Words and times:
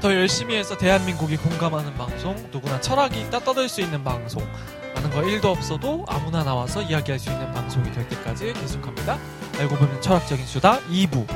더 0.00 0.14
열심히 0.14 0.56
해서 0.56 0.78
대한민국이 0.78 1.36
공감하는 1.36 1.94
방송, 1.94 2.34
누구나 2.50 2.80
철학이 2.80 3.20
있다 3.20 3.38
떠들 3.40 3.68
수 3.68 3.82
있는 3.82 4.02
방송, 4.02 4.42
아는 4.96 5.10
거 5.10 5.20
1도 5.20 5.44
없어도 5.44 6.06
아무나 6.08 6.42
나와서 6.42 6.80
이야기할 6.80 7.18
수 7.18 7.30
있는 7.30 7.52
방송이 7.52 7.92
될 7.92 8.08
때까지 8.08 8.54
계속합니다. 8.54 9.18
알고 9.58 9.76
보면 9.76 10.00
철학적인 10.00 10.46
수다 10.46 10.80
2부 10.88 11.26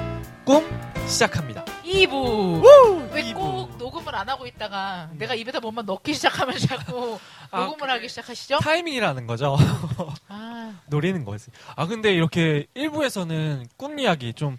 꿈 0.45 0.65
시작합니다. 1.07 1.65
2부. 1.85 3.13
왜. 3.13 3.33
꼭 3.33 3.77
녹음을 3.77 4.15
안 4.15 4.29
하고 4.29 4.47
있다가 4.47 5.11
내가 5.13 5.35
입에다 5.35 5.61
뭔만 5.61 5.85
넣기 5.87 6.15
시작하면 6.15 6.59
자꾸 6.59 7.19
아, 7.51 7.65
녹음을 7.65 7.91
하기 7.91 8.09
시작하시죠? 8.09 8.59
타이밍이라는 8.59 9.27
거죠. 9.27 9.57
아, 10.29 10.75
노리는 10.89 11.25
거지. 11.25 11.51
아 11.77 11.87
근데 11.87 12.13
이렇게 12.15 12.67
1부에서는 12.75 13.69
꿈 13.77 13.99
이야기 13.99 14.33
좀 14.33 14.57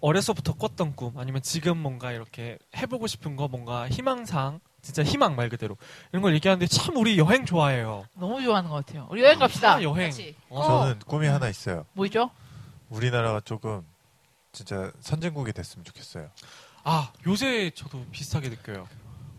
어려서부터 0.00 0.54
꿨던 0.54 0.96
꿈 0.96 1.18
아니면 1.18 1.42
지금 1.42 1.78
뭔가 1.78 2.12
이렇게 2.12 2.58
해보고 2.76 3.06
싶은 3.06 3.36
거 3.36 3.48
뭔가 3.48 3.88
희망 3.88 4.27
사항 4.27 4.60
진짜 4.82 5.02
희망 5.02 5.34
말 5.34 5.48
그대로 5.48 5.76
이런 6.12 6.22
걸 6.22 6.34
얘기하는데 6.34 6.66
참 6.66 6.96
우리 6.96 7.18
여행 7.18 7.44
좋아해요. 7.44 8.06
너무 8.14 8.42
좋아하는 8.42 8.70
것 8.70 8.84
같아요. 8.86 9.08
우리 9.10 9.22
여행 9.22 9.38
갑시다. 9.38 9.74
아, 9.74 9.82
여행. 9.82 10.12
어. 10.50 10.62
저는 10.62 10.98
꿈이 11.06 11.26
하나 11.26 11.48
있어요. 11.48 11.84
뭐죠? 11.94 12.30
우리나라가 12.90 13.40
조금 13.40 13.84
진짜 14.58 14.90
선진국이 15.00 15.52
됐으면 15.52 15.84
좋겠어요. 15.84 16.30
아 16.82 17.12
요새 17.26 17.70
저도 17.74 18.04
비슷하게 18.10 18.48
느껴요. 18.48 18.88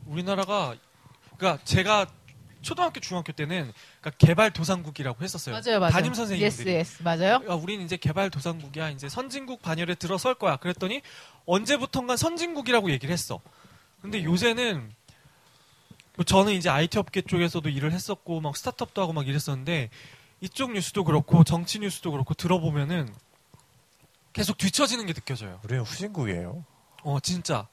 우리나라가 0.06 0.76
그러니까 1.38 1.62
제가 1.66 2.08
초등학교 2.62 3.02
중학교 3.02 3.34
때는 3.34 3.72
그러니까 4.00 4.12
개발 4.18 4.52
도상국이라고 4.52 5.22
했었어요. 5.24 5.54
맞아요, 5.56 5.80
맞아요. 5.80 5.92
담임 5.92 6.14
선생님들이. 6.14 6.46
yes, 6.46 6.96
yes. 7.00 7.04
맞아요. 7.04 7.42
아, 7.48 7.56
우리는 7.56 7.84
이제 7.84 7.98
개발 7.98 8.30
도상국이야. 8.30 8.90
이제 8.92 9.08
선진국 9.10 9.62
반열에 9.62 9.96
들어설 9.96 10.36
거야. 10.36 10.56
그랬더니 10.58 11.02
언제부턴가 11.46 12.16
선진국이라고 12.18 12.92
얘기를 12.92 13.12
했어. 13.12 13.42
근데 14.02 14.24
요새는 14.24 14.92
뭐 16.16 16.26
저는 16.26 16.54
이제 16.54 16.70
IT 16.70 16.98
업계 16.98 17.22
쪽에서도 17.22 17.68
일을 17.68 17.92
했었고 17.92 18.42
막 18.42 18.56
스타트업도 18.56 19.02
하고 19.02 19.14
막 19.14 19.28
이랬었는데 19.28 19.90
이쪽 20.42 20.72
뉴스도 20.74 21.04
그렇고 21.04 21.44
정치 21.44 21.80
뉴스도 21.80 22.12
그렇고 22.12 22.34
들어보면은 22.34 23.14
계속 24.34 24.58
뒤처지는 24.58 25.06
게 25.06 25.14
느껴져요. 25.14 25.60
우리는 25.64 25.84
후진국이에요. 25.84 26.66
어 27.04 27.20
진짜. 27.20 27.68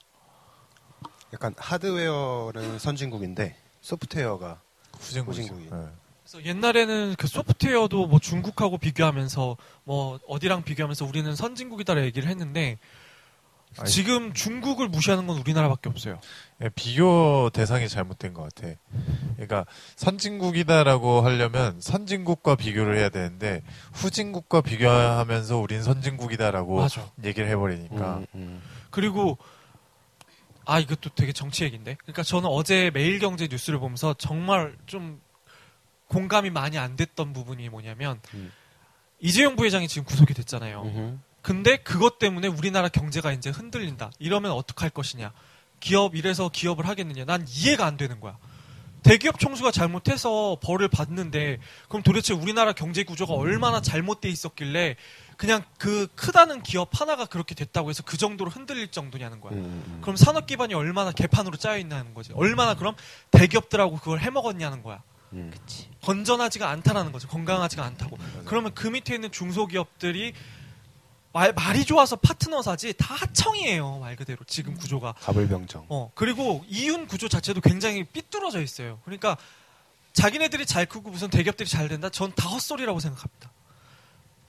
약간 1.32 1.54
하드웨어는 1.58 2.78
선진국인데 2.78 3.56
소프트웨어가 3.80 4.60
후진국이죠. 4.98 5.42
후진국이. 5.42 5.70
네. 5.70 5.88
그래서 6.22 6.44
옛날에는 6.44 7.14
그 7.18 7.26
소프트웨어도 7.26 8.06
뭐 8.06 8.18
중국하고 8.18 8.78
비교하면서 8.78 9.56
뭐 9.84 10.18
어디랑 10.26 10.64
비교하면서 10.64 11.04
우리는 11.04 11.34
선진국이다라 11.36 12.02
얘기를 12.02 12.28
했는데 12.28 12.78
아니. 13.78 13.90
지금 13.90 14.32
중국을 14.32 14.88
무시하는 14.88 15.26
건 15.26 15.38
우리나라밖에 15.38 15.88
없어요. 15.88 16.18
예, 16.62 16.70
비교 16.70 17.50
대상이 17.50 17.88
잘못된 17.88 18.32
것 18.32 18.42
같아. 18.42 18.74
그러니까 19.34 19.66
선진국이다라고 19.96 21.20
하려면 21.20 21.80
선진국과 21.80 22.56
비교를 22.56 22.96
해야 22.96 23.08
되는데 23.08 23.62
후진국과 23.92 24.62
비교하면서 24.62 25.58
우린 25.58 25.82
선진국이다라고 25.82 26.76
맞아. 26.76 27.10
얘기를 27.22 27.48
해버리니까 27.48 28.18
음, 28.18 28.26
음. 28.34 28.62
그리고 28.90 29.36
아 30.64 30.80
이것도 30.80 31.10
되게 31.14 31.32
정치 31.32 31.64
얘기인데. 31.64 31.96
그러니까 32.02 32.22
저는 32.22 32.48
어제 32.48 32.90
매일경제 32.92 33.48
뉴스를 33.50 33.78
보면서 33.78 34.14
정말 34.14 34.74
좀 34.86 35.20
공감이 36.08 36.50
많이 36.50 36.78
안 36.78 36.96
됐던 36.96 37.32
부분이 37.32 37.68
뭐냐면 37.68 38.20
음. 38.34 38.50
이재용 39.20 39.56
부회장이 39.56 39.88
지금 39.88 40.04
구속이 40.04 40.34
됐잖아요. 40.34 41.18
근데 41.46 41.76
그것 41.76 42.18
때문에 42.18 42.48
우리나라 42.48 42.88
경제가 42.88 43.30
이제 43.30 43.50
흔들린다. 43.50 44.10
이러면 44.18 44.50
어떡할 44.50 44.90
것이냐. 44.90 45.30
기업 45.78 46.16
이래서 46.16 46.48
기업을 46.48 46.88
하겠느냐. 46.88 47.24
난 47.24 47.46
이해가 47.48 47.86
안 47.86 47.96
되는 47.96 48.18
거야. 48.18 48.36
대기업 49.04 49.38
총수가 49.38 49.70
잘못해서 49.70 50.58
벌을 50.60 50.88
받는데 50.88 51.60
그럼 51.88 52.02
도대체 52.02 52.34
우리나라 52.34 52.72
경제 52.72 53.04
구조가 53.04 53.34
얼마나 53.34 53.80
잘못돼 53.80 54.28
있었길래 54.28 54.96
그냥 55.36 55.62
그 55.78 56.08
크다는 56.16 56.64
기업 56.64 57.00
하나가 57.00 57.26
그렇게 57.26 57.54
됐다고 57.54 57.90
해서 57.90 58.02
그 58.02 58.16
정도로 58.16 58.50
흔들릴 58.50 58.88
정도냐는 58.88 59.40
거야. 59.40 59.52
음, 59.52 59.84
음. 59.86 59.98
그럼 60.00 60.16
산업 60.16 60.48
기반이 60.48 60.74
얼마나 60.74 61.12
개판으로 61.12 61.56
짜여 61.58 61.78
있냐는 61.78 62.12
거지. 62.12 62.32
얼마나 62.32 62.74
그럼 62.74 62.96
대기업들하고 63.30 63.98
그걸 63.98 64.18
해먹었냐는 64.18 64.82
거야. 64.82 65.00
음. 65.32 65.52
그치. 65.54 65.88
건전하지가 66.02 66.68
않다라는 66.68 67.12
거죠. 67.12 67.28
건강하지가 67.28 67.84
않다고. 67.84 68.18
그러면 68.46 68.74
그 68.74 68.88
밑에 68.88 69.14
있는 69.14 69.30
중소기업들이 69.30 70.32
말, 71.36 71.52
말이 71.52 71.84
좋아서 71.84 72.16
파트너 72.16 72.62
사지 72.62 72.94
다 72.94 73.14
하청이에요. 73.14 73.98
말 73.98 74.16
그대로 74.16 74.38
지금 74.46 74.74
구조가. 74.74 75.12
가불병정. 75.20 75.84
어 75.90 76.10
그리고 76.14 76.64
이윤 76.66 77.06
구조 77.06 77.28
자체도 77.28 77.60
굉장히 77.60 78.04
삐뚤어져 78.04 78.62
있어요. 78.62 79.00
그러니까 79.04 79.36
자기네들이 80.14 80.64
잘 80.64 80.86
크고 80.86 81.10
무슨 81.10 81.28
대기업들이 81.28 81.68
잘 81.68 81.88
된다? 81.88 82.08
전 82.08 82.32
다 82.34 82.48
헛소리라고 82.48 83.00
생각합니다. 83.00 83.50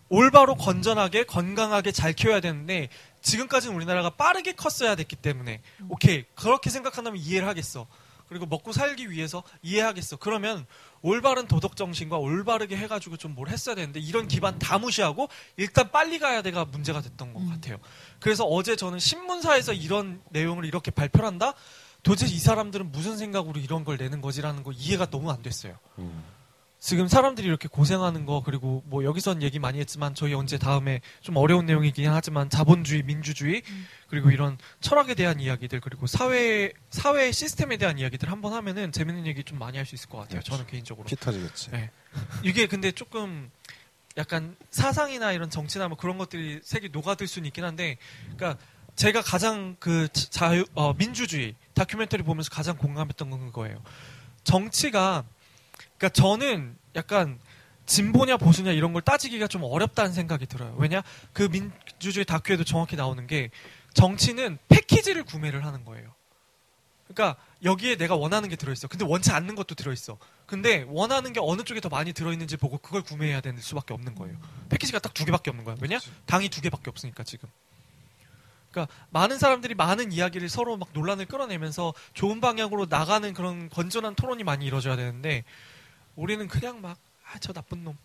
올바로 0.08 0.56
건전하게 0.56 1.26
건강하게 1.26 1.92
잘 1.92 2.14
키워야 2.14 2.40
되는데 2.40 2.88
지금까지는 3.22 3.76
우리나라가 3.76 4.12
빠르게 4.12 4.54
컸어야 4.54 4.96
됐기 4.96 5.18
때문에 5.18 5.62
오케이 5.90 6.24
그렇게 6.36 6.70
생각한다면 6.70 7.20
이해를 7.20 7.50
하겠어. 7.50 7.86
그리고 8.28 8.46
먹고 8.46 8.72
살기 8.74 9.10
위해서 9.10 9.42
이해하겠어. 9.62 10.18
그러면 10.18 10.66
올바른 11.02 11.48
도덕 11.48 11.76
정신과 11.78 12.18
올바르게 12.18 12.76
해가지고 12.76 13.16
좀 13.18 13.38
뭘 13.38 13.50
했어야 13.50 13.76
되는데 13.76 14.00
이런 14.00 14.28
기반 14.28 14.58
다 14.58 14.80
무시하고 14.80 15.30
일단 15.58 15.92
빨리 15.92 16.18
가야 16.18 16.42
돼가 16.42 16.66
문제가 16.66 17.02
됐던 17.02 17.34
것 17.34 17.40
음. 17.42 17.50
같아요. 17.50 17.78
그래서 18.20 18.46
어제 18.46 18.76
저는 18.76 18.98
신문사에서 19.00 19.74
이런 19.74 20.22
내용을 20.32 20.66
이렇게 20.66 20.90
발표를 20.90 21.28
한다? 21.28 21.54
도대체 22.02 22.26
이 22.34 22.40
사람들은 22.40 22.92
무슨 22.92 23.18
생각으로 23.18 23.60
이런 23.60 23.84
걸 23.84 23.98
내는 23.98 24.22
거지라는 24.22 24.64
거 24.64 24.72
이해가 24.72 25.08
너무 25.12 25.30
안 25.32 25.42
됐어요. 25.44 25.78
음. 26.00 26.24
지금 26.80 27.08
사람들이 27.08 27.48
이렇게 27.48 27.68
고생하는 27.68 28.26
거 28.26 28.44
그리고 28.46 28.84
뭐 28.86 29.04
여기선 29.04 29.42
얘기 29.42 29.58
많이 29.58 29.80
했지만 29.80 30.14
저희 30.14 30.34
언제 30.36 30.58
다음에 30.60 31.02
좀 31.22 31.36
어려운 31.38 31.66
내용이긴 31.66 32.10
하지만 32.10 32.50
자본주의, 32.50 33.02
민주주의 33.04 33.64
음. 33.68 33.88
그리고 34.08 34.30
이런 34.30 34.58
철학에 34.80 35.16
대한 35.16 35.40
이야기들 35.40 35.82
그리고 35.82 36.06
사회 36.06 36.72
사회 36.92 37.32
시스템에 37.32 37.78
대한 37.78 37.98
이야기들 37.98 38.32
한번 38.32 38.54
하면은 38.54 38.92
재밌는 38.92 39.26
얘기 39.26 39.44
좀 39.44 39.58
많이 39.58 39.78
할 39.78 39.88
수 39.88 39.96
있을 39.96 40.08
것 40.10 40.18
같아요. 40.18 40.40
그렇죠. 40.40 40.52
저는 40.52 40.68
개인적으로. 40.68 41.08
피 41.08 41.16
터지겠지. 41.16 41.72
네. 41.72 41.90
이게 42.44 42.68
근데 42.68 42.92
조금 42.92 43.50
약간 44.18 44.56
사상이나 44.70 45.32
이런 45.32 45.50
정치나 45.50 45.88
뭐 45.88 45.98
그런 45.98 46.18
것들이 46.18 46.60
색이 46.64 46.90
녹아들 46.92 47.28
수는 47.28 47.48
있긴 47.48 47.64
한데, 47.64 47.98
그러니까 48.36 48.62
제가 48.96 49.22
가장 49.22 49.76
그 49.80 50.08
자유 50.12 50.66
어, 50.74 50.94
민주주의 50.94 51.56
다큐멘터리 51.74 52.24
보면서 52.24 52.50
가장 52.50 52.78
공감했던 52.78 53.30
건 53.30 53.46
그거예요. 53.48 53.82
정치가 54.44 55.24
그러니까 55.98 56.10
저는 56.10 56.78
약간 56.96 57.40
진보냐 57.86 58.38
보수냐 58.38 58.72
이런 58.72 58.94
걸 58.94 59.02
따지기가 59.02 59.48
좀 59.48 59.64
어렵다는 59.64 60.12
생각이 60.14 60.46
들어요. 60.46 60.76
왜냐 60.78 61.04
그 61.34 61.44
민주주의 61.50 62.26
다큐에도 62.26 62.64
정확히 62.64 62.96
나오는 62.96 63.26
게 63.28 63.50
정치는 63.94 64.58
패키지를 64.68 65.24
구매를 65.24 65.66
하는 65.66 65.86
거예요. 65.86 66.14
그러니까 67.08 67.42
여기에 67.64 67.96
내가 67.96 68.16
원하는 68.16 68.50
게 68.50 68.56
들어있어. 68.58 68.88
근데 68.90 69.06
원치 69.06 69.32
않는 69.32 69.56
것도 69.56 69.76
들어있어. 69.76 70.18
근데 70.46 70.86
원하는 70.90 71.32
게 71.34 71.40
어느 71.42 71.64
쪽에 71.64 71.80
더 71.80 71.90
많이 71.90 72.14
들어있는지 72.14 72.58
보고 72.58 72.78
그걸 72.78 73.02
구매해야 73.02 73.42
되는 73.42 73.60
수밖에 73.62 73.94
없는 73.94 74.14
거예요. 74.16 74.38
패키지가 74.70 75.00
딱 75.00 75.14
두 75.14 75.26
개밖에 75.26 75.50
없는 75.50 75.66
거야. 75.66 75.76
왜냐? 75.82 75.98
당이 76.26 76.50
두 76.50 76.62
개밖에 76.62 76.90
없으니까 76.90 77.24
지금. 77.24 77.50
그러니까 78.70 78.94
많은 79.10 79.40
사람들이 79.40 79.74
많은 79.74 80.12
이야기를 80.12 80.50
서로 80.50 80.78
막 80.78 80.90
논란을 80.94 81.26
끌어내면서 81.26 81.94
좋은 82.14 82.42
방향으로 82.42 82.86
나가는 82.88 83.34
그런 83.34 83.70
건전한 83.70 84.14
토론이 84.14 84.44
많이 84.44 84.66
이루어져야 84.66 84.96
되는데 84.96 85.44
우리는 86.18 86.48
그냥 86.48 86.82
막 86.82 86.98
아 87.30 87.40
저 87.40 87.52
나쁜 87.52 87.84
놈 87.84 87.98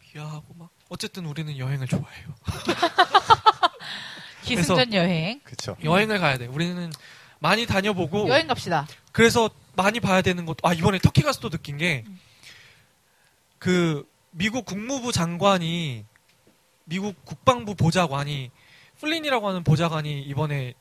비하하고 0.00 0.54
막 0.54 0.70
어쨌든 0.88 1.26
우리는 1.26 1.58
여행을 1.58 1.88
좋아해요. 1.88 2.28
기승전 4.44 4.92
여행. 4.94 5.40
그렇죠. 5.44 5.76
여행을 5.82 6.18
가야 6.20 6.38
돼. 6.38 6.46
우리는 6.46 6.90
많이 7.40 7.66
다녀보고 7.66 8.28
여행 8.28 8.46
갑시다. 8.46 8.86
그래서 9.12 9.50
많이 9.76 9.98
봐야 10.00 10.22
되는 10.22 10.46
것도 10.46 10.66
아 10.66 10.72
이번에 10.72 10.98
터키 10.98 11.22
가서 11.22 11.40
또 11.40 11.50
느낀 11.50 11.76
게 11.78 12.04
그 13.58 14.08
미국 14.30 14.64
국무부 14.64 15.10
장관이 15.10 16.04
미국 16.84 17.24
국방부 17.24 17.74
보좌관이 17.74 18.52
플린이라고 19.00 19.48
하는 19.48 19.64
보좌관이 19.64 20.22
이번에 20.22 20.74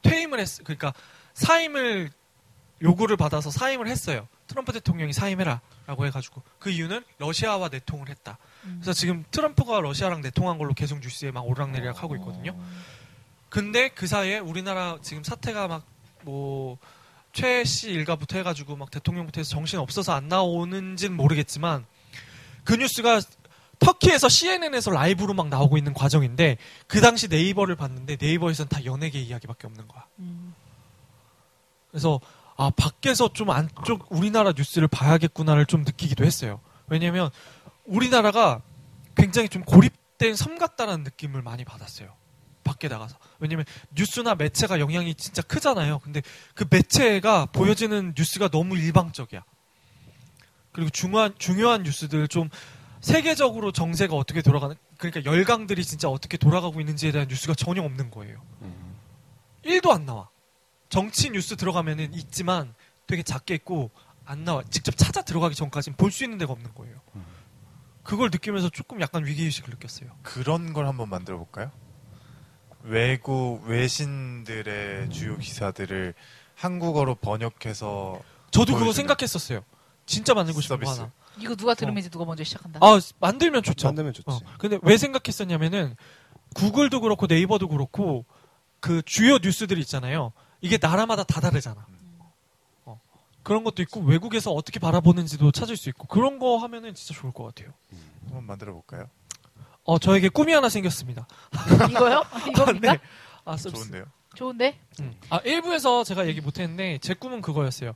퇴임을 0.00 0.40
했 0.40 0.64
그러니까 0.64 0.94
사임을 1.34 2.10
요구를 2.80 3.18
받아서 3.18 3.50
사임을 3.50 3.86
했어요. 3.86 4.26
트럼프 4.52 4.70
대통령이 4.74 5.14
사임해라라고 5.14 6.06
해가지고 6.06 6.42
그 6.58 6.68
이유는 6.68 7.02
러시아와 7.16 7.70
내통을 7.70 8.10
했다. 8.10 8.36
그래서 8.62 8.92
지금 8.92 9.24
트럼프가 9.30 9.80
러시아랑 9.80 10.20
내통한 10.20 10.58
걸로 10.58 10.74
계속 10.74 11.00
뉴스에 11.00 11.30
막 11.30 11.48
오르락내리락 11.48 12.02
하고 12.02 12.14
있거든요. 12.16 12.54
근데 13.48 13.88
그 13.88 14.06
사이에 14.06 14.38
우리나라 14.38 14.98
지금 15.00 15.24
사태가 15.24 15.82
막뭐 16.24 16.76
최씨 17.32 17.90
일가부터 17.90 18.36
해가지고 18.38 18.76
막 18.76 18.90
대통령부터 18.90 19.40
해서 19.40 19.48
정신 19.48 19.78
없어서 19.78 20.12
안 20.12 20.28
나오는지는 20.28 21.16
모르겠지만 21.16 21.86
그 22.62 22.74
뉴스가 22.74 23.22
터키에서 23.78 24.28
CNN에서 24.28 24.90
라이브로 24.90 25.32
막 25.32 25.48
나오고 25.48 25.78
있는 25.78 25.94
과정인데 25.94 26.58
그 26.86 27.00
당시 27.00 27.26
네이버를 27.28 27.74
봤는데 27.76 28.18
네이버에서는 28.20 28.68
다 28.68 28.84
연예계 28.84 29.18
이야기밖에 29.18 29.66
없는 29.66 29.88
거야. 29.88 30.06
음. 30.18 30.54
그래서 31.90 32.20
아 32.62 32.70
밖에서 32.70 33.32
좀 33.32 33.50
안쪽 33.50 34.06
우리나라 34.10 34.52
뉴스를 34.56 34.86
봐야겠구나를 34.86 35.66
좀 35.66 35.82
느끼기도 35.82 36.24
했어요. 36.24 36.60
왜냐하면 36.86 37.30
우리나라가 37.84 38.62
굉장히 39.16 39.48
좀 39.48 39.64
고립된 39.64 40.36
섬 40.36 40.56
같다라는 40.58 41.02
느낌을 41.02 41.42
많이 41.42 41.64
받았어요. 41.64 42.14
밖에 42.62 42.86
나가서 42.86 43.16
왜냐면 43.40 43.64
뉴스나 43.96 44.36
매체가 44.36 44.78
영향이 44.78 45.16
진짜 45.16 45.42
크잖아요. 45.42 45.98
근데 45.98 46.22
그 46.54 46.64
매체가 46.70 47.46
보여지는 47.46 48.14
뉴스가 48.16 48.48
너무 48.48 48.78
일방적이야. 48.78 49.42
그리고 50.70 50.88
중요한 50.90 51.34
중요한 51.38 51.82
뉴스들 51.82 52.28
좀 52.28 52.48
세계적으로 53.00 53.72
정세가 53.72 54.14
어떻게 54.14 54.40
돌아가는 54.40 54.76
그러니까 54.98 55.24
열강들이 55.24 55.84
진짜 55.84 56.08
어떻게 56.08 56.36
돌아가고 56.36 56.78
있는지에 56.78 57.10
대한 57.10 57.26
뉴스가 57.26 57.54
전혀 57.54 57.82
없는 57.82 58.12
거예요. 58.12 58.40
음. 58.60 58.94
1도 59.64 59.90
안 59.90 60.06
나와. 60.06 60.31
정치 60.92 61.30
뉴스 61.30 61.56
들어가면은 61.56 62.12
있지만 62.12 62.74
되게 63.06 63.22
작게 63.22 63.54
있고 63.54 63.90
안 64.26 64.44
나와. 64.44 64.62
직접 64.70 64.94
찾아 64.94 65.22
들어가기 65.22 65.54
전까지는 65.54 65.96
볼 65.96 66.10
수 66.12 66.22
있는 66.22 66.36
데가 66.36 66.52
없는 66.52 66.74
거예요. 66.74 67.00
음. 67.14 67.24
그걸 68.02 68.28
느끼면서 68.30 68.68
조금 68.68 69.00
약간 69.00 69.24
위기의식을 69.24 69.70
느꼈어요. 69.70 70.10
그런 70.22 70.74
걸 70.74 70.86
한번 70.86 71.08
만들어 71.08 71.38
볼까요? 71.38 71.70
외국 72.82 73.62
외신들의 73.64 75.08
주요 75.08 75.38
기사들을 75.38 76.12
한국어로 76.56 77.14
번역해서 77.14 78.20
저도 78.50 78.74
그거 78.76 78.92
생각했었어요. 78.92 79.64
진짜 80.04 80.34
만들고 80.34 80.60
싶은 80.60 80.78
거 80.78 80.84
서비스. 80.84 81.00
하나. 81.00 81.12
이거 81.38 81.54
누가 81.54 81.72
들으면 81.72 82.00
이제 82.00 82.10
누가 82.10 82.26
먼저 82.26 82.44
시작한다. 82.44 82.80
아, 82.82 83.00
만들면 83.18 83.62
좋죠. 83.62 83.88
만들면 83.88 84.12
좋지. 84.12 84.26
어, 84.30 84.40
근데 84.58 84.78
왜 84.82 84.98
생각했었냐면은 84.98 85.96
구글도 86.54 87.00
그렇고 87.00 87.26
네이버도 87.26 87.68
그렇고 87.68 88.26
그 88.80 89.00
주요 89.06 89.38
뉴스들 89.38 89.78
있잖아요. 89.78 90.32
이게 90.62 90.78
나라마다 90.80 91.24
다 91.24 91.40
다르잖아. 91.40 91.84
어, 92.86 92.98
그런 93.42 93.64
것도 93.64 93.82
있고 93.82 94.00
외국에서 94.00 94.52
어떻게 94.52 94.80
바라보는지도 94.80 95.52
찾을 95.52 95.76
수 95.76 95.88
있고 95.90 96.06
그런 96.06 96.38
거 96.38 96.56
하면은 96.56 96.94
진짜 96.94 97.20
좋을 97.20 97.32
것 97.32 97.44
같아요. 97.44 97.74
한번 98.26 98.44
만들어 98.44 98.72
볼까요? 98.72 99.10
어, 99.84 99.98
저에게 99.98 100.28
꿈이 100.28 100.52
하나 100.52 100.68
생겼습니다. 100.68 101.26
이거요? 101.90 102.22
이겁니까? 102.48 102.92
네. 102.92 103.00
아. 103.44 103.56
좋은데요. 103.56 104.04
좋은데? 104.34 104.78
음. 105.00 105.14
아, 105.28 105.38
일부에서 105.44 106.04
제가 106.04 106.26
얘기 106.26 106.40
못했는데 106.40 106.98
제 107.02 107.12
꿈은 107.12 107.42
그거였어요. 107.42 107.92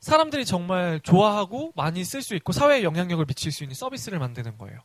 사람들이 0.00 0.44
정말 0.44 1.00
좋아하고 1.00 1.72
많이 1.76 2.04
쓸 2.04 2.22
수 2.22 2.34
있고 2.34 2.52
사회에 2.52 2.82
영향력을 2.82 3.24
미칠 3.26 3.52
수 3.52 3.62
있는 3.62 3.74
서비스를 3.74 4.18
만드는 4.18 4.58
거예요. 4.58 4.80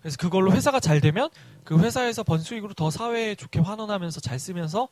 그래서 0.00 0.16
그걸로 0.18 0.52
회사가 0.52 0.78
잘 0.78 1.00
되면 1.00 1.30
그 1.64 1.78
회사에서 1.78 2.22
번 2.22 2.38
수익으로 2.38 2.74
더 2.74 2.90
사회에 2.90 3.34
좋게 3.34 3.60
환원하면서 3.60 4.20
잘 4.20 4.38
쓰면서 4.38 4.88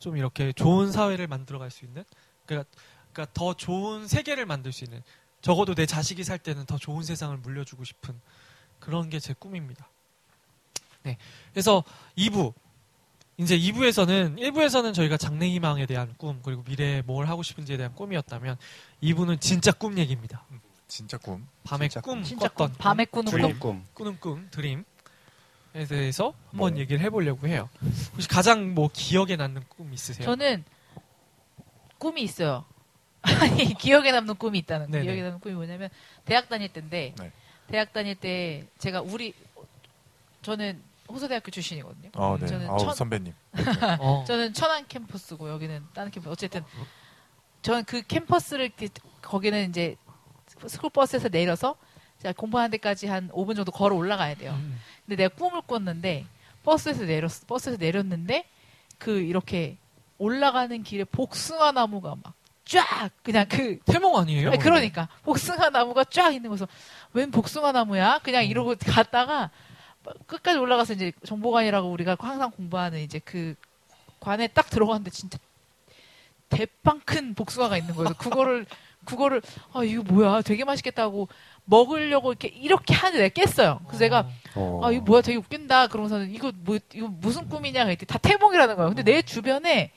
좀 0.00 0.16
이렇게 0.16 0.52
좋은 0.52 0.90
사회를 0.90 1.28
만들어갈 1.28 1.70
수 1.70 1.84
있는 1.84 2.04
그러니까, 2.46 2.68
그러니까 3.12 3.32
더 3.34 3.54
좋은 3.54 4.08
세계를 4.08 4.46
만들 4.46 4.72
수 4.72 4.82
있는 4.84 5.02
적어도 5.42 5.74
내 5.74 5.86
자식이 5.86 6.24
살 6.24 6.38
때는 6.38 6.66
더 6.66 6.76
좋은 6.76 7.02
세상을 7.04 7.36
물려주고 7.38 7.84
싶은 7.84 8.18
그런 8.80 9.08
게 9.10 9.20
제 9.20 9.34
꿈입니다. 9.38 9.88
네. 11.02 11.16
그래서 11.52 11.84
2부 12.16 12.52
이제 13.38 13.56
2부에서는 13.58 14.38
1부에서는 14.38 14.92
저희가 14.94 15.16
장래희망에 15.16 15.86
대한 15.86 16.14
꿈 16.18 16.40
그리고 16.42 16.62
미래에 16.66 17.02
뭘 17.02 17.26
하고 17.28 17.42
싶은지에 17.42 17.76
대한 17.78 17.94
꿈이었다면 17.94 18.56
2부는 19.02 19.40
진짜 19.40 19.72
꿈 19.72 19.96
얘기입니다. 19.98 20.44
진짜 20.88 21.16
꿈. 21.18 21.46
밤에 21.64 21.88
진짜 21.88 22.00
꿈 22.00 22.22
진짜 22.22 22.48
꿨던 22.48 22.68
꿈. 22.68 22.76
밤에 22.78 23.04
꾸는 23.04 23.32
꿈, 23.32 23.40
꿈. 23.42 23.58
꿈. 23.58 23.86
꾸는 23.94 24.20
꿈 24.20 24.48
드림에 24.50 24.84
대해서 25.72 26.34
한번 26.50 26.74
네. 26.74 26.80
얘기를 26.80 27.00
해보려고 27.00 27.46
해요. 27.46 27.68
혹시 28.12 28.28
가장 28.28 28.74
뭐 28.74 28.90
기억에 28.92 29.36
남는 29.36 29.62
꿈 29.68 29.92
있으세요? 29.92 30.24
저는 30.24 30.64
꿈이 31.98 32.22
있어요. 32.22 32.64
아니 33.22 33.74
기억에 33.74 34.10
남는 34.12 34.36
꿈이 34.36 34.58
있다는 34.58 34.90
네네. 34.90 35.04
기억에 35.04 35.22
남는 35.22 35.40
꿈이 35.40 35.54
뭐냐면 35.54 35.90
대학 36.24 36.48
다닐 36.48 36.72
때인데 36.72 37.14
네. 37.18 37.32
대학 37.68 37.92
다닐 37.92 38.14
때 38.14 38.66
제가 38.78 39.02
우리 39.02 39.34
저는 40.42 40.82
호서대학교 41.08 41.50
출신이거든요. 41.50 42.10
어, 42.14 42.36
네. 42.40 42.46
저는 42.46 42.68
아우, 42.70 42.78
천- 42.78 42.94
선배님. 42.94 43.34
어. 44.00 44.24
저는 44.26 44.54
천안 44.54 44.86
캠퍼스고 44.88 45.50
여기는 45.50 45.84
다른 45.92 46.10
캠퍼스. 46.10 46.32
어쨌든 46.32 46.62
저는 47.62 47.84
그 47.84 48.02
캠퍼스를 48.02 48.64
이렇게 48.66 48.88
거기는 49.20 49.68
이제 49.68 49.96
스쿨버스에서 50.66 51.28
내려서 51.28 51.76
공부하는 52.36 52.70
데까지 52.70 53.06
한 53.06 53.28
5분 53.30 53.56
정도 53.56 53.72
걸어 53.72 53.94
올라가야 53.96 54.34
돼요. 54.34 54.52
음. 54.52 54.78
근데 55.06 55.24
내가 55.24 55.34
꿈을 55.34 55.62
꿨는데 55.62 56.26
버스에서 56.64 57.04
내렸 57.04 57.46
버스에서 57.46 57.78
내렸는데 57.78 58.44
그 58.98 59.20
이렇게 59.20 59.76
올라가는 60.18 60.82
길에 60.82 61.04
복숭아 61.04 61.72
나무가 61.72 62.14
막 62.22 62.40
쫙 62.70 63.10
그냥 63.24 63.46
그 63.48 63.78
태몽 63.84 64.16
아니에요? 64.16 64.50
아니, 64.50 64.58
그러니까 64.58 65.08
복숭아 65.24 65.70
나무가 65.70 66.04
쫙 66.04 66.32
있는 66.32 66.50
거서 66.50 66.68
웬 67.12 67.32
복숭아 67.32 67.72
나무야? 67.72 68.20
그냥 68.22 68.44
이러고 68.44 68.76
갔다가 68.86 69.50
끝까지 70.26 70.58
올라가서 70.58 70.92
이제 70.92 71.12
정보관이라고 71.24 71.90
우리가 71.90 72.16
항상 72.20 72.52
공부하는 72.52 73.00
이제 73.00 73.18
그 73.18 73.56
관에 74.20 74.46
딱 74.46 74.70
들어갔는데 74.70 75.10
진짜 75.10 75.36
대빵 76.48 77.00
큰 77.04 77.34
복숭아가 77.34 77.76
있는 77.76 77.94
거예요. 77.94 78.14
그거를 78.14 78.66
그거를 79.04 79.42
아 79.72 79.82
이거 79.82 80.04
뭐야? 80.04 80.42
되게 80.42 80.64
맛있겠다고 80.64 81.26
먹으려고 81.64 82.32
이렇게 82.32 82.48
이렇게 82.48 82.94
하는데 82.94 83.22
내가 83.22 83.32
깼어요. 83.32 83.80
그래서 83.86 83.98
내가 84.04 84.28
어. 84.54 84.80
아 84.84 84.90
이거 84.90 85.02
뭐야 85.04 85.22
되게 85.22 85.36
웃긴다 85.38 85.86
그러면서는 85.88 86.34
이거 86.34 86.52
뭐 86.56 86.78
이거 86.94 87.08
무슨 87.08 87.48
꿈이냐 87.48 87.84
그랬더니 87.84 88.06
다 88.06 88.18
태몽이라는 88.18 88.76
거예요. 88.76 88.88
근데 88.94 89.02
내 89.02 89.22
주변에 89.22 89.92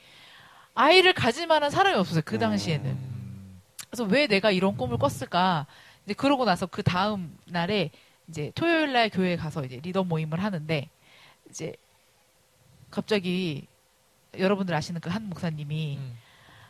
아이를 0.76 1.14
가질 1.14 1.48
만한 1.48 1.70
사람이 1.72 1.98
없었어요. 1.98 2.24
그 2.26 2.38
당시에는. 2.40 2.90
음, 2.90 3.62
그래서 3.90 4.04
왜 4.06 4.28
내가 4.28 4.52
이런 4.52 4.76
꿈을 4.78 4.98
꿨을까? 4.98 5.66
이제 6.06 6.14
그러고 6.14 6.46
나서 6.46 6.66
그 6.66 6.84
다음 6.84 7.38
날에 7.46 7.92
이제 8.30 8.52
토요일 8.56 8.94
날 8.94 9.10
교회에 9.10 9.36
가서 9.36 9.64
이제 9.66 9.80
리더 9.84 10.04
모임을 10.04 10.44
하는데 10.44 10.90
이제 11.50 11.74
갑자기 12.90 13.68
여러분들 14.38 14.74
아시는 14.74 15.02
그 15.02 15.10
한 15.10 15.30
목사님이 15.30 15.98
음. 15.98 16.18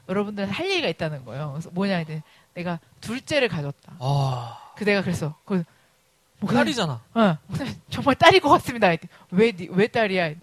여러분들 0.09 0.49
할 0.49 0.69
얘기가 0.69 0.87
있다는 0.89 1.23
거예요. 1.25 1.51
그래서 1.53 1.69
뭐냐 1.71 1.95
했더니 1.97 2.21
내가 2.55 2.79
둘째를 2.99 3.47
가졌다. 3.47 3.93
아, 3.99 4.59
그 4.75 4.83
내가 4.85 5.01
그래서 5.01 5.35
그 5.45 5.63
목사님, 6.39 6.65
딸이잖아. 6.65 7.01
어, 7.13 7.37
목사님, 7.47 7.73
정말 7.89 8.15
딸일 8.15 8.41
것 8.41 8.49
같습니다. 8.49 8.89
왜, 9.31 9.51
니- 9.51 9.69
왜 9.71 9.87
딸이야? 9.87 10.33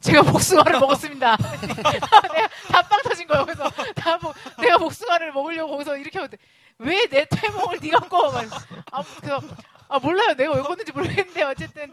제가 0.00 0.22
복숭아를 0.22 0.78
먹었습니다. 0.80 1.36
내가 1.60 2.48
다빵 2.70 3.02
터진 3.02 3.26
거예요. 3.26 3.44
그래서 3.44 3.68
다 3.94 4.16
뭐, 4.18 4.32
내가 4.58 4.78
복숭아를 4.78 5.32
먹으려고 5.32 5.72
거기서 5.72 5.96
이렇게 5.98 6.18
하는데 6.18 6.36
왜 6.78 7.06
내 7.08 7.26
태몽을 7.26 7.78
네가 7.82 7.98
꿔? 8.08 8.30
막 8.32 8.46
아, 8.92 9.02
그래서 9.20 9.42
아 9.88 9.98
몰라요. 9.98 10.34
내가 10.34 10.54
왜 10.54 10.62
꿨는지 10.62 10.92
모르겠는데 10.92 11.42
어쨌든 11.42 11.92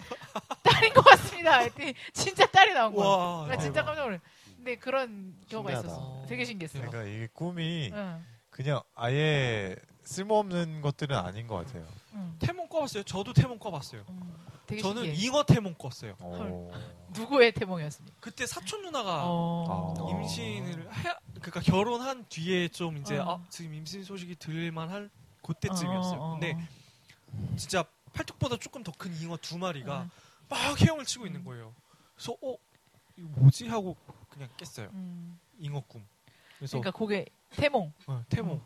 딸인 0.64 0.94
것 0.94 1.04
같습니다. 1.04 1.62
진짜 2.14 2.46
딸이 2.46 2.74
나온 2.74 2.94
거야. 2.94 3.06
와, 3.08 3.48
나 3.50 3.58
진짜 3.58 3.84
깜짝 3.84 4.04
놀랐어. 4.06 4.22
근데 4.56 4.76
그런 4.78 5.34
경우가 5.50 5.72
신기하다. 5.72 5.88
있었어. 5.88 6.26
되게 6.30 6.46
신기했어요. 6.46 6.90
그러니까 6.90 7.12
이 7.12 7.28
꿈이 7.34 7.90
응, 7.94 8.26
그냥 8.58 8.82
아예 8.96 9.76
쓸모없는 10.04 10.82
것들은 10.82 11.16
아닌 11.16 11.46
것 11.46 11.58
같아요. 11.58 11.86
응, 12.14 12.36
태몽 12.40 12.68
꿔봤어요. 12.68 13.04
저도 13.04 13.32
태몽 13.32 13.60
꿔봤어요. 13.60 14.04
응. 14.10 14.34
되게 14.66 14.82
저는 14.82 15.04
신기해. 15.04 15.28
잉어 15.28 15.44
태몽 15.44 15.76
꿨어요. 15.76 16.16
어. 16.20 16.72
누구의 17.14 17.52
태몽이었습니까? 17.54 18.18
그때 18.20 18.48
사촌 18.48 18.82
누나가 18.82 19.26
어. 19.28 19.94
어. 19.96 20.10
임신을 20.10 20.92
해, 20.92 21.16
그러니까 21.36 21.60
결혼한 21.62 22.26
뒤에 22.30 22.68
좀 22.70 22.98
이제 22.98 23.20
어. 23.20 23.40
아, 23.44 23.46
지금 23.50 23.76
임신 23.76 24.04
소식이 24.04 24.38
들만할 24.38 25.12
그때쯤이었어요. 25.44 26.20
어, 26.20 26.24
어, 26.24 26.28
어. 26.36 26.40
근데 26.40 26.58
진짜 27.58 27.86
팔뚝보다 28.14 28.58
조금 28.58 28.82
더 28.84 28.92
큰 28.98 29.14
잉어 29.22 29.38
두 29.38 29.60
마리가 29.60 30.02
음. 30.02 30.10
막 30.50 30.82
헤엄을 30.82 31.06
치고 31.06 31.28
있는 31.28 31.44
거예요. 31.46 31.76
그래서 32.16 32.36
어 32.42 32.58
이거 33.18 33.28
뭐지 33.36 33.68
하고 33.68 33.96
그냥 34.30 34.50
깼어요. 34.58 34.90
음. 34.94 35.40
잉어 35.60 35.82
꿈. 35.88 36.04
그래서 36.58 36.80
그러니까 36.80 36.98
그게 36.98 37.26
태몽. 37.52 37.94
어, 38.08 38.24
태몽 38.30 38.62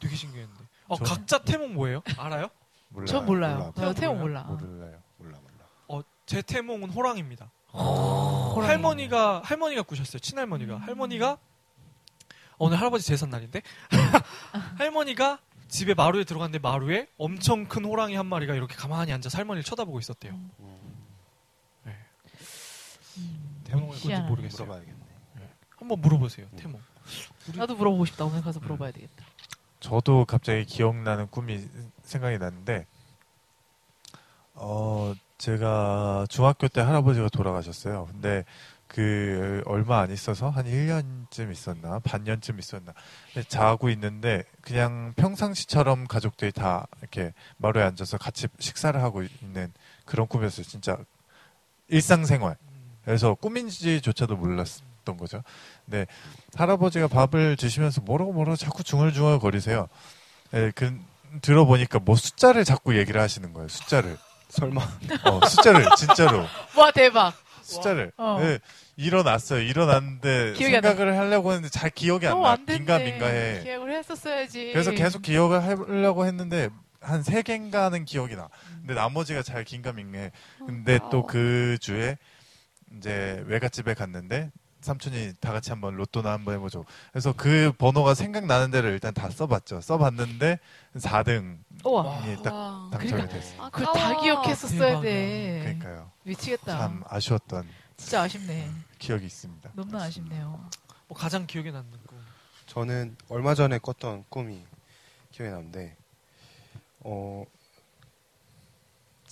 되게 0.00 0.14
신기했는데. 0.14 0.64
어 0.88 0.96
저- 0.96 1.04
각자 1.04 1.38
태몽 1.38 1.74
뭐예요? 1.74 2.02
알아요? 2.18 2.48
몰라요. 2.88 3.06
전 3.06 3.26
몰라요. 3.26 3.56
몰라. 3.58 3.72
저 3.76 3.92
태몽? 3.94 4.18
몰라. 4.20 4.42
몰라요. 4.44 5.02
몰라 5.18 5.38
몰라. 5.40 5.66
어 5.88 6.02
제 6.26 6.42
태몽은 6.42 6.90
호랑입니다. 6.90 7.50
호랑이. 7.72 8.66
할머니가 8.68 9.42
할머니가 9.44 9.82
꾸셨어요. 9.82 10.18
친할머니가 10.18 10.76
음. 10.76 10.80
할머니가 10.82 11.38
오늘 12.58 12.78
할아버지 12.78 13.06
제삿 13.06 13.28
날인데 13.28 13.62
할머니가 14.78 15.38
집에 15.68 15.94
마루에 15.94 16.24
들어갔는데 16.24 16.58
마루에 16.60 17.06
엄청 17.18 17.66
큰 17.66 17.84
호랑이 17.84 18.14
한 18.16 18.26
마리가 18.26 18.54
이렇게 18.54 18.74
가만히 18.74 19.12
앉아서 19.12 19.36
할머니를 19.38 19.62
쳐다보고 19.64 19.98
있었대요. 20.00 20.32
음. 20.32 21.06
네. 21.84 21.96
음. 23.18 23.60
태몽을 23.64 23.96
희한하네. 23.96 24.28
모르겠어요. 24.28 24.66
물어봐야겠네. 24.66 25.06
한번 25.76 26.00
물어보세요, 26.00 26.48
태몽. 26.56 26.80
나도 27.56 27.76
물어보고 27.76 28.04
싶다. 28.06 28.24
오늘 28.24 28.42
가서 28.42 28.60
물어봐야 28.60 28.90
되겠다. 28.92 29.24
저도 29.80 30.24
갑자기 30.24 30.64
기억나는 30.64 31.28
꿈이 31.28 31.66
생각이 32.02 32.38
났는데, 32.38 32.86
어, 34.54 35.14
제가 35.38 36.26
중학교 36.28 36.66
때 36.68 36.80
할아버지가 36.80 37.28
돌아가셨어요. 37.28 38.08
근데 38.10 38.44
그 38.88 39.62
얼마 39.66 40.00
안 40.00 40.10
있어서 40.10 40.48
한 40.48 40.64
1년쯤 40.64 41.52
있었나? 41.52 41.98
반년쯤 41.98 42.58
있었나? 42.58 42.94
자고 43.48 43.90
있는데 43.90 44.44
그냥 44.60 45.12
평상시처럼 45.16 46.06
가족들이 46.06 46.52
다 46.52 46.86
이렇게 47.00 47.34
마루에 47.58 47.82
앉아서 47.82 48.16
같이 48.16 48.48
식사를 48.58 49.00
하고 49.02 49.22
있는 49.22 49.72
그런 50.04 50.26
꿈이었어요. 50.26 50.64
진짜 50.64 50.96
일상생활. 51.88 52.56
그래서 53.04 53.34
꿈인지조차도 53.34 54.36
몰랐 54.36 54.82
던 55.06 55.16
거죠. 55.16 55.42
근데 55.86 56.06
할아버지가 56.54 57.08
밥을 57.08 57.56
드시면서 57.56 58.02
뭐라고 58.02 58.34
뭐라고 58.34 58.56
자꾸 58.56 58.84
중얼중얼 58.84 59.38
거리세요. 59.38 59.88
예, 60.52 60.70
그, 60.74 60.98
들어보니까 61.40 62.00
뭐 62.00 62.14
숫자를 62.16 62.64
자꾸 62.64 62.98
얘기를 62.98 63.18
하시는 63.20 63.52
거예요. 63.54 63.68
숫자를. 63.68 64.18
설마 64.48 64.80
어, 65.24 65.46
숫자를 65.46 65.84
진짜로 65.96 66.44
와 66.76 66.90
대박. 66.92 67.34
숫자를. 67.62 68.12
어. 68.16 68.38
예, 68.42 68.58
일어났어요. 68.96 69.60
일어났는데. 69.62 70.54
생각을 70.54 71.18
하려고 71.18 71.50
했는데 71.52 71.68
잘 71.70 71.90
기억이 71.90 72.26
안 72.26 72.32
너무 72.34 72.44
나. 72.44 72.50
안 72.52 72.66
됐네. 72.66 72.78
긴가민가해. 72.78 73.62
기억을 73.64 73.92
했었어야지. 73.96 74.70
그래서 74.72 74.90
계속 74.92 75.22
기억을 75.22 75.64
하려고 75.64 76.26
했는데 76.26 76.68
한 77.00 77.22
세 77.22 77.42
개인가는 77.42 78.04
기억이 78.04 78.34
나. 78.36 78.48
근데 78.80 78.94
나머지가 78.94 79.42
잘 79.42 79.64
긴가민가해. 79.64 80.30
근데 80.58 80.96
어. 81.02 81.08
또그 81.10 81.78
주에 81.80 82.18
이제 82.96 83.42
외갓집에 83.46 83.94
갔는데 83.94 84.50
삼촌이 84.86 85.34
다 85.40 85.52
같이 85.52 85.70
한번 85.70 85.96
로또나 85.96 86.32
한번 86.32 86.54
해보죠. 86.54 86.84
그래서 87.10 87.32
그 87.36 87.72
번호가 87.76 88.14
생각나는 88.14 88.70
데를 88.70 88.92
일단 88.92 89.12
다 89.12 89.28
써봤죠. 89.28 89.80
써봤는데 89.80 90.60
4등이 90.94 91.58
우와. 91.84 92.22
딱 92.44 92.54
와. 92.54 92.88
당첨이 92.92 93.10
그러니까 93.10 93.34
됐어요. 93.34 93.62
아, 93.62 93.70
그걸 93.70 93.92
다 93.92 94.20
기억했었어야 94.20 94.78
대박이야. 94.78 95.02
돼. 95.02 95.60
그러니까요. 95.64 96.10
미치겠다. 96.22 96.78
참 96.78 97.02
아쉬웠던 97.08 97.68
진짜 97.96 98.22
아쉽네. 98.22 98.70
기억이 98.98 99.26
있습니다. 99.26 99.70
너무나 99.74 100.04
아쉽네요. 100.04 100.68
뭐 101.08 101.18
가장 101.18 101.46
기억에 101.46 101.72
남는 101.72 101.98
꿈. 102.06 102.18
저는 102.66 103.16
얼마 103.28 103.54
전에 103.54 103.78
꿨던 103.78 104.24
꿈이 104.28 104.62
기억이 105.32 105.50
나는데 105.50 105.96
어, 107.00 107.44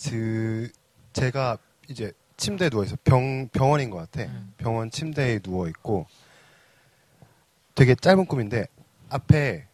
그 0.09 0.71
제가 1.13 1.59
이제 1.89 2.13
침대에 2.37 2.69
누워 2.69 2.85
있어 2.85 2.97
병 3.05 3.49
병원인 3.49 3.91
것 3.91 3.99
같아. 3.99 4.23
음. 4.29 4.53
병원 4.57 4.91
침대에 4.91 5.39
누워 5.41 5.69
있고 5.69 6.07
되게 7.75 7.95
짧은 7.95 8.27
꿈인데 8.27 8.67
앞에 9.11 9.67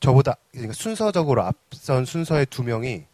저보다 0.00 0.36
그러니까 0.52 0.74
순서적으로 0.74 1.42
앞선 1.42 2.04
순서의 2.04 2.46
두 2.46 2.62
명이 2.62 3.04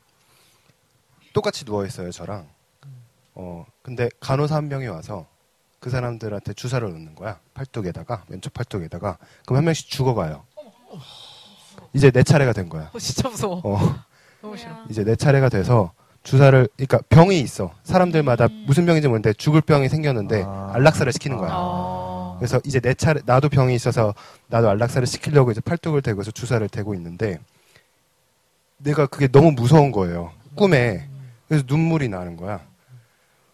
똑같이 1.32 1.64
누워 1.64 1.84
있어요 1.86 2.10
저랑. 2.10 2.48
어 3.34 3.64
근데 3.82 4.08
간호사 4.20 4.56
한 4.56 4.68
명이 4.68 4.86
와서 4.88 5.26
그 5.80 5.88
사람들한테 5.90 6.52
주사를 6.52 6.86
놓는 6.88 7.14
거야 7.14 7.40
팔뚝에다가 7.54 8.24
왼쪽 8.28 8.52
팔뚝에다가 8.52 9.16
그럼 9.46 9.58
한 9.58 9.64
명씩 9.64 9.88
죽어가요. 9.88 10.44
이제 11.94 12.10
내 12.10 12.22
차례가 12.22 12.52
된 12.52 12.68
거야. 12.68 12.90
어, 12.92 12.98
진짜 12.98 13.28
무서워. 13.28 13.60
어 13.64 13.78
너무 14.40 14.56
싫어. 14.56 14.70
이제 14.90 15.02
내 15.04 15.16
차례가 15.16 15.48
돼서 15.48 15.92
주사를 16.22 16.68
그러니까 16.76 16.98
병이 17.08 17.40
있어 17.40 17.72
사람들마다 17.82 18.46
음. 18.46 18.64
무슨 18.66 18.86
병인지 18.86 19.08
모르는데 19.08 19.32
죽을 19.34 19.60
병이 19.60 19.88
생겼는데 19.88 20.44
아. 20.46 20.70
안락사를 20.74 21.12
시키는 21.12 21.36
거야. 21.36 21.50
어. 21.52 22.36
그래서 22.42 22.60
이제 22.64 22.80
내 22.80 22.92
차례 22.92 23.20
나도 23.24 23.48
병이 23.48 23.72
있어서 23.74 24.14
나도 24.48 24.68
안락사를 24.68 25.06
시키려고 25.06 25.52
이제 25.52 25.60
팔뚝을 25.60 26.02
대고서 26.02 26.32
주사를 26.32 26.68
대고 26.68 26.92
있는데 26.96 27.38
내가 28.78 29.06
그게 29.06 29.28
너무 29.28 29.52
무서운 29.52 29.92
거예요 29.92 30.32
꿈에 30.56 31.08
그래서 31.46 31.64
눈물이 31.68 32.08
나는 32.08 32.36
거야 32.36 32.60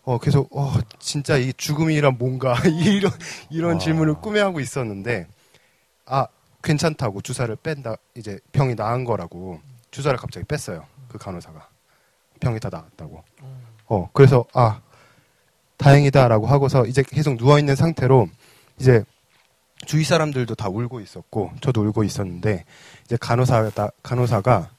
어 0.04 0.18
계속 0.18 0.48
어 0.56 0.72
진짜 0.98 1.36
이 1.36 1.52
죽음이란 1.52 2.16
뭔가 2.18 2.54
이런 2.64 3.12
이런 3.50 3.72
와. 3.74 3.78
질문을 3.78 4.14
꿈에 4.14 4.40
하고 4.40 4.58
있었는데 4.58 5.26
아 6.06 6.26
괜찮다고 6.62 7.20
주사를 7.20 7.54
뺀다 7.56 7.96
이제 8.14 8.38
병이 8.52 8.74
나은 8.74 9.04
거라고 9.04 9.60
주사를 9.90 10.16
갑자기 10.16 10.46
뺐어요 10.46 10.86
그 11.08 11.18
간호사가 11.18 11.68
병이 12.38 12.60
다 12.60 12.68
나았다고 12.70 13.22
어 13.86 14.10
그래서 14.12 14.44
아 14.54 14.80
다행이다라고 15.76 16.46
하고서 16.46 16.86
이제 16.86 17.02
계속 17.06 17.36
누워 17.36 17.58
있는 17.58 17.76
상태로 17.76 18.28
이제 18.78 19.04
주위 19.86 20.04
사람들도 20.04 20.54
다 20.54 20.68
울고 20.68 21.00
있었고 21.00 21.52
저도 21.60 21.82
울고 21.82 22.04
있었는데 22.04 22.64
이제 23.04 23.16
간호사가 23.20 23.90
간호사가 24.02 24.70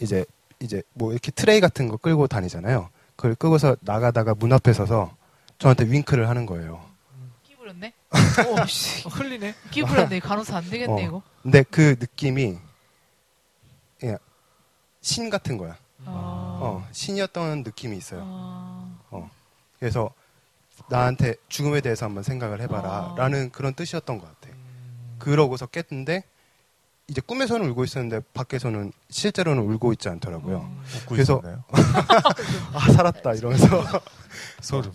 이제 0.00 0.24
이제 0.60 0.82
뭐 0.92 1.12
이렇게 1.12 1.30
트레이 1.30 1.60
같은 1.60 1.88
거 1.88 1.96
끌고 1.96 2.26
다니잖아요. 2.26 2.90
그걸 3.16 3.34
끄고서 3.34 3.76
나가다가 3.80 4.34
문 4.34 4.52
앞에 4.52 4.72
서서 4.72 5.14
저한테 5.58 5.84
윙크를 5.88 6.28
하는 6.28 6.46
거예요. 6.46 6.84
끼 7.44 7.54
부렸네? 7.56 7.92
오, 8.50 8.66
씨. 8.66 9.06
어, 9.06 9.10
흘리네. 9.10 9.54
끼 9.70 9.82
부렸네. 9.82 10.20
간호사 10.20 10.56
안 10.56 10.68
되겠네, 10.68 10.92
어. 10.92 11.06
이거. 11.06 11.22
근데 11.42 11.62
그 11.70 11.96
느낌이 12.00 12.58
그냥 14.00 14.18
신 15.00 15.30
같은 15.30 15.56
거야. 15.56 15.76
어. 16.06 16.58
어, 16.62 16.88
신이었던 16.92 17.62
느낌이 17.62 17.96
있어요. 17.96 18.20
어. 18.24 19.30
그래서 19.78 20.10
나한테 20.88 21.34
죽음에 21.48 21.80
대해서 21.80 22.06
한번 22.06 22.22
생각을 22.22 22.60
해봐라. 22.62 22.88
아. 22.88 23.14
라는 23.16 23.50
그런 23.50 23.74
뜻이었던 23.74 24.18
것 24.18 24.26
같아. 24.26 24.54
그러고서 25.18 25.66
깼는데, 25.66 26.24
이제 27.08 27.20
꿈에서는 27.20 27.68
울고 27.70 27.84
있었는데, 27.84 28.20
밖에서는 28.32 28.92
실제로는 29.10 29.62
울고 29.62 29.92
있지 29.92 30.08
않더라고요. 30.08 30.70
웃고 31.02 31.14
그래서-? 31.14 31.42
아, 32.72 32.92
살았다. 32.92 33.34
이러면서. 33.34 33.66
소름. 34.60 34.90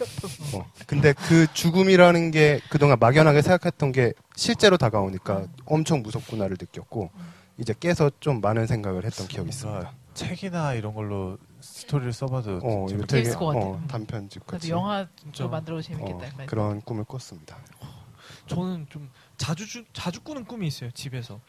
어. 0.55 0.69
근데 0.87 1.13
그 1.13 1.47
죽음이라는 1.53 2.31
게 2.31 2.59
그동안 2.69 2.97
막연하게 2.99 3.41
생각했던 3.41 3.91
게 3.91 4.13
실제로 4.35 4.77
다가오니까 4.77 5.45
엄청 5.65 6.01
무섭구나를 6.01 6.57
느꼈고, 6.59 7.09
이제 7.57 7.73
깨서 7.79 8.11
좀 8.19 8.41
많은 8.41 8.67
생각을 8.67 9.05
했던 9.05 9.27
기억이 9.27 9.49
있습니다. 9.49 9.91
책이나 10.27 10.73
이런 10.73 10.93
걸로 10.93 11.37
스토리를 11.61 12.11
써봐도 12.13 12.59
어, 12.63 12.85
이거 12.87 12.87
재밌을 12.87 13.07
되게 13.07 13.23
재밌을 13.23 13.39
것 13.39 13.45
같아요. 13.47 13.63
어, 13.71 13.81
단편집 13.87 14.45
그래도 14.45 14.51
같이 14.61 14.71
영화로 14.71 15.07
진짜. 15.21 15.47
만들어도 15.47 15.81
재밌겠다. 15.81 16.17
어, 16.17 16.27
약간. 16.27 16.45
그런 16.45 16.81
꿈을 16.81 17.03
꿨습니다. 17.05 17.57
저는 18.47 18.87
좀 18.89 19.09
자주 19.37 19.67
주- 19.67 19.85
자주 19.93 20.21
꾸는 20.21 20.45
꿈이 20.45 20.67
있어요 20.67 20.91
집에서. 20.91 21.39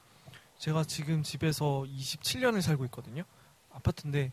제가 0.59 0.85
지금 0.85 1.23
집에서 1.23 1.85
27년을 1.89 2.61
살고 2.63 2.85
있거든요. 2.87 3.23
아파트인데 3.73 4.33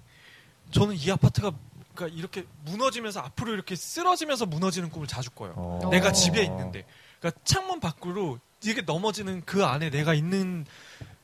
저는 0.72 0.96
이 0.96 1.12
아파트가 1.12 1.51
그러니까 1.96 2.17
이렇게 2.17 2.46
무너지면서 2.65 3.22
앞으로 3.22 3.53
이렇게 3.53 3.75
쓰러지면서 3.75 4.46
무너지는 4.46 4.89
꿈을 4.89 5.08
자주 5.08 5.32
꿔요. 5.32 5.53
어. 5.56 5.89
내가 5.89 6.10
어. 6.10 6.12
집에 6.12 6.44
있는데 6.44 6.86
그러니까 7.20 7.41
창문 7.46 7.79
밖으로 7.79 8.39
이게 8.63 8.82
넘어지는 8.82 9.44
그 9.46 9.63
안에 9.65 9.89
내가 9.89 10.13
있는 10.13 10.65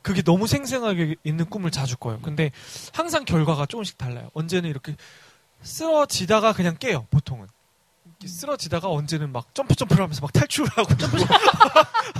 그게 0.04 0.20
너무 0.20 0.46
생생하게 0.46 1.16
있는 1.24 1.46
꿈을 1.46 1.70
자주 1.70 1.96
꿔요. 1.96 2.20
근데 2.20 2.50
항상 2.92 3.24
결과가 3.24 3.64
조금씩 3.64 3.96
달라요. 3.96 4.28
언제는 4.34 4.68
이렇게 4.68 4.94
쓰러지다가 5.62 6.52
그냥 6.52 6.76
깨요. 6.78 7.06
보통은 7.10 7.46
쓰러지다가 8.22 8.90
언제는 8.90 9.32
막 9.32 9.54
점프 9.54 9.74
점프를 9.74 10.02
하면서 10.02 10.20
막 10.20 10.30
탈출을 10.30 10.68
하고 10.76 10.88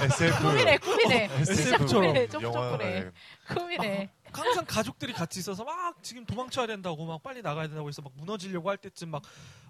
SF 0.02 0.40
꿈이네, 0.40 0.78
꿈이네. 0.78 1.30
SF 1.40 1.86
꿈이네, 1.86 2.20
영화 2.20 2.50
점점꾸네. 2.50 3.10
꿈이네. 3.54 4.10
항상 4.32 4.64
가족들이 4.66 5.12
같이 5.12 5.40
있어서 5.40 5.62
막 5.64 6.02
지금 6.02 6.24
도망쳐야 6.24 6.66
된다고 6.66 7.04
막 7.04 7.22
빨리 7.22 7.42
나가야 7.42 7.68
된다고 7.68 7.86
해서 7.88 8.00
막 8.00 8.12
무너지려고 8.16 8.70
할 8.70 8.78
때쯤 8.78 9.10
막 9.10 9.22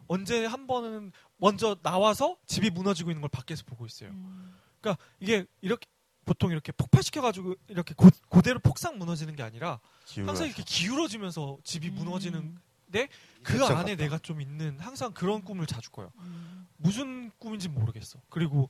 언제 0.07 0.47
한 0.47 0.69
번은 0.69 1.11
먼저 1.37 1.77
나와서 1.83 2.37
집이 2.47 2.71
무너지고 2.71 3.11
있는 3.11 3.23
걸 3.23 3.29
밖에서 3.29 3.65
보고 3.67 3.85
있어요. 3.87 4.11
음. 4.11 4.55
그러니까 4.81 5.03
이게 5.19 5.47
이렇게 5.63 5.89
보통 6.25 6.51
이렇게 6.51 6.73
폭발시켜가지고 6.73 7.55
이렇게 7.69 7.95
고, 7.95 8.09
그대로 8.31 8.59
폭삭 8.59 8.97
무너지는 8.97 9.37
게 9.37 9.43
아니라 9.43 9.81
항상 10.27 10.47
이렇게 10.47 10.63
기울어지면서 10.65 11.59
집이 11.65 11.89
음. 11.91 11.95
무너지는데 11.97 13.09
그. 13.43 13.65
안에 13.65 13.97
내가 13.97 14.19
좀 14.19 14.41
있는 14.41 14.79
항상 14.81 15.13
그런 15.13 15.43
꿈을 15.45 15.67
자주 15.67 15.91
꿔요. 15.91 16.11
음. 16.19 16.67
무슨 16.77 17.31
꿈인지 17.39 17.69
모르겠어. 17.69 18.19
그리고 18.29 18.69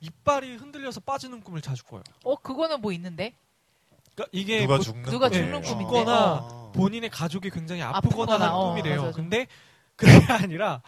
이빨이 0.00 0.56
흔들려서 0.56 1.00
빠지는 1.00 1.40
꿈을 1.42 1.60
자주 1.60 1.84
꿔요. 1.84 2.02
어, 2.24 2.36
그거는 2.36 2.80
뭐 2.80 2.92
있는데? 2.92 3.34
그러니까 4.14 4.30
이게 4.32 4.60
누가 4.62 4.76
보- 4.76 4.82
죽는 4.82 5.02
누가 5.04 5.28
꿈이에요. 5.28 5.44
죽는 5.44 5.62
꿈인데? 5.62 5.84
죽거나 5.84 6.34
어. 6.34 6.72
본인의 6.72 7.10
가족이 7.10 7.50
굉장히 7.50 7.82
아프거나 7.82 8.34
아프거나, 8.34 8.34
하는 8.34 8.48
어, 8.54 8.68
꿈이래요. 8.70 9.02
맞아. 9.02 9.16
근데 9.16 9.46
그게 9.96 10.10
아니라 10.32 10.82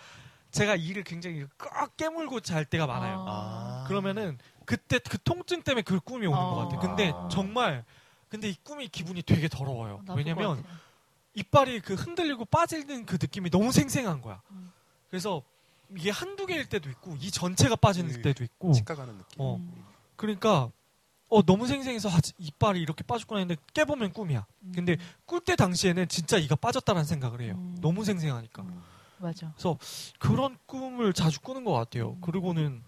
제가 0.50 0.74
이를 0.76 1.04
굉장히 1.04 1.46
꽉 1.58 1.96
깨물고 1.96 2.40
잘 2.40 2.64
때가 2.64 2.86
많아요. 2.86 3.24
아. 3.28 3.84
그러면은 3.86 4.38
그때 4.70 5.00
그 5.00 5.20
통증 5.24 5.62
때문에 5.62 5.82
그 5.82 5.98
꿈이 5.98 6.28
오는 6.28 6.38
어. 6.38 6.54
것 6.54 6.56
같아요. 6.62 6.78
근데 6.78 7.12
아. 7.12 7.28
정말 7.28 7.84
근데 8.28 8.48
이 8.48 8.54
꿈이 8.62 8.86
기분이 8.86 9.20
되게 9.22 9.48
더러워요. 9.48 10.02
나쁠 10.04 10.06
것 10.06 10.14
왜냐면 10.14 10.62
같아. 10.62 10.68
이빨이 11.34 11.80
그 11.80 11.94
흔들리고 11.94 12.44
빠지는 12.44 13.04
그 13.04 13.18
느낌이 13.20 13.50
너무 13.50 13.72
생생한 13.72 14.20
거야. 14.22 14.40
음. 14.52 14.70
그래서 15.08 15.42
이게 15.96 16.10
한두 16.10 16.46
개일 16.46 16.68
때도 16.68 16.88
있고 16.88 17.16
이 17.16 17.32
전체가 17.32 17.74
빠지는 17.74 18.14
음. 18.14 18.22
때도 18.22 18.44
있고 18.44 18.70
치과 18.72 18.94
가는 18.94 19.18
느낌. 19.18 19.40
어. 19.40 19.56
음. 19.56 19.84
그러니까 20.14 20.70
어 21.28 21.42
너무 21.42 21.66
생생해서 21.66 22.08
아, 22.08 22.20
이빨이 22.38 22.80
이렇게 22.80 23.02
빠졌구나 23.02 23.40
했는데 23.40 23.60
깨보면 23.74 24.12
꿈이야. 24.12 24.46
근데 24.72 24.98
꿀 25.26 25.40
때 25.40 25.56
당시에는 25.56 26.06
진짜 26.06 26.38
이가 26.38 26.54
빠졌다는 26.54 27.02
생각을 27.02 27.40
해요. 27.40 27.54
음. 27.56 27.76
너무 27.80 28.04
생생하니까. 28.04 28.62
음, 28.62 28.82
맞아. 29.18 29.52
그런 30.20 30.56
꿈을 30.66 31.12
자주 31.12 31.40
꾸는 31.40 31.64
것 31.64 31.72
같아요. 31.72 32.10
음. 32.10 32.20
그리고는 32.20 32.84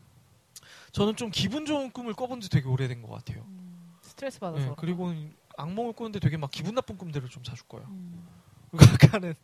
저는 0.93 1.17
좀 1.17 1.31
기분 1.31 1.65
좋은 1.65 1.91
꿈을 1.91 2.13
꿔본 2.13 2.41
지 2.41 2.51
되게 2.51 2.69
오래된 2.69 3.03
것 3.03 3.09
같아요. 3.11 3.45
음, 3.49 3.95
스트레스 4.03 4.39
받아서. 4.39 4.67
네, 4.67 4.75
그리고 4.77 5.13
악몽을 5.57 5.95
꾸는데 5.95 6.21
되게 6.21 6.37
막 6.37 6.51
기분 6.51 6.75
나쁜 6.75 6.97
꿈들을 6.97 7.29
좀 7.29 7.43
자주 7.43 7.65
꿔요. 7.65 7.85
음. 7.89 8.27
아까는 8.77 9.35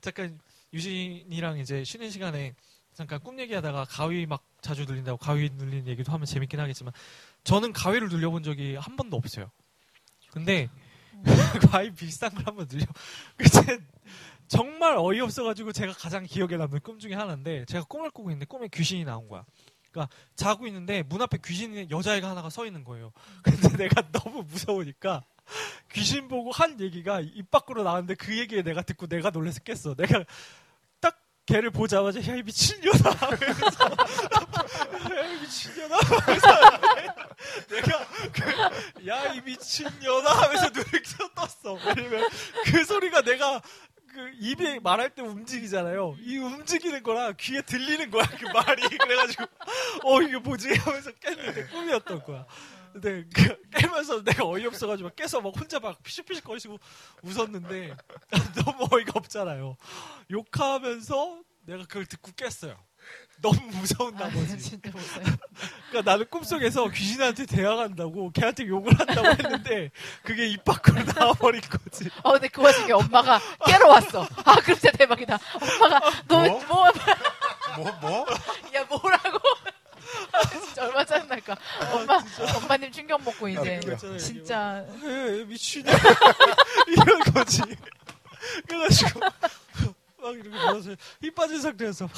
잠깐 0.00 0.38
유진이랑 0.72 1.58
이제 1.58 1.84
쉬는 1.84 2.10
시간에 2.10 2.54
잠깐 2.92 3.20
꿈 3.20 3.38
얘기하다가 3.38 3.84
가위 3.84 4.26
막 4.26 4.42
자주 4.60 4.84
눌린다고 4.84 5.18
가위 5.18 5.50
눌리는 5.50 5.86
얘기도 5.86 6.12
하면 6.12 6.26
재밌긴 6.26 6.60
하겠지만 6.60 6.92
저는 7.44 7.72
가위를 7.72 8.08
눌려본 8.08 8.42
적이 8.42 8.76
한 8.76 8.96
번도 8.96 9.16
없어요. 9.16 9.50
근데 10.32 10.68
가위 11.70 11.90
비슷한 11.92 12.34
걸 12.34 12.46
한번 12.46 12.66
눌려. 12.70 12.84
그때 13.36 13.78
정말 14.48 14.96
어이없어가지고 14.96 15.72
제가 15.72 15.92
가장 15.92 16.24
기억에 16.24 16.56
남는 16.56 16.80
꿈 16.80 16.98
중에 16.98 17.14
하나인데 17.14 17.64
제가 17.66 17.84
꿈을 17.84 18.10
꾸고 18.10 18.30
있는데 18.30 18.46
꿈에 18.46 18.68
귀신이 18.68 19.04
나온 19.04 19.28
거야. 19.28 19.44
그러니까 19.96 20.08
자고 20.36 20.66
있는데 20.66 21.02
문 21.02 21.22
앞에 21.22 21.38
귀신이 21.42 21.88
여자애가 21.90 22.28
하나가 22.30 22.50
서 22.50 22.66
있는 22.66 22.84
거예요. 22.84 23.12
근데 23.42 23.76
내가 23.76 24.02
너무 24.12 24.42
무서우니까 24.42 25.24
귀신 25.92 26.28
보고 26.28 26.52
한 26.52 26.78
얘기가 26.80 27.20
입 27.20 27.50
밖으로 27.50 27.82
나왔는데 27.82 28.14
그 28.16 28.36
얘기에 28.38 28.62
내가 28.62 28.82
듣고 28.82 29.06
내가 29.06 29.30
놀라서 29.30 29.60
깼어. 29.60 29.94
내가 29.96 30.24
딱 31.00 31.18
걔를 31.46 31.70
보자마자 31.70 32.20
야 32.20 32.36
이 32.36 32.42
미친년아 32.42 33.10
하면서 33.16 33.96
야이 35.14 35.40
미친년아 35.40 35.96
하면서 36.20 36.46
내가 37.70 38.06
야이 39.06 39.40
미친년아 39.40 40.30
하면서 40.30 40.68
눈을 40.68 41.02
떴어. 41.34 41.78
왜냐면 41.86 42.28
그 42.66 42.84
소리가 42.84 43.22
내가 43.22 43.62
그 44.16 44.30
입에 44.40 44.80
말할 44.80 45.10
때 45.10 45.20
움직이잖아요. 45.20 46.16
이 46.22 46.38
움직이는 46.38 47.02
거랑 47.02 47.34
귀에 47.38 47.60
들리는 47.60 48.10
거야 48.10 48.24
그 48.24 48.46
말이 48.46 48.80
그래가지고 48.96 49.44
어 50.04 50.22
이게 50.22 50.38
뭐지 50.38 50.72
하면서 50.72 51.10
깼는데 51.12 51.66
꿈이었던 51.66 52.22
거야. 52.24 52.46
근데 52.94 53.26
그 53.34 53.60
깨면서 53.72 54.24
내가 54.24 54.46
어이없어가지고 54.46 55.10
깨서 55.14 55.42
막 55.42 55.54
혼자 55.54 55.78
막 55.80 56.02
피식피식 56.02 56.44
거리시고 56.44 56.78
웃었는데 57.24 57.94
너무 58.64 58.88
어이가 58.90 59.12
없잖아요. 59.16 59.76
욕하면서 60.30 61.42
내가 61.66 61.82
그걸 61.82 62.06
듣고 62.06 62.32
깼어요. 62.32 62.74
너무 63.40 63.58
무서운 63.72 64.14
아, 64.16 64.28
나머지. 64.28 64.58
진짜. 64.58 64.90
그러니까 65.90 66.10
나는 66.10 66.26
꿈속에서 66.30 66.88
귀신한테 66.88 67.46
대항한다고 67.46 68.30
걔한테 68.32 68.66
욕을 68.66 68.98
한다고 68.98 69.28
했는데 69.28 69.90
그게 70.22 70.46
입 70.48 70.64
밖으로 70.64 71.02
나와버린 71.14 71.60
거지. 71.62 72.08
어, 72.22 72.32
근데 72.32 72.48
그 72.48 72.62
와중에 72.62 72.92
엄마가 72.92 73.40
깨러 73.66 73.88
왔어. 73.88 74.26
아, 74.44 74.54
그럼 74.56 74.78
진짜 74.78 74.90
대박이다. 74.92 75.38
엄마가, 75.54 76.00
너, 76.28 76.40
뭐, 76.40 76.64
뭐? 76.68 76.84
뭐, 77.76 77.84
뭐 77.84 77.92
뭐? 78.00 78.26
야, 78.74 78.84
뭐라고? 78.84 79.38
아, 80.32 80.42
진짜 80.60 80.84
얼마 80.84 81.04
짜증 81.04 81.28
날까. 81.28 81.56
엄마, 81.92 82.18
엄마님 82.56 82.92
충격 82.92 83.22
먹고 83.22 83.48
이제. 83.48 83.80
있잖아요, 83.82 84.18
진짜. 84.18 84.84
에 85.04 85.44
미친년 85.44 85.94
이런 86.88 87.20
거지. 87.20 87.62
그래가지고 88.68 89.20
막 89.20 90.34
이렇게 90.34 90.48
물어서 90.48 90.90
힘 91.20 91.34
빠진 91.34 91.60
상태에서 91.60 92.08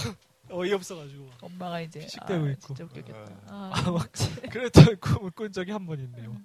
어이없어가지고 0.50 1.30
엄마가 1.40 1.80
이제. 1.80 2.00
피식대고 2.00 2.44
아, 2.46 2.50
있고. 2.50 2.66
진짜 2.68 2.84
웃겼겠다. 2.84 3.32
아, 3.48 3.70
아, 3.74 3.90
막 3.90 4.10
그랬던 4.50 4.96
꿈을 5.00 5.30
꾼 5.32 5.52
적이 5.52 5.72
한 5.72 5.86
번 5.86 6.00
있네요. 6.00 6.36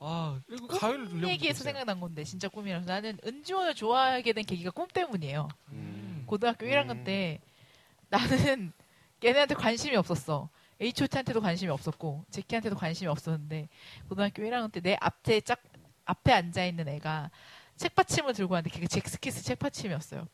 아 0.00 0.40
그리고 0.46 0.68
가위를 0.68 1.06
꿈 1.06 1.14
눌려. 1.16 1.28
얘기해서 1.30 1.64
생각난 1.64 1.98
건데, 2.00 2.22
진짜 2.24 2.48
꿈이라서. 2.48 2.86
나는 2.86 3.18
은지원을 3.24 3.74
좋아하게 3.74 4.32
된 4.32 4.44
계기가 4.44 4.70
꿈 4.70 4.86
때문이에요. 4.88 5.48
음. 5.72 6.22
고등학교 6.26 6.66
음. 6.66 6.70
1학년 6.70 7.04
때 7.04 7.40
나는 8.08 8.72
걔네한테 9.20 9.54
관심이 9.54 9.96
없었어. 9.96 10.48
H.O.T한테도 10.80 11.40
관심이 11.40 11.70
없었고 11.72 12.24
제키한테도 12.30 12.76
관심이 12.76 13.08
없었는데 13.10 13.68
고등학교 14.08 14.42
1학년 14.44 14.70
때 14.70 14.80
내 14.80 14.96
앞에 15.00 15.40
짝 15.40 15.60
앞에 16.04 16.32
앉아 16.32 16.64
있는 16.64 16.86
애가 16.88 17.30
책받침을 17.76 18.32
들고 18.34 18.54
왔는데 18.54 18.72
그게 18.74 18.86
잭스키스 18.86 19.42
책받침이었어요. 19.42 20.26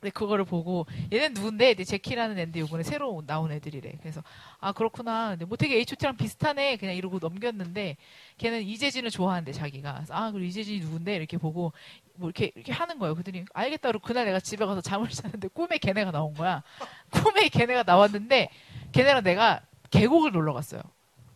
근데 0.00 0.10
그거를 0.10 0.44
보고 0.44 0.86
얘는 1.12 1.32
누군데? 1.34 1.74
근데 1.74 1.84
제키라는 1.84 2.38
애인데 2.38 2.60
이번에 2.60 2.82
새로 2.82 3.22
나온 3.26 3.50
애들이래. 3.50 3.92
그래서 4.00 4.22
아 4.60 4.72
그렇구나. 4.72 5.30
근데 5.30 5.44
뭐 5.44 5.56
되게 5.56 5.76
H.O.T랑 5.76 6.16
비슷하네. 6.16 6.76
그냥 6.76 6.94
이러고 6.94 7.18
넘겼는데 7.18 7.96
걔는 8.38 8.62
이재진을 8.62 9.10
좋아한대 9.10 9.52
자기가. 9.52 10.04
아 10.10 10.30
그리고 10.32 10.46
이재진이 10.46 10.80
누군데? 10.80 11.16
이렇게 11.16 11.38
보고 11.38 11.72
뭐 12.14 12.28
이렇게 12.28 12.52
이렇게 12.54 12.72
하는 12.72 12.98
거예요. 12.98 13.14
그랬더니 13.14 13.44
알겠다. 13.54 13.88
그리고 13.90 14.06
그날 14.06 14.26
내가 14.26 14.40
집에 14.40 14.64
가서 14.66 14.80
잠을 14.80 15.08
잤는데 15.08 15.48
꿈에 15.48 15.78
걔네가 15.78 16.10
나온 16.10 16.34
거야. 16.34 16.62
꿈에 17.10 17.48
걔네가 17.48 17.84
나왔는데 17.84 18.50
걔네랑 18.92 19.22
내가 19.22 19.62
계곡을 19.90 20.32
놀러 20.32 20.52
갔어요. 20.52 20.82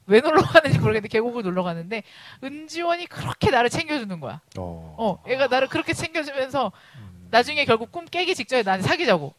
왜 0.06 0.20
놀러 0.20 0.42
가는지 0.42 0.78
모르겠는데 0.78 1.08
계곡을 1.08 1.44
놀러 1.44 1.62
갔는데 1.62 2.02
은지원이 2.42 3.06
그렇게 3.06 3.50
나를 3.50 3.70
챙겨주는 3.70 4.18
거야. 4.18 4.40
어. 4.58 4.96
어, 4.98 5.22
얘가 5.28 5.46
나를 5.46 5.68
그렇게 5.68 5.92
챙겨주면서 5.92 6.72
음. 6.96 7.09
나중에 7.30 7.64
결국 7.64 7.92
꿈 7.92 8.04
깨기 8.06 8.34
직전에 8.34 8.62
나한테 8.62 8.86
사귀자고. 8.86 9.34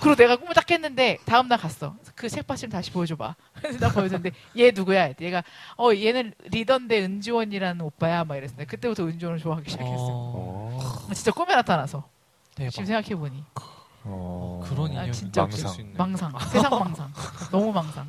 그리고 0.00 0.16
내가 0.16 0.36
꿈을 0.36 0.54
딱 0.54 0.66
깼는데 0.66 1.18
다음 1.24 1.48
날 1.48 1.58
갔어. 1.58 1.94
그 2.14 2.28
책받침 2.28 2.70
다시 2.70 2.90
보여줘봐. 2.90 3.34
그래서 3.54 3.78
나 3.78 3.92
보여줬는데 3.92 4.30
얘 4.56 4.70
누구야? 4.70 5.12
얘가 5.20 5.42
어 5.76 5.90
얘는 5.94 6.34
리더인데 6.44 7.00
은지원이라는 7.02 7.80
오빠야. 7.80 8.24
막 8.24 8.36
이랬어. 8.36 8.54
그때부터 8.66 9.04
은지원을 9.04 9.38
좋아하기 9.38 9.70
시작했어. 9.70 9.92
어, 9.96 10.78
어. 11.08 11.12
진짜 11.14 11.30
꿈에 11.32 11.54
나타나서 11.54 12.08
대박. 12.54 12.70
지금 12.70 12.86
생각해 12.86 13.14
보니 13.14 13.44
어. 14.04 14.64
그런 14.68 14.86
아, 14.88 14.92
인연이 14.92 15.12
진짜 15.12 15.42
망상. 15.42 15.70
수. 15.72 15.84
망상, 15.96 16.32
세상 16.50 16.70
망상, 16.70 17.12
너무 17.50 17.72
망상. 17.72 18.08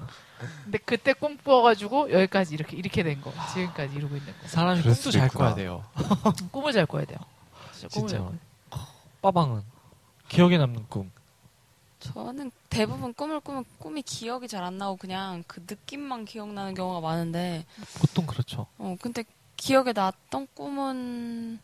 근데 0.64 0.78
그때 0.80 1.14
꿈 1.14 1.38
꾸어가지고 1.38 2.12
여기까지 2.14 2.54
이렇게 2.56 2.78
이렇게 2.78 3.04
된 3.04 3.20
거. 3.22 3.34
지금까지 3.54 3.96
이루고 3.96 4.16
있는 4.16 4.34
거. 4.42 4.48
사람이 4.48 4.82
꿈도 4.82 5.12
잘. 5.12 5.28
꿔야 5.30 5.54
돼요. 5.54 5.84
꿈을 6.52 6.72
잘 6.72 6.86
꿔야 6.86 7.06
돼요. 7.06 7.20
진짜 7.74 7.88
꿈을 7.94 8.08
진짜. 8.08 8.49
빠방은 9.22 9.64
기억에 10.28 10.58
남는 10.58 10.88
꿈. 10.90 11.12
저는 12.00 12.52
대부분 12.70 13.14
꿈을 13.14 13.42
꾸면 13.42 13.66
꿈이 13.78 14.02
기억이 14.02 14.48
잘 14.48 14.64
안 14.64 14.78
나고 14.78 14.96
그냥 14.96 15.44
그 15.48 15.60
느낌만 15.68 16.24
기억나는 16.26 16.74
경우가 16.74 17.02
많은데 17.02 17.66
보통 18.00 18.26
그렇죠. 18.26 18.68
어 18.78 18.96
근데 19.02 19.24
기억에 19.58 19.92
났던 19.92 20.48
꿈은 20.54 21.60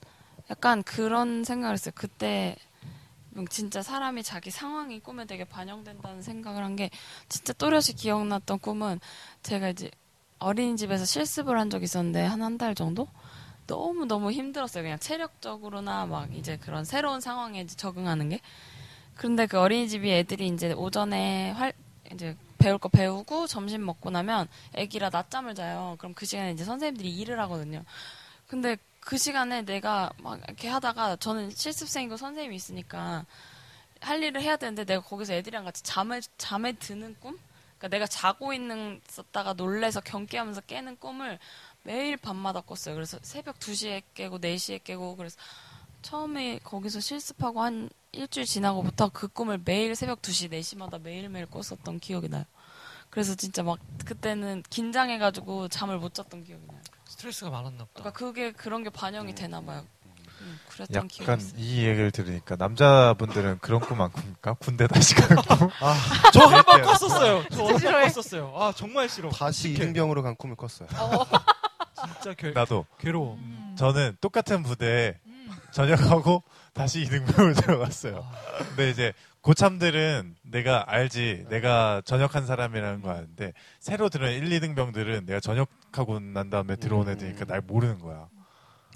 약간 0.49 0.83
그런 0.83 1.43
생각을 1.45 1.73
했어요. 1.73 1.93
그때 1.95 2.57
진짜 3.49 3.81
사람이 3.81 4.23
자기 4.23 4.51
상황이 4.51 4.99
꿈에 4.99 5.25
되게 5.25 5.43
반영된다는 5.45 6.21
생각을 6.21 6.63
한 6.63 6.75
게 6.75 6.89
진짜 7.29 7.53
또렷이 7.53 7.93
기억났던 7.93 8.59
꿈은 8.59 8.99
제가 9.43 9.69
이제 9.69 9.89
어린이집에서 10.39 11.05
실습을 11.05 11.57
한 11.57 11.69
적이 11.69 11.85
있었는데 11.85 12.23
한 12.25 12.41
한 12.41 12.57
달 12.57 12.75
정도 12.75 13.07
너무 13.67 14.05
너무 14.05 14.31
힘들었어요. 14.31 14.83
그냥 14.83 14.99
체력적으로나 14.99 16.05
막 16.05 16.33
이제 16.33 16.57
그런 16.57 16.85
새로운 16.85 17.21
상황에 17.21 17.65
적응하는 17.65 18.29
게. 18.29 18.39
그런데 19.15 19.47
그 19.47 19.59
어린이집이 19.59 20.11
애들이 20.11 20.47
이제 20.47 20.73
오전에 20.73 21.51
활 21.51 21.73
이제 22.11 22.35
배울 22.57 22.77
거 22.77 22.89
배우고 22.89 23.47
점심 23.47 23.85
먹고 23.85 24.09
나면 24.09 24.47
애기라 24.73 25.09
낮잠을 25.09 25.55
자요. 25.55 25.95
그럼 25.97 26.13
그 26.13 26.25
시간에 26.25 26.51
이제 26.51 26.63
선생님들이 26.63 27.09
일을 27.09 27.39
하거든요. 27.41 27.83
근데 28.47 28.77
그 28.99 29.17
시간에 29.17 29.63
내가 29.63 30.11
막 30.17 30.39
이렇게 30.47 30.67
하다가 30.67 31.17
저는 31.17 31.51
실습생이고 31.51 32.17
선생님이 32.17 32.55
있으니까 32.55 33.25
할 34.01 34.21
일을 34.21 34.41
해야 34.41 34.57
되는데 34.57 34.83
내가 34.83 35.01
거기서 35.01 35.33
애들이랑 35.33 35.63
같이 35.63 35.83
잠에 35.83 36.21
잠에 36.37 36.73
드는 36.73 37.15
꿈? 37.19 37.37
그러니까 37.77 37.87
내가 37.89 38.07
자고 38.07 38.53
있는 38.53 39.01
었다가 39.17 39.53
놀래서 39.53 39.99
경계하면서 40.01 40.61
깨는 40.61 40.97
꿈을 40.97 41.39
매일 41.85 42.17
밤마다 42.17 42.61
꿨어요. 42.61 42.95
그래서 42.95 43.17
새벽 43.21 43.59
2시에 43.59 44.01
깨고 44.15 44.39
4시에 44.39 44.83
깨고 44.83 45.15
그래서 45.17 45.37
처음에 46.01 46.59
거기서 46.63 46.99
실습하고 46.99 47.61
한 47.61 47.89
일주일 48.11 48.45
지나고부터 48.45 49.09
그 49.13 49.27
꿈을 49.27 49.59
매일 49.63 49.95
새벽 49.95 50.21
2시, 50.21 50.49
4시마다 50.51 50.99
매일매일 51.01 51.45
꿨었던 51.45 51.99
기억이 51.99 52.27
나요. 52.29 52.43
그래서 53.11 53.35
진짜 53.35 53.61
막 53.63 53.77
그때는 54.03 54.63
긴장해가지고 54.69 55.67
잠을 55.69 55.99
못 55.99 56.13
잤던 56.13 56.43
기억이 56.43 56.65
나요. 56.67 56.79
스트레스가 57.05 57.51
많았나 57.51 57.85
보다. 57.85 57.89
그러니까 57.93 58.11
그게 58.11 58.51
그런 58.51 58.83
게 58.83 58.89
반영이 58.89 59.35
되나 59.35 59.61
봐요. 59.61 59.85
음, 60.41 60.59
그랬던 60.69 61.07
기억이 61.07 61.23
약간 61.23 61.39
있어요. 61.39 61.59
이 61.59 61.85
얘기를 61.85 62.11
들으니까 62.11 62.55
남자분들은 62.55 63.59
그런 63.61 63.79
꿈 63.79 64.01
안 64.01 64.11
꿉니까? 64.11 64.53
군대 64.55 64.87
다시 64.87 65.13
가는 65.15 65.35
꿈? 65.43 65.69
아, 65.81 66.31
저 66.31 66.47
한 66.47 66.63
번. 66.65 66.81
꿨었어요. 66.81 67.45
저 67.49 67.65
한 67.67 67.79
번. 67.79 68.01
꿨었어요. 68.09 68.53
아 68.55 68.73
정말 68.75 69.07
싫어. 69.07 69.29
다시 69.29 69.71
이등병으로 69.71 70.23
간 70.23 70.35
꿈을 70.35 70.55
꿨어요. 70.55 70.87
진짜 72.13 72.33
괴, 72.33 72.51
나도. 72.51 72.85
괴로워. 72.99 73.35
음. 73.35 73.75
저는 73.77 74.17
똑같은 74.21 74.63
부대에 74.63 75.19
음. 75.25 75.49
전역하고 75.71 76.43
다시 76.73 77.01
이등병을 77.01 77.53
들어갔어요. 77.55 78.25
근데 78.69 78.89
이제 78.89 79.13
고참들은 79.41 80.35
내가 80.43 80.85
알지. 80.91 81.45
내가 81.49 82.01
전역한 82.05 82.45
사람이라는 82.45 83.01
거 83.01 83.11
아는데 83.11 83.53
새로 83.79 84.09
들어온 84.09 84.31
1, 84.33 84.49
2등병들은 84.49 85.25
내가 85.25 85.39
전역하고 85.39 86.19
난 86.19 86.49
다음에 86.49 86.75
들어온 86.75 87.07
음. 87.07 87.13
애들이니까 87.13 87.45
날 87.45 87.61
모르는 87.61 87.99
거야. 87.99 88.27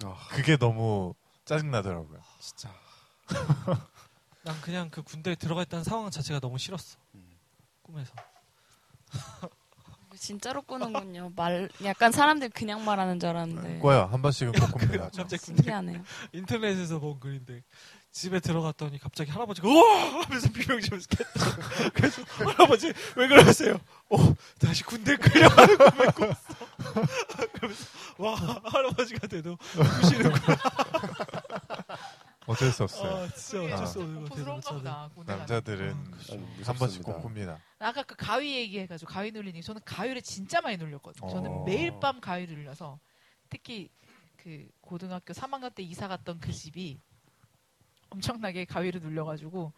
아, 0.03 0.15
그게 0.29 0.57
너무 0.57 1.13
짜증 1.45 1.71
나더라고요. 1.71 2.19
진짜. 2.39 2.69
난 4.43 4.59
그냥 4.61 4.89
그 4.89 5.03
군대에 5.03 5.35
들어가 5.35 5.61
있다는 5.61 5.83
상황 5.83 6.09
자체가 6.09 6.39
너무 6.39 6.57
싫었어. 6.57 6.97
음. 7.15 7.37
꿈에서. 7.83 8.13
진짜로 10.19 10.61
꾸는군요. 10.61 11.31
말 11.35 11.69
약간 11.83 12.11
사람들 12.11 12.49
그냥 12.49 12.83
말하는 12.83 13.19
줄 13.19 13.29
알았는데 13.29 13.79
꿔요. 13.79 14.09
한 14.11 14.21
번씩은 14.21 14.51
꼭 14.51 14.77
꿉니다. 14.77 15.05
갑자기 15.15 15.37
군대 15.37 15.37
신기하네요. 15.63 16.03
인터넷에서 16.33 16.99
본 16.99 17.19
글인데 17.19 17.63
집에 18.11 18.39
들어갔더니 18.39 18.99
갑자기 18.99 19.31
할아버지가 19.31 19.67
우와 19.67 20.23
하면서 20.23 20.49
비명 20.51 20.81
지면서 20.81 21.07
깼다. 21.07 21.89
그래서 21.93 22.21
할아버지 22.23 22.91
왜 23.15 23.27
그러세요? 23.27 23.79
어 24.09 24.17
다시 24.59 24.83
군대 24.83 25.15
끌려가는 25.15 25.77
꿈을 25.77 26.05
꿨어. 26.07 26.35
그러면서 27.53 27.85
와 28.17 28.35
할아버지가 28.65 29.27
돼도 29.27 29.57
우시는구나. 30.03 30.57
어쩔 32.49 32.71
수 32.71 32.83
없어요. 32.83 33.15
아 33.15 33.27
진짜 33.29 33.75
어쩔 33.75 33.87
수 33.87 34.01
없는 34.01 34.21
것 34.23 34.35
부러운가 34.35 34.61
같아요. 34.61 34.77
보다. 34.79 35.09
군대 35.13 35.31
가는 35.33 35.37
남자들은 35.39 35.89
음, 35.91 36.11
그쵸. 36.11 36.33
한 36.33 36.41
무섭습니다. 36.41 36.73
번씩 36.73 37.03
꼭 37.03 37.21
꿉니다. 37.21 37.59
아까 37.77 38.01
그 38.03 38.15
가위 38.15 38.55
얘기해가지고 38.55 39.11
가위 39.11 39.31
눌리니 39.31 39.61
저는 39.61 39.81
가위를 39.85 40.21
진짜 40.23 40.59
많이 40.59 40.75
눌렸거든요. 40.77 41.29
저는 41.29 41.51
어. 41.51 41.63
매일 41.65 41.99
밤 41.99 42.19
가위를 42.19 42.55
눌려서 42.55 42.99
특히 43.49 43.89
그 44.35 44.67
고등학교 44.81 45.31
3학년 45.33 45.73
때 45.75 45.83
이사 45.83 46.07
갔던 46.07 46.39
그 46.39 46.51
집이 46.51 46.99
엄청나게 48.09 48.65
가위를 48.65 48.99
눌려가지고 49.01 49.71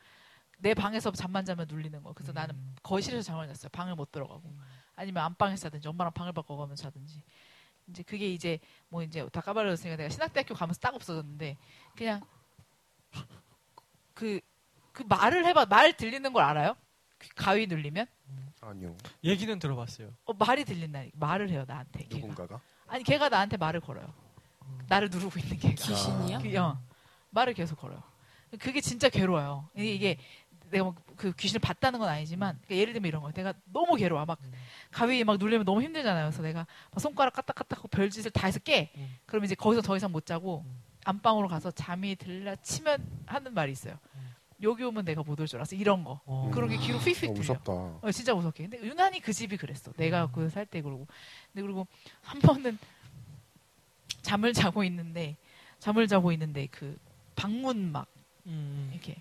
내 0.59 0.73
방에서 0.73 1.11
잠만 1.11 1.43
자면 1.43 1.67
눌리는 1.67 2.01
거. 2.03 2.13
그래서 2.13 2.31
나는 2.31 2.55
음. 2.55 2.75
거실에서 2.83 3.21
잠을 3.21 3.47
잤어요. 3.47 3.69
방을 3.73 3.95
못 3.95 4.11
들어가고 4.13 4.43
아니면 4.95 5.23
안방에서 5.25 5.63
자든지 5.63 5.89
엄마랑 5.89 6.13
방을 6.13 6.31
바꿔가면서 6.31 6.83
자든지 6.83 7.21
이제 7.89 8.03
그게 8.03 8.31
이제 8.31 8.59
뭐 8.87 9.03
이제 9.03 9.27
다 9.33 9.41
까발렸으니까 9.41 9.97
내가 9.97 10.09
신학대학교 10.09 10.53
가면서 10.53 10.79
딱 10.79 10.95
없어졌는데 10.95 11.57
그냥 11.97 12.21
그 14.13 14.39
그 14.91 15.03
말을 15.07 15.45
해봐 15.45 15.65
말 15.65 15.95
들리는 15.95 16.31
걸 16.33 16.43
알아요? 16.43 16.75
가위 17.35 17.67
눌리면 17.67 18.05
아니요. 18.61 18.95
얘기는 19.23 19.57
들어봤어요. 19.57 20.13
어, 20.25 20.33
말이 20.33 20.63
들린다. 20.63 21.03
말을 21.13 21.49
해요 21.49 21.65
나한테. 21.67 22.03
걔가. 22.05 22.15
누군가가? 22.27 22.61
아니 22.87 23.03
걔가 23.03 23.29
나한테 23.29 23.57
말을 23.57 23.79
걸어요. 23.79 24.13
나를 24.87 25.09
누르고 25.09 25.39
있는 25.39 25.57
걔가. 25.57 25.73
귀신이요? 25.75 26.39
그, 26.39 26.57
어, 26.57 26.79
말을 27.31 27.53
계속 27.53 27.79
걸어요. 27.79 28.03
그게 28.59 28.81
진짜 28.81 29.09
괴로워요. 29.09 29.69
이게, 29.75 29.93
이게 29.93 30.17
내가 30.69 30.83
뭐그 30.85 31.33
귀신을 31.33 31.59
봤다는 31.59 31.99
건 31.99 32.07
아니지만 32.09 32.59
그러니까 32.61 32.75
예를 32.75 32.93
들면 32.93 33.07
이런 33.07 33.21
거 33.21 33.31
내가 33.31 33.53
너무 33.65 33.95
괴로워 33.95 34.25
막 34.25 34.39
가위 34.91 35.23
막 35.23 35.37
눌리면 35.37 35.65
너무 35.65 35.81
힘들잖아요. 35.81 36.25
그래서 36.25 36.43
내가 36.43 36.67
막 36.91 36.99
손가락 36.99 37.33
까딱까딱 37.33 37.79
하고 37.79 37.87
별짓을 37.87 38.29
다 38.31 38.45
해서 38.47 38.59
깨. 38.59 38.91
음. 38.97 39.17
그럼 39.25 39.45
이제 39.45 39.55
거기서 39.55 39.81
더 39.81 39.97
이상 39.97 40.11
못 40.11 40.25
자고 40.25 40.63
음. 40.65 40.81
안방으로 41.05 41.47
가서 41.47 41.71
잠이 41.71 42.15
들라 42.15 42.55
치면 42.57 43.05
하는 43.25 43.53
말이 43.53 43.71
있어요. 43.71 43.97
여기 44.63 44.83
오면 44.83 45.05
내가 45.05 45.23
못 45.23 45.39
올 45.39 45.47
줄 45.47 45.57
알았어. 45.57 45.75
이런 45.75 46.03
거. 46.03 46.19
어. 46.25 46.51
그런 46.53 46.69
게 46.69 46.77
귀로 46.77 46.99
휙휙 46.99 47.31
어, 47.31 47.33
들려. 47.33 47.53
무섭다. 47.53 47.71
어, 47.71 48.11
진짜 48.11 48.33
무섭게. 48.35 48.67
근데 48.67 48.85
유난히 48.85 49.19
그 49.19 49.33
집이 49.33 49.57
그랬어. 49.57 49.91
내가 49.93 50.27
그 50.31 50.49
살 50.49 50.65
때 50.67 50.81
그러고. 50.81 51.07
근데 51.51 51.63
그리고 51.63 51.87
한 52.21 52.39
번은 52.39 52.77
잠을 54.21 54.53
자고 54.53 54.83
있는데 54.83 55.35
잠을 55.79 56.07
자고 56.07 56.31
있는데 56.31 56.67
그 56.67 56.95
방문 57.35 57.91
막 57.91 58.05
음. 58.45 58.89
이렇게 58.93 59.15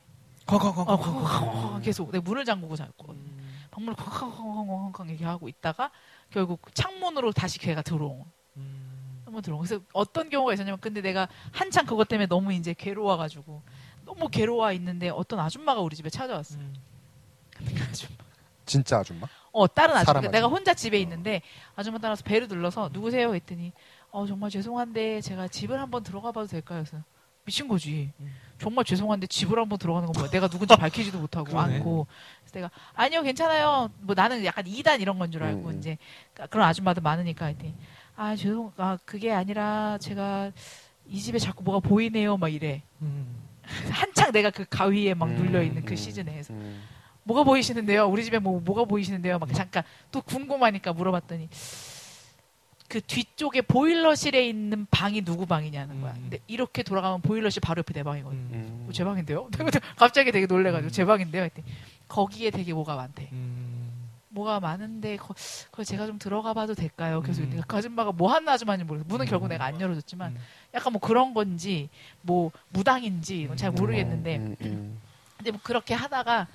콩콩콩. 0.45 0.85
어, 0.89 0.97
쾅쾅쾅쾅 0.99 1.83
계속 1.83 2.11
내가 2.13 2.23
문을 2.23 2.45
잠그고 2.45 2.77
잤거든. 2.77 3.15
음. 3.15 3.65
방문을 3.71 3.97
쾅쾅쾅쾅쾅 3.97 5.09
이렇게 5.09 5.25
하고 5.25 5.49
있다가 5.49 5.91
결국 6.31 6.75
창문으로 6.75 7.33
다시 7.33 7.59
걔가 7.59 7.81
들어온. 7.81 8.25
음. 8.59 8.90
한번 9.31 9.43
들어온. 9.43 9.63
그래서 9.65 9.83
어떤 9.93 10.29
경우가 10.29 10.53
있었냐면 10.55 10.79
근데 10.81 11.01
내가 11.01 11.29
한창 11.53 11.87
그것 11.87 12.09
때문에 12.09 12.27
너무 12.27 12.53
이제 12.53 12.75
괴로워가지고 12.75 13.63
너무 14.05 14.29
괴로워 14.29 14.73
있는데 14.73 15.09
어떤 15.09 15.39
아줌마가 15.41 15.81
우리 15.81 15.97
집에 15.97 16.11
찾아왔어. 16.11 16.59
음. 16.59 16.75
그 17.57 17.65
아줌마 17.89 18.17
진짜 18.67 18.99
아줌마? 18.99 19.27
어, 19.53 19.67
다른 19.67 19.95
아줌마. 19.97 20.13
그러니까 20.13 20.31
내가 20.33 20.47
아줌마. 20.47 20.57
혼자 20.57 20.75
집에 20.75 20.99
있는데 21.01 21.43
아줌마 21.75 21.99
따라서 21.99 22.23
배를 22.25 22.49
눌러서 22.49 22.91
누구세요? 22.93 23.35
했더니 23.35 23.73
어, 24.11 24.27
정말 24.27 24.51
죄송한데 24.51 25.21
제가 25.23 25.49
집을 25.49 25.81
한번 25.81 26.03
들어가 26.03 26.33
봐도 26.33 26.47
될까요? 26.47 26.83
그래서 26.85 27.03
미친 27.45 27.67
거지. 27.69 28.13
음. 28.21 28.35
정말 28.59 28.85
죄송한데 28.85 29.27
집을 29.27 29.59
한번 29.59 29.79
들어가는 29.79 30.07
건 30.07 30.13
뭐야? 30.19 30.31
내가 30.31 30.47
누군지 30.49 30.77
밝히지도 30.77 31.19
못하고. 31.19 31.59
않고. 31.59 32.07
그래서 32.41 32.55
내가 32.55 32.71
아니요, 32.95 33.23
괜찮아요. 33.23 33.91
뭐 34.01 34.15
나는 34.15 34.45
약간 34.45 34.65
2단 34.65 35.01
이런 35.01 35.19
건 35.19 35.31
줄 35.31 35.43
알고 35.43 35.69
음, 35.69 35.75
음. 35.75 35.79
이제 35.79 35.97
그런 36.51 36.69
아줌마도 36.69 37.01
많으니까 37.01 37.47
했더니 37.47 37.75
아, 38.21 38.37
죄송, 38.37 38.71
아, 38.77 38.99
그게 39.07 39.33
아니라 39.33 39.97
제가 39.97 40.53
이 41.09 41.19
집에 41.19 41.39
자꾸 41.39 41.65
뭐가 41.65 41.81
보이네요. 41.81 42.37
막 42.37 42.49
이래. 42.51 42.83
음. 43.01 43.35
한창 43.89 44.31
내가 44.31 44.51
그 44.51 44.67
가위에 44.69 45.15
막 45.15 45.31
음, 45.31 45.37
눌려 45.37 45.63
있는 45.63 45.87
그 45.87 45.95
음, 45.95 45.97
시즌에 45.97 46.31
해서 46.31 46.53
음. 46.53 46.83
뭐가 47.23 47.45
보이시는데요? 47.45 48.07
우리 48.07 48.23
집에 48.23 48.39
뭐 48.39 48.61
뭐가 48.61 48.85
보이시는데요? 48.85 49.39
막 49.39 49.51
잠깐 49.55 49.85
또 50.13 50.21
궁금하니까 50.21 50.93
물어봤더니 50.93 51.49
그 52.89 53.01
뒤쪽에 53.01 53.63
보일러실에 53.63 54.47
있는 54.47 54.87
방이 54.91 55.23
누구 55.23 55.47
방이냐는 55.47 56.03
거야. 56.03 56.13
음. 56.13 56.21
근데 56.21 56.41
이렇게 56.47 56.83
돌아가면 56.83 57.23
보일러실 57.23 57.61
바로 57.61 57.79
옆에 57.79 57.95
내 57.95 58.03
방이거든. 58.03 58.37
음. 58.37 58.51
음. 58.53 58.87
어, 58.87 58.93
제 58.93 59.03
방인데요? 59.03 59.49
갑자기 59.97 60.31
되게 60.31 60.45
놀래가지고 60.45 60.89
음. 60.89 60.93
제 60.93 61.07
방인데요? 61.07 61.45
했더니 61.45 61.67
거기에 62.07 62.51
되게 62.51 62.75
뭐가 62.75 62.97
많대. 62.97 63.31
음. 64.41 64.45
뭐가 64.45 64.61
많은데 64.61 65.17
거, 65.17 65.35
거 65.71 65.85
제가 65.85 66.07
좀 66.07 66.19
들어가 66.19 66.55
봐도 66.55 66.75
될까요? 66.75 67.21
계속 67.23 67.43
음. 67.43 67.53
음. 67.53 67.63
그 67.67 67.77
아줌마가 67.77 68.13
뭐 68.13 68.33
하는 68.33 68.49
아줌마인지 68.49 68.85
모르겠어. 68.85 69.07
문은 69.09 69.27
음. 69.27 69.29
결국 69.29 69.49
내가 69.49 69.65
안 69.67 69.81
열어줬지만 69.81 70.33
음. 70.33 70.41
약간 70.75 70.93
뭐 70.93 71.01
그런 71.01 71.35
건지 71.35 71.89
뭐 72.23 72.51
무당인지 72.71 73.49
잘 73.57 73.71
음. 73.71 73.75
모르겠는데. 73.75 74.57
근데 75.37 75.51
뭐 75.53 75.61
그렇게 75.63 75.95
하다가 75.95 76.49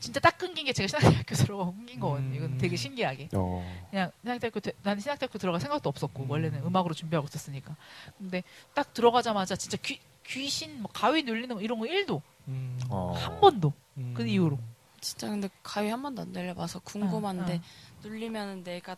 진짜 0.00 0.18
딱 0.18 0.36
끊긴 0.36 0.66
게 0.66 0.72
제가 0.72 0.88
신학대학교 0.88 1.34
들어가 1.36 1.64
끊긴 1.66 2.00
거거든요. 2.00 2.34
이건 2.34 2.52
음. 2.52 2.58
되게 2.58 2.74
신기하게. 2.74 3.28
어. 3.34 3.64
그냥 3.90 4.10
신학대학교 4.22 4.58
때- 4.58 4.72
나는 4.82 5.00
신학대학교 5.00 5.38
들어갈 5.38 5.60
생각도 5.60 5.88
없었고 5.88 6.24
음. 6.24 6.30
원래는 6.30 6.64
음악으로 6.64 6.92
준비하고 6.94 7.26
있었으니까. 7.28 7.76
근데 8.18 8.42
딱 8.74 8.92
들어가자마자 8.94 9.54
진짜 9.54 9.76
귀, 9.82 10.00
귀신 10.26 10.82
뭐 10.82 10.90
가위 10.92 11.22
눌리는 11.22 11.54
거 11.54 11.60
이런 11.60 11.78
거 11.78 11.84
1도 11.86 12.20
음. 12.48 12.80
어. 12.90 13.12
한 13.16 13.38
번도 13.40 13.72
음. 13.98 14.12
그 14.16 14.26
이후로. 14.26 14.58
진짜 15.02 15.28
근데 15.28 15.50
가위 15.62 15.90
한 15.90 16.00
번도 16.00 16.22
안 16.22 16.32
ner려봐서 16.32 16.78
궁금한데 16.78 17.54
응, 17.54 17.60
눌리면 18.08 18.62
내가 18.64 18.96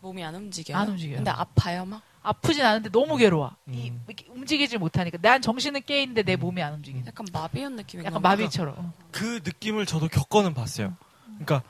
몸이 0.00 0.24
안 0.24 0.34
움직여요. 0.34 0.78
안 0.78 0.88
움직여요. 0.88 1.16
근데 1.16 1.30
아파요 1.30 1.84
막. 1.84 2.00
아프진 2.22 2.64
않은데 2.64 2.88
너무 2.90 3.16
괴로워. 3.16 3.54
이 3.68 3.90
음. 3.90 4.04
이렇게 4.06 4.26
움직이질 4.28 4.78
못하니까 4.78 5.18
난 5.20 5.42
정신은 5.42 5.82
깨 5.86 6.02
있는데 6.02 6.22
내 6.22 6.36
몸이 6.36 6.62
안 6.62 6.74
움직이는. 6.74 7.06
약간 7.06 7.26
마비 7.32 7.64
온 7.64 7.76
느낌인 7.76 8.06
약간? 8.06 8.22
마비처럼. 8.22 8.74
어. 8.78 8.92
그 9.10 9.40
느낌을 9.44 9.86
저도 9.86 10.08
겪어는 10.08 10.54
봤어요. 10.54 10.96
그러니까, 11.24 11.62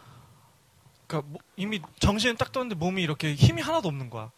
그러니까 1.06 1.30
뭐- 1.32 1.40
이미 1.56 1.80
정신은 2.00 2.36
딱 2.36 2.52
떴는데 2.52 2.74
몸이 2.74 3.02
이렇게 3.02 3.34
힘이 3.34 3.62
하나도 3.62 3.88
없는 3.88 4.10
거야. 4.10 4.30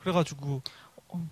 그래가지고, 0.00 0.62
어. 1.08 1.28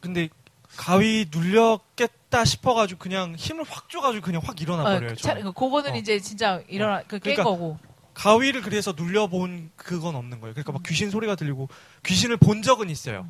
근데 0.00 0.28
가위 0.76 1.26
눌렸겠 1.30 2.10
다 2.32 2.44
싶어가지고 2.46 2.98
그냥 2.98 3.36
힘을 3.36 3.64
확 3.68 3.88
줘가지고 3.90 4.24
그냥 4.24 4.40
확 4.42 4.60
일어나 4.60 4.82
어, 4.82 4.98
버려요. 4.98 5.14
차, 5.14 5.34
저는. 5.34 5.52
그거는 5.52 5.92
어. 5.92 5.96
이제 5.96 6.18
진짜 6.18 6.62
일어나 6.66 7.02
그깬 7.02 7.20
그러니까 7.20 7.44
거고. 7.44 7.78
가위를 8.14 8.62
그래서 8.62 8.92
눌려본 8.96 9.70
그건 9.76 10.16
없는 10.16 10.40
거예요. 10.40 10.54
그러니까 10.54 10.72
음. 10.72 10.74
막 10.74 10.82
귀신 10.84 11.10
소리가 11.10 11.36
들리고 11.36 11.68
귀신을 12.04 12.38
본 12.38 12.62
적은 12.62 12.90
있어요. 12.90 13.28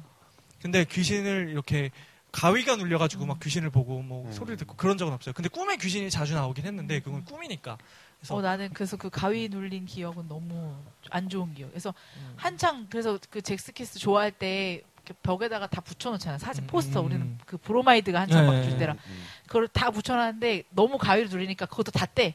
근데 0.63 0.85
귀신을 0.85 1.49
이렇게 1.51 1.91
가위가 2.31 2.77
눌려가지고 2.77 3.27
막 3.27 3.41
귀신을 3.41 3.71
보고 3.71 4.01
뭐 4.03 4.25
음. 4.27 4.33
소리를 4.33 4.57
듣고 4.57 4.77
그런 4.77 4.97
적은 4.97 5.13
없어요. 5.13 5.35
근데 5.35 5.49
꿈에 5.49 5.77
귀신이 5.77 6.09
자주 6.09 6.35
나오긴 6.35 6.65
했는데 6.65 6.97
음. 6.97 7.03
그건 7.03 7.25
꿈이니까. 7.25 7.77
그래서 8.19 8.37
어 8.37 8.41
나는 8.41 8.71
그래서 8.73 8.97
그 8.97 9.11
가위 9.11 9.49
눌린 9.49 9.85
기억은 9.87 10.29
너무 10.29 10.77
안 11.11 11.29
좋은 11.29 11.55
기억. 11.55 11.71
그래서 11.71 11.93
음. 12.17 12.35
한창 12.37 12.87
그래서 12.89 13.19
그 13.31 13.43
젝스키스 13.43 13.99
좋아할 13.99 14.31
때 14.31 14.83
벽에다가 15.23 15.67
다 15.67 15.81
붙여놓잖아 15.81 16.39
사진 16.39 16.65
음, 16.65 16.67
포스터 16.69 17.01
음. 17.01 17.07
우리는 17.07 17.39
그 17.47 17.57
브로마이드가 17.59 18.21
한창 18.21 18.47
네. 18.47 18.53
막줄 18.59 18.79
때라 18.79 18.93
음. 18.95 19.25
그걸 19.47 19.69
다 19.69 19.91
붙여놨는데 19.91 20.65
너무 20.71 20.99
가위를 20.99 21.29
누리니까 21.29 21.67
그것도 21.67 21.91
다 21.91 22.07
떼. 22.07 22.35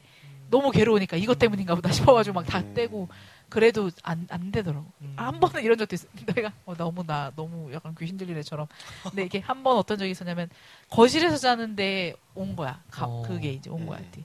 너무 0.50 0.70
괴로우니까 0.70 1.18
이것 1.18 1.38
때문인가 1.38 1.74
보다 1.74 1.92
싶어가지고 1.92 2.34
막 2.40 2.52
다 2.52 2.60
음. 2.60 2.72
떼고 2.74 3.08
그래도 3.50 3.90
안, 4.02 4.26
안 4.30 4.50
되더라고. 4.50 4.86
음. 5.02 5.12
아, 5.16 5.26
한 5.26 5.40
번은 5.40 5.62
이런 5.62 5.76
적도 5.76 5.94
있어. 5.94 6.06
내가 6.34 6.52
어, 6.64 6.74
너무 6.74 7.04
나 7.04 7.30
너무 7.36 7.70
약간 7.72 7.94
귀신 7.98 8.16
들린 8.16 8.36
애처럼. 8.38 8.66
근데 9.02 9.24
이게 9.24 9.40
한 9.40 9.62
번 9.62 9.76
어떤 9.76 9.98
적이 9.98 10.10
있었냐면 10.10 10.48
거실에서 10.90 11.36
자는데 11.36 12.14
온 12.34 12.56
거야. 12.56 12.82
가- 12.90 13.06
어. 13.06 13.22
그게 13.26 13.52
이제 13.52 13.68
온 13.70 13.84
거야. 13.86 13.98
음. 13.98 14.04
이렇게. 14.04 14.24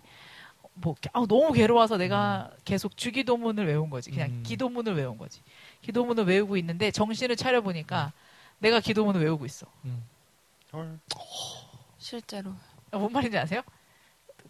뭐 0.75 0.95
아, 1.11 1.25
너무 1.27 1.51
괴로워서 1.51 1.97
내가 1.97 2.49
계속 2.65 2.95
주기도문을 2.97 3.67
외운 3.67 3.89
거지. 3.89 4.09
그냥 4.09 4.29
음. 4.29 4.43
기도문을 4.45 4.95
외운 4.95 5.17
거지. 5.17 5.41
기도문을 5.81 6.23
외우고 6.25 6.55
있는데 6.57 6.89
정신을 6.91 7.35
차려 7.35 7.61
보니까 7.61 8.11
내가 8.63 8.79
기도문을 8.79 9.21
외우고 9.21 9.45
있어. 9.45 9.67
음. 9.83 10.03
헐. 10.71 10.97
실제로. 11.97 12.51
아, 12.91 12.97
뭔 12.97 13.11
말인지 13.11 13.37
아세요? 13.37 13.61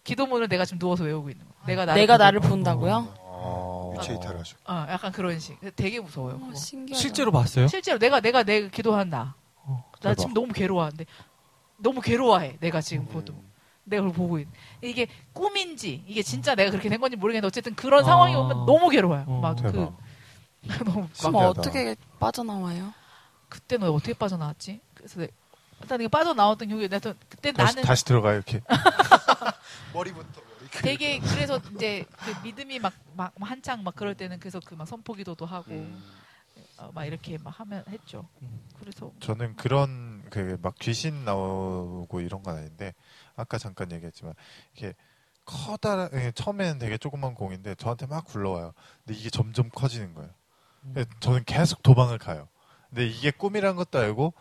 기도문을 0.04 0.48
내가 0.48 0.66
지금 0.66 0.78
누워서 0.78 1.04
외우고 1.04 1.30
있는 1.32 1.46
거. 1.46 1.54
내가 1.66 1.86
나를 1.86 2.02
내가 2.02 2.18
나를. 2.18 2.40
본다고요? 2.40 3.14
어... 3.18 3.94
유체 3.98 4.14
이탈하죠. 4.14 4.58
어, 4.68 4.86
약간 4.90 5.12
그런 5.12 5.40
식. 5.40 5.58
되게 5.76 6.00
무서워요. 6.00 6.36
어, 6.36 6.40
그거. 6.40 6.56
신기하다. 6.56 7.00
실제로 7.02 7.32
봤어요? 7.32 7.68
실제로 7.68 7.98
내가 7.98 8.20
내가 8.20 8.44
내가 8.44 8.68
기도한 8.68 9.10
나. 9.10 9.34
어, 9.56 9.84
나 9.94 10.00
대박. 10.10 10.16
지금 10.18 10.34
너무 10.36 10.54
괴로워하는데 10.54 11.06
너무 11.78 12.00
괴로워해. 12.00 12.58
내가 12.60 12.82
지금 12.82 13.08
보도. 13.08 13.34
내가 13.86 14.04
그걸 14.04 14.16
보고 14.16 14.40
있. 14.40 14.48
이게 14.84 15.08
꿈인지 15.34 16.04
이게 16.08 16.22
진짜 16.22 16.54
내가 16.54 16.70
그렇게 16.70 16.88
된 16.88 17.02
건지 17.02 17.18
모르겠는데 17.18 17.48
어쨌든 17.48 17.74
그런 17.74 18.02
아. 18.04 18.06
상황이 18.06 18.36
오면 18.36 18.66
너무 18.68 18.90
괴로워요. 18.90 19.26
어. 19.28 19.40
막그 19.42 19.72
대박. 19.72 19.98
너무 20.86 21.00
막 21.02 21.10
그럼 21.10 21.10
신기하다. 21.14 21.50
어떻게 21.50 21.96
빠져나와요? 22.20 22.94
그때는 23.54 23.90
어떻게 23.90 24.14
빠져나왔지? 24.14 24.82
그래서 24.96 25.20
내, 25.20 25.28
일단 25.82 26.02
이게 26.02 26.08
빠져나왔던 26.08 26.68
기억이 26.68 26.88
나도 26.90 27.14
그때 27.30 27.52
다시, 27.52 27.76
나는 27.76 27.88
다시 27.88 28.04
들어가 28.06 28.34
이렇게. 28.34 28.62
머리부터 29.94 30.42
머리. 30.42 30.70
되게 30.82 31.20
그래서 31.20 31.60
이제 31.76 32.04
그 32.18 32.34
믿음이 32.44 32.80
막, 32.80 32.94
막 33.16 33.32
한창 33.40 33.84
막 33.84 33.96
그럴 33.96 34.16
때는 34.16 34.40
그래서 34.40 34.60
그 34.60 34.76
막 34.76 34.88
선포기도도 34.88 35.46
하고 35.46 35.72
음. 35.72 36.04
어, 36.78 36.90
막 36.94 37.06
이렇게 37.06 37.38
막 37.38 37.60
하면 37.60 37.84
했죠. 37.90 38.28
그래서 38.80 39.12
저는 39.20 39.56
그런 39.56 40.24
그 40.32 40.58
막 40.64 40.74
귀신 40.80 41.26
나오고 41.26 42.22
이런 42.22 42.42
건 42.42 42.58
아닌데 42.58 42.94
아까 43.36 43.58
잠깐 43.60 43.92
얘기했지만 43.92 44.34
이게 44.76 44.94
커다란 45.46 46.10
예, 46.14 46.32
처음에는 46.32 46.80
되게 46.80 46.98
조그만 46.98 47.36
공인데 47.36 47.76
저한테 47.76 48.08
막 48.08 48.26
굴러와요. 48.26 48.74
근데 49.06 49.20
이게 49.20 49.30
점점 49.30 49.70
커지는 49.70 50.14
거예요. 50.16 50.32
근데 50.82 51.06
저는 51.20 51.44
계속 51.46 51.84
도망을 51.84 52.18
가요. 52.18 52.48
근데 52.94 53.08
이게 53.08 53.32
꿈이란 53.32 53.76
것도 53.76 53.98
알고 53.98 54.34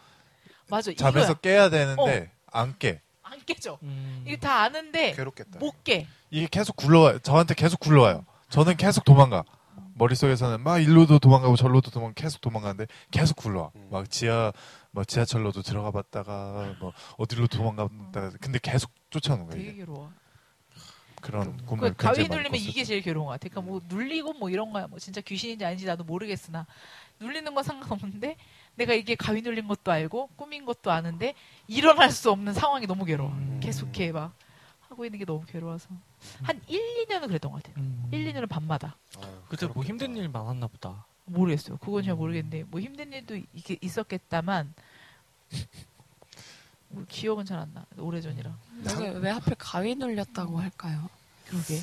맞아 0.69 0.93
잠에서 0.95 1.33
이거야. 1.33 1.41
깨야 1.41 1.71
되는데 1.71 2.31
안 2.47 2.79
깨. 2.79 3.01
안 3.23 3.41
깨져. 3.47 3.79
음. 3.83 4.23
이거 4.27 4.37
다 4.37 4.61
아는데 4.61 5.13
괴롭겠다. 5.13 5.59
못 5.59 5.83
깨. 5.85 6.07
이게 6.31 6.47
계속 6.51 6.77
굴러와요. 6.77 7.19
저한테 7.21 7.55
계속 7.55 7.81
굴러와요. 7.81 8.27
저는 8.51 8.77
계속 8.77 9.05
도망가. 9.05 9.43
머릿속에서는 9.95 10.61
막 10.61 10.79
일로도 10.79 11.19
도망가고 11.19 11.57
절로도 11.57 11.91
도망 11.91 12.13
계속 12.15 12.41
도망가는데 12.43 12.87
계속 13.11 13.37
굴러와. 13.39 13.71
음. 13.75 13.89
막 13.91 14.11
지하 14.11 14.53
뭐 14.91 15.03
지하철로도 15.05 15.63
들어가 15.63 15.91
봤다가 15.91 16.77
뭐 16.79 16.93
어디로 17.17 17.47
도망갔다가 17.47 18.33
근데 18.39 18.59
계속 18.63 18.91
쫓아오는 19.09 19.47
거예요. 19.47 19.57
되게 19.59 19.71
이게. 19.71 19.79
괴로워. 19.79 20.13
그런 21.23 21.57
그 21.57 21.65
꿈을 21.67 21.95
가위 21.95 22.17
굉장히 22.17 22.29
많이 22.29 22.49
눌리면. 22.51 22.69
이게 22.69 22.85
제일 22.85 23.01
괴로운 23.01 23.27
것 23.27 23.33
같아. 23.33 23.49
그러니까 23.49 23.61
뭐 23.71 23.81
눌리고 23.89 24.33
뭐 24.35 24.51
이런 24.51 24.73
거야. 24.73 24.89
뭐 24.89 24.99
진짜 24.99 25.21
귀신인지 25.21 25.65
아닌지 25.65 25.87
나도 25.87 26.05
모르겠으나 26.05 26.67
눌리는 27.21 27.55
건 27.55 27.63
상관없는데 27.65 28.37
내가 28.77 28.95
이게 28.95 29.15
가위 29.15 29.43
눌린 29.43 29.69
것도 29.69 29.93
알고 29.93 30.29
꿈인 30.37 30.65
것도 30.65 30.91
아는데 30.91 31.35
일어날 31.69 32.11
수 32.11 32.31
없는 32.31 32.53
상황이 32.55 32.87
너무 32.87 33.05
괴로워. 33.05 33.31
음. 33.31 33.61
계속해 33.63 34.13
막 34.13 34.35
하고 34.89 35.05
있는 35.05 35.19
게 35.19 35.25
너무 35.25 35.45
괴로워서 35.47 35.89
한 36.43 36.61
1, 36.69 37.07
2년은 37.07 37.29
그랬던 37.29 37.53
것 37.53 37.63
같아요. 37.63 37.75
음. 37.83 38.09
1, 38.13 38.33
2년은 38.33 38.49
밤마다. 38.49 38.97
아유, 39.19 39.43
그때 39.49 39.67
뭐. 39.67 39.83
힘든 39.85 40.17
일 40.17 40.29
많았나 40.29 40.67
보다. 40.67 41.05
모르겠어요. 41.25 41.79
그건 41.79 42.03
잘 42.03 42.15
모르겠는데 42.15 42.65
뭐 42.65 42.81
힘든 42.81 43.13
일도 43.13 43.37
이게 43.55 43.77
있었겠다만 43.81 44.75
뭐 46.89 47.05
기억은 47.09 47.45
잘 47.45 47.59
안 47.59 47.73
나. 47.73 47.87
오래전이라. 47.97 48.55
왜, 48.99 49.09
왜 49.11 49.31
하필 49.31 49.55
가위 49.57 49.95
눌렸다고 49.95 50.59
할까요? 50.61 51.09
그러게. 51.47 51.81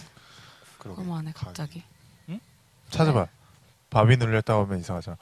그러게. 0.78 1.02
그만해 1.02 1.32
갑자기. 1.34 1.84
찾아봐. 2.90 3.28
밥이 3.90 4.18
눌렸다 4.18 4.56
하면 4.60 4.80
이상하잖아. 4.80 5.18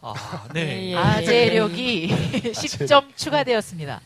아, 0.00 0.46
예, 0.50 0.52
네. 0.52 0.90
예. 0.92 0.96
아재력이 0.96 2.08
10점 2.52 3.14
추가되었습니다. 3.16 4.00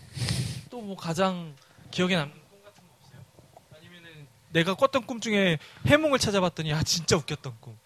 또 0.71 0.79
뭐 0.81 0.97
가장 0.97 1.55
기억에 1.91 2.15
남는 2.17 2.33
꿈 2.33 2.63
같은 2.63 2.83
거 2.83 2.95
없어요? 3.03 3.21
아니면은 3.77 4.27
내가 4.53 4.75
꿨던 4.75 5.07
꿈 5.07 5.21
중에 5.21 5.59
해몽을 5.87 6.19
찾아봤더니 6.19 6.73
아 6.73 6.83
진짜 6.83 7.17
웃겼던 7.17 7.55
꿈. 7.61 7.77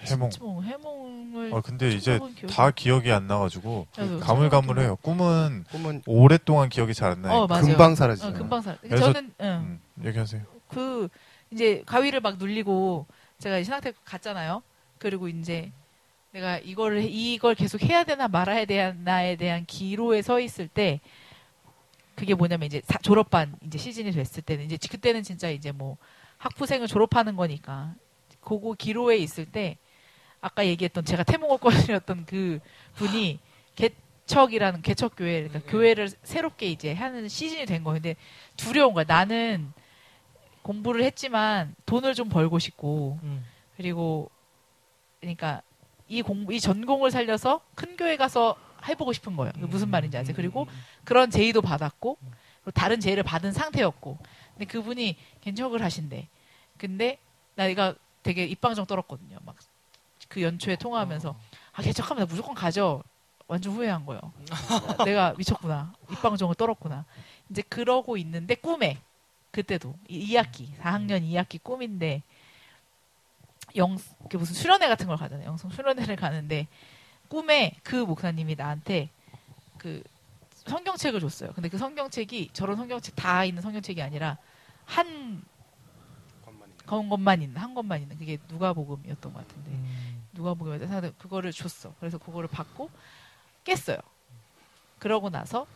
해몽. 0.00 0.30
뭐 0.40 0.62
해몽을 0.62 1.52
어 1.52 1.60
근데 1.62 1.90
이제 1.90 2.18
기억이 2.18 2.46
다 2.46 2.70
기억이 2.70 3.12
안 3.12 3.26
나가지고 3.26 3.86
나도 3.96 4.20
가물가물해요. 4.20 4.96
꿈은 4.96 5.64
꿈은 5.70 6.02
오랫동안 6.06 6.68
기억이 6.68 6.94
잘 6.94 7.10
안 7.12 7.22
나요. 7.22 7.40
어. 7.42 7.46
금방 7.46 7.92
어, 7.92 7.94
사라지잖아요. 7.94 8.38
금방 8.38 8.62
살. 8.62 8.78
그래서- 8.80 9.12
저는 9.12 9.34
응. 9.40 9.80
음, 9.98 10.04
얘기하세요. 10.06 10.42
그 10.68 11.08
이제 11.50 11.82
가위를 11.86 12.20
막 12.20 12.38
눌리고 12.38 13.06
제가 13.38 13.62
신학대 13.62 13.92
갔잖아요. 14.04 14.62
그리고 14.98 15.28
이제 15.28 15.70
내가 16.32 16.58
이걸 16.58 17.02
이걸 17.04 17.54
계속 17.54 17.82
해야 17.82 18.04
되나 18.04 18.28
말아야 18.28 18.64
되나에 18.64 19.36
대한 19.36 19.64
기로에 19.66 20.22
서 20.22 20.40
있을 20.40 20.68
때 20.68 21.00
그게 22.14 22.34
뭐냐면 22.34 22.66
이제 22.66 22.80
사- 22.86 22.98
졸업반 22.98 23.54
이제 23.64 23.78
시즌이 23.78 24.10
됐을 24.12 24.42
때는 24.42 24.64
이제 24.64 24.76
그때는 24.90 25.22
진짜 25.22 25.50
이제 25.50 25.72
뭐 25.72 25.96
학부생을 26.38 26.86
졸업하는 26.86 27.36
거니까 27.36 27.94
그거 28.40 28.74
기로에 28.74 29.16
있을 29.18 29.44
때 29.46 29.76
아까 30.40 30.66
얘기했던 30.66 31.04
제가 31.04 31.22
태몽을권이었던 31.24 32.26
그 32.26 32.60
분이 32.94 33.38
개척이라는 33.74 34.82
개척 34.82 35.16
교회 35.16 35.48
그러니까 35.48 35.70
교회를 35.70 36.08
새롭게 36.22 36.66
이제 36.70 36.92
하는 36.92 37.28
시즌이 37.28 37.66
된 37.66 37.82
거예요. 37.84 38.00
근데 38.00 38.16
두려운 38.56 38.94
거야. 38.94 39.04
나는 39.06 39.72
공부를 40.66 41.04
했지만 41.04 41.74
돈을 41.86 42.14
좀 42.14 42.28
벌고 42.28 42.58
싶고 42.58 43.18
음. 43.22 43.44
그리고 43.76 44.30
그러니까 45.20 45.62
이 46.08 46.22
공부 46.22 46.52
이 46.52 46.60
전공을 46.60 47.10
살려서 47.10 47.60
큰 47.74 47.96
교회 47.96 48.16
가서 48.16 48.56
해보고 48.88 49.12
싶은 49.12 49.36
거예요. 49.36 49.52
그게 49.52 49.66
무슨 49.66 49.88
말인지 49.90 50.16
아세요? 50.16 50.34
그리고 50.36 50.66
그런 51.04 51.30
제의도 51.30 51.62
받았고 51.62 52.18
다른 52.74 53.00
제의를 53.00 53.22
받은 53.22 53.52
상태였고 53.52 54.18
근데 54.54 54.64
그분이 54.64 55.16
개척을 55.40 55.82
하신대. 55.82 56.28
근데 56.78 57.18
나이가 57.54 57.94
되게 58.22 58.44
입방정 58.44 58.86
떨었거든요. 58.86 59.38
막 59.44 59.54
그 60.28 60.42
연초에 60.42 60.76
통화하면서 60.76 61.36
아 61.72 61.82
개척하면 61.82 62.26
나 62.26 62.26
무조건 62.28 62.54
가죠. 62.54 63.02
완전 63.46 63.72
후회한 63.72 64.04
거예요. 64.06 64.20
내가 65.04 65.34
미쳤구나. 65.38 65.92
입방정을 66.10 66.54
떨었구나. 66.56 67.04
이제 67.48 67.62
그러고 67.62 68.16
있는데 68.16 68.56
꿈에 68.56 68.98
그때도 69.56 69.94
2학기 70.10 70.76
4학년 70.78 71.22
2학기 71.22 71.62
꿈인데 71.62 72.22
영 73.76 73.96
그 74.28 74.36
무슨 74.36 74.54
수련회 74.54 74.88
같은 74.88 75.06
걸 75.06 75.16
가잖아요. 75.16 75.46
영성 75.46 75.70
수련회를 75.70 76.16
가는데 76.16 76.66
꿈에 77.28 77.76
그 77.82 77.96
목사님이 77.96 78.54
나한테 78.54 79.08
그 79.78 80.02
성경책을 80.66 81.20
줬어요. 81.20 81.52
근데 81.54 81.68
그 81.68 81.78
성경책이 81.78 82.50
저런 82.52 82.76
성경책 82.76 83.16
다 83.16 83.44
있는 83.44 83.62
성경책이 83.62 84.02
아니라 84.02 84.36
한건 84.84 85.42
것만 87.08 87.42
있는 87.42 87.56
한 87.56 87.74
것만 87.74 88.02
있는 88.02 88.18
그게 88.18 88.38
누가복음이었던 88.48 89.32
것 89.32 89.46
같은데 89.46 89.70
음. 89.70 90.24
누가복음이었는데 90.32 90.88
사람들 90.88 91.14
그거를 91.18 91.52
줬어. 91.52 91.94
그래서 92.00 92.18
그거를 92.18 92.48
받고 92.48 92.90
깼어요. 93.64 93.98
그러고 94.98 95.30
나서 95.30 95.66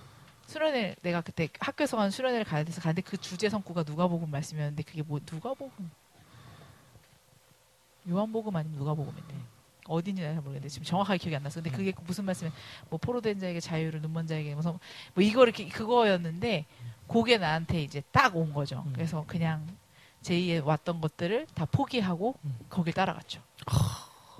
수련회 0.51 0.97
내가 1.03 1.21
그때 1.21 1.49
학교에서 1.61 1.97
간 1.97 2.11
수련회를 2.11 2.45
가야 2.45 2.65
돼서 2.65 2.81
가는데 2.81 3.03
그 3.03 3.17
주제 3.17 3.49
성구가 3.49 3.85
누가복음 3.87 4.31
말씀이었는데 4.33 4.83
그게 4.83 5.03
뭐 5.03 5.21
누가복음 5.31 5.91
요한복음 8.09 8.57
아니면 8.57 8.77
누가복음인데 8.79 9.35
어딘지 9.87 10.23
잘 10.23 10.35
모르겠는데 10.35 10.69
지금 10.69 10.85
정확하게 10.85 11.19
기억이 11.19 11.37
안 11.37 11.45
나서 11.45 11.63
근데 11.63 11.71
그게 11.77 11.93
무슨 12.05 12.25
말씀이 12.25 12.51
뭐 12.89 12.99
포로된 12.99 13.39
자에게 13.39 13.61
자유를 13.61 14.01
눈먼 14.03 14.27
자에게 14.27 14.55
무슨 14.57 14.73
뭐 15.15 15.23
이거 15.23 15.45
이렇게 15.45 15.69
그거였는데 15.69 16.67
그게 17.07 17.39
나한테 17.39 17.83
이제 17.83 18.03
딱 18.11 18.35
온 18.35 18.53
거죠. 18.53 18.83
음. 18.87 18.93
그래서 18.93 19.25
그냥 19.29 19.67
제2에 20.23 20.65
왔던 20.65 21.01
것들을 21.01 21.47
다 21.55 21.65
포기하고 21.65 22.35
음. 22.45 22.59
거길 22.69 22.93
따라갔죠. 22.93 23.41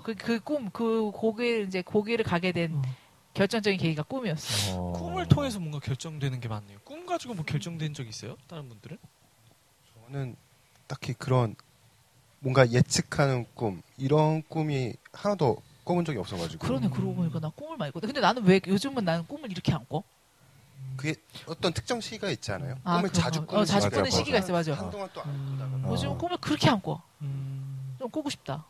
그 0.03 0.13
그 0.15 0.39
꿈 0.41 0.69
그 0.71 1.11
고기를 1.11 1.67
이제 1.67 1.81
고기를 1.81 2.25
가게 2.25 2.51
된 2.51 2.75
어. 2.75 2.81
결정적인 3.33 3.79
계기가 3.79 4.03
꿈이었어요. 4.03 4.75
어... 4.75 4.93
꿈을 4.93 5.27
통해서 5.27 5.59
뭔가 5.59 5.79
결정되는 5.79 6.39
게 6.39 6.47
많네요. 6.47 6.79
꿈 6.83 7.05
가지고 7.05 7.33
뭐 7.33 7.45
결정된 7.45 7.93
적 7.93 8.07
있어요? 8.07 8.37
다른 8.47 8.67
분들은? 8.69 8.97
저는 10.05 10.35
딱히 10.87 11.13
그런 11.13 11.55
뭔가 12.39 12.69
예측하는 12.69 13.45
꿈 13.53 13.81
이런 13.97 14.43
꿈이 14.43 14.93
하나도 15.13 15.61
꿔본 15.85 16.05
적이 16.05 16.19
없어가지고 16.19 16.65
그러네 16.65 16.89
그러고 16.89 17.15
보니까 17.15 17.39
나 17.39 17.49
꿈을 17.49 17.77
많이 17.77 17.91
꿨다. 17.91 18.07
근데 18.07 18.19
나는 18.19 18.43
왜 18.43 18.59
요즘은 18.65 19.05
나는 19.05 19.25
꿈을 19.25 19.49
이렇게 19.51 19.71
안 19.73 19.85
꿔? 19.87 20.03
그게 20.97 21.15
어떤 21.45 21.71
특정 21.73 22.01
시기가 22.01 22.29
있지 22.31 22.51
않아요? 22.51 22.75
아, 22.83 22.97
꿈을 22.97 23.09
그런 23.09 23.13
자주 23.13 23.39
거. 23.41 23.45
꾸는 23.47 23.61
어, 23.61 23.65
자주 23.65 23.89
꾸는 23.89 24.09
시기가 24.11 24.39
있어, 24.39 24.51
맞아. 24.51 24.73
한동안 24.73 25.09
또안 25.13 25.29
음. 25.29 25.51
꾸다가 25.51 25.87
어. 25.87 25.91
요즘 25.91 26.17
꿈을 26.17 26.37
그렇게 26.37 26.69
안 26.69 26.81
꿔. 26.81 27.01
음. 27.21 27.95
좀 27.99 28.09
꾸고 28.09 28.29
싶다. 28.29 28.65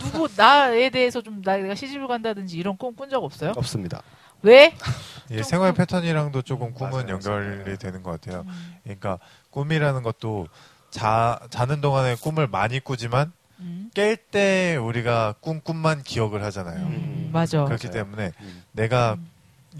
누구 0.00 0.28
나에 0.36 0.90
대해서 0.90 1.20
좀 1.20 1.42
나, 1.42 1.56
내가 1.56 1.74
시집을 1.74 2.06
간다든지 2.08 2.56
이런 2.56 2.76
꿈 2.76 2.94
꾼 2.94 3.08
적 3.10 3.22
없어요? 3.24 3.52
없습니다. 3.56 4.02
왜? 4.42 4.74
예, 5.30 5.36
좀 5.36 5.42
생활 5.44 5.72
꿈- 5.72 5.78
패턴이랑도 5.78 6.42
조금 6.42 6.68
음, 6.68 6.74
꿈은 6.74 6.90
맞아요, 6.92 7.08
연결이 7.08 7.58
맞아요. 7.62 7.76
되는 7.76 8.02
것 8.02 8.12
같아요. 8.20 8.44
음, 8.46 8.74
그러니까 8.84 9.18
꿈이라는 9.50 10.02
것도 10.02 10.48
자 10.90 11.38
자는 11.50 11.80
동안에 11.80 12.16
꿈을 12.16 12.46
많이 12.46 12.80
꾸지만 12.80 13.32
음, 13.60 13.90
깰때 13.94 14.82
우리가 14.84 15.34
꿈 15.40 15.60
꿈만 15.60 16.02
기억을 16.02 16.42
하잖아요. 16.44 16.86
음, 16.86 17.30
맞아. 17.32 17.64
그렇기 17.64 17.88
맞아요. 17.88 18.04
때문에 18.04 18.32
음. 18.40 18.62
내가 18.72 19.14
음. 19.14 19.28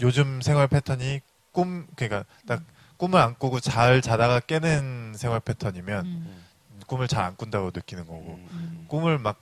요즘 0.01 0.41
생활 0.41 0.67
패턴이 0.67 1.19
꿈 1.51 1.87
그러니까 1.95 2.23
딱 2.47 2.61
꿈을 2.97 3.19
안 3.19 3.33
꾸고 3.35 3.59
잘 3.59 4.01
자다가 4.01 4.39
깨는 4.41 5.13
생활 5.17 5.39
패턴이면 5.39 6.05
음. 6.05 6.43
꿈을 6.87 7.07
잘 7.07 7.23
안 7.25 7.35
꾼다고 7.35 7.71
느끼는 7.73 8.05
거고 8.05 8.39
음. 8.51 8.85
꿈을 8.87 9.17
막 9.17 9.37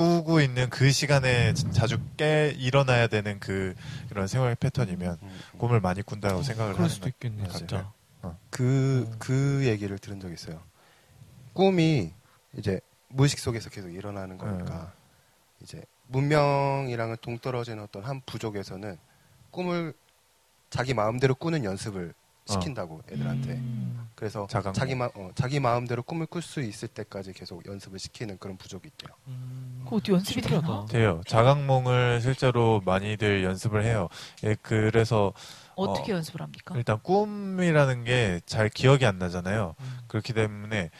꾸고 0.00 0.40
있는 0.40 0.70
그 0.70 0.90
시간에 0.90 1.52
자주 1.52 2.00
깨 2.16 2.54
일어나야 2.56 3.06
되는 3.08 3.38
그 3.38 3.74
이런 4.10 4.26
생활 4.26 4.54
패턴이면 4.54 5.18
꿈을 5.58 5.80
많이 5.80 6.00
꾼다고 6.00 6.42
생각을 6.42 6.72
그럴 6.72 6.84
하는 6.84 6.88
수도. 6.88 7.08
있겠네, 7.08 7.42
맞아요. 7.42 7.52
진짜. 7.52 7.92
그, 8.48 9.06
음. 9.06 9.16
그 9.18 9.60
얘기를 9.66 9.98
들은 9.98 10.18
적이 10.18 10.32
있어요. 10.32 10.62
꿈이 11.52 12.14
이제 12.56 12.80
무의식 13.08 13.40
속에서 13.40 13.68
계속 13.68 13.90
일어나는 13.90 14.38
거니까 14.38 14.94
이제 15.60 15.82
문명이랑은 16.06 17.16
동떨어지는 17.20 17.82
어떤 17.82 18.02
한 18.02 18.22
부족에서는 18.24 18.96
꿈을 19.50 19.92
자기 20.70 20.94
마음대로 20.94 21.34
꾸는 21.34 21.62
연습을 21.64 22.14
시킨다고 22.46 23.02
애들한테. 23.10 23.50
음. 23.52 24.08
그래서 24.14 24.46
자각몽. 24.48 24.72
자기 24.74 24.94
마 24.94 25.06
어, 25.14 25.30
자기 25.34 25.60
마음대로 25.60 26.02
꿈을 26.02 26.26
꿀 26.26 26.42
수 26.42 26.60
있을 26.60 26.88
때까지 26.88 27.32
계속 27.32 27.64
연습을 27.66 27.98
시키는 27.98 28.38
그런 28.38 28.56
부족이 28.56 28.88
있대요. 28.88 29.14
음. 29.28 29.80
그거 29.84 29.96
어떻게 29.96 30.12
연습이 30.12 30.40
되나? 30.42 30.84
돼요. 30.86 31.20
자각몽을 31.26 32.20
실제로 32.20 32.82
많이들 32.84 33.44
연습을 33.44 33.84
해요. 33.84 34.08
예, 34.44 34.56
그래서 34.60 35.32
어떻게 35.74 36.12
어, 36.12 36.16
연습을 36.16 36.42
합니까? 36.42 36.74
일단 36.76 36.98
꿈이라는 37.02 38.04
게 38.04 38.40
잘 38.46 38.68
기억이 38.68 39.06
안 39.06 39.18
나잖아요. 39.18 39.74
음. 39.80 39.98
그렇기 40.08 40.32
때문에 40.32 40.90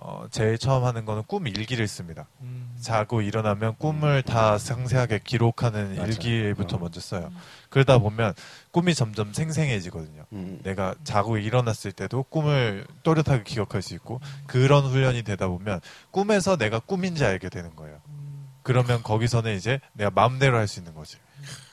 어, 0.00 0.26
제일 0.30 0.58
처음 0.58 0.84
하는 0.84 1.04
거는 1.04 1.24
꿈 1.26 1.48
일기를 1.48 1.88
씁니다. 1.88 2.28
음. 2.40 2.72
자고 2.80 3.20
일어나면 3.20 3.74
꿈을 3.78 4.22
다 4.22 4.56
상세하게 4.56 5.20
기록하는 5.24 5.96
맞아요. 5.96 6.06
일기부터 6.08 6.76
어. 6.76 6.78
먼저 6.78 7.00
써요. 7.00 7.30
음. 7.32 7.36
그러다 7.68 7.98
보면 7.98 8.32
꿈이 8.70 8.94
점점 8.94 9.32
생생해지거든요. 9.32 10.24
음. 10.32 10.60
내가 10.62 10.94
자고 11.02 11.36
일어났을 11.36 11.90
때도 11.90 12.22
꿈을 12.24 12.86
또렷하게 13.02 13.42
기억할 13.42 13.82
수 13.82 13.94
있고 13.94 14.20
그런 14.46 14.84
훈련이 14.86 15.24
되다 15.24 15.48
보면 15.48 15.80
꿈에서 16.12 16.56
내가 16.56 16.78
꿈인지 16.78 17.24
알게 17.24 17.48
되는 17.48 17.74
거예요. 17.74 18.00
음. 18.08 18.48
그러면 18.62 19.02
거기서는 19.02 19.56
이제 19.56 19.80
내가 19.94 20.10
마음대로 20.10 20.58
할 20.58 20.68
수 20.68 20.78
있는 20.78 20.94
거지. 20.94 21.16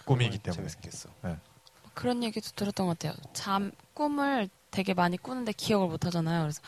꿈이기 0.05 0.39
때문에. 0.39 0.67
재밌겠어. 0.67 1.09
그런 1.93 2.23
얘기도 2.23 2.49
들었던 2.55 2.87
것 2.87 2.97
같아요. 2.97 3.15
잠 3.33 3.71
꿈을 3.93 4.49
되게 4.71 4.93
많이 4.95 5.15
꾸는데 5.17 5.51
기억을 5.51 5.87
못 5.87 6.05
하잖아요. 6.05 6.41
그래서 6.41 6.61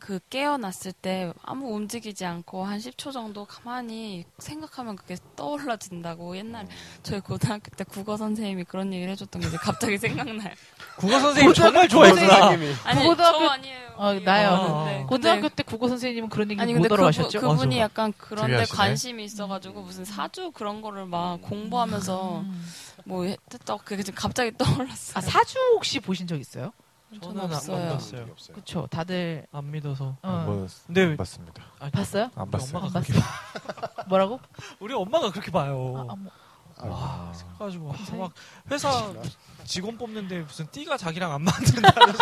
그 0.00 0.20
깨어났을 0.30 0.92
때 0.92 1.32
아무 1.42 1.74
움직이지 1.74 2.24
않고 2.24 2.64
한 2.64 2.78
10초 2.78 3.12
정도 3.12 3.44
가만히 3.44 4.24
생각하면 4.38 4.96
그게 4.96 5.16
떠올라진다고 5.36 6.36
옛날 6.36 6.66
저희 7.02 7.20
고등학교 7.20 7.70
때 7.76 7.84
국어 7.84 8.16
선생님이 8.16 8.64
그런 8.64 8.92
얘기를 8.92 9.10
해줬던 9.12 9.42
게 9.42 9.48
이제 9.48 9.56
갑자기 9.56 9.98
생각나요. 9.98 10.50
국어 10.96 11.18
선생님 11.20 11.54
정말 11.54 11.88
좋아했구나. 11.88 12.46
아니 12.84 13.04
고등학교- 13.04 13.38
저 13.38 13.46
아니에요. 13.50 13.88
어, 13.96 14.12
나요. 14.20 14.50
엄마는. 14.50 14.74
아, 14.74 14.84
네. 14.84 15.04
고등학교 15.08 15.48
때 15.48 15.62
국어 15.64 15.88
선생님은 15.88 16.28
그런 16.28 16.50
얘기 16.50 16.60
아니 16.60 16.72
못 16.72 16.78
근데 16.82 16.88
들어가셨죠? 16.88 17.40
그분, 17.40 17.56
그분이 17.56 17.76
맞아. 17.76 17.84
약간 17.84 18.12
그런데. 18.16 18.64
관심이 18.66 19.24
있어가지고 19.24 19.82
무슨 19.82 20.04
사주 20.04 20.52
그런 20.52 20.80
거를 20.80 21.04
막 21.06 21.40
공부하면서 21.42 22.40
음. 22.40 22.64
뭐 23.04 23.24
했다 23.24 23.76
그게 23.78 24.02
지금 24.02 24.18
갑자기 24.20 24.52
떠올랐어요. 24.58 25.18
아 25.18 25.20
사주 25.20 25.58
혹시 25.74 25.98
보신 26.00 26.26
적 26.26 26.38
있어요? 26.38 26.72
저는 27.22 27.40
안 27.40 27.52
없어요. 27.52 27.92
봤어요. 27.94 28.26
그렇죠. 28.52 28.86
다들 28.90 29.46
안 29.52 29.70
믿어서. 29.70 30.16
어. 30.22 30.42
뭐, 30.46 30.66
근데 30.86 31.04
안 31.04 31.16
봤습니다. 31.16 31.62
아니, 31.80 31.90
봤어요? 31.90 32.30
안 32.34 32.50
봤어요. 32.50 32.78
엄마가 32.78 32.98
안 32.98 33.04
그렇게 33.04 33.20
뭐라고? 34.08 34.40
우리 34.80 34.94
엄마가 34.94 35.30
그렇게 35.30 35.50
봐요. 35.50 36.06
아, 36.08 36.12
아, 36.12 36.16
뭐, 36.16 36.32
와, 36.90 37.32
그래가지고 37.56 37.88
감사해. 37.88 38.18
막 38.18 38.32
회사 38.70 39.12
직원 39.64 39.98
뽑는데 39.98 40.40
무슨 40.42 40.66
띠가 40.70 40.96
자기랑 40.96 41.32
안 41.32 41.42
맞는다는 41.42 42.14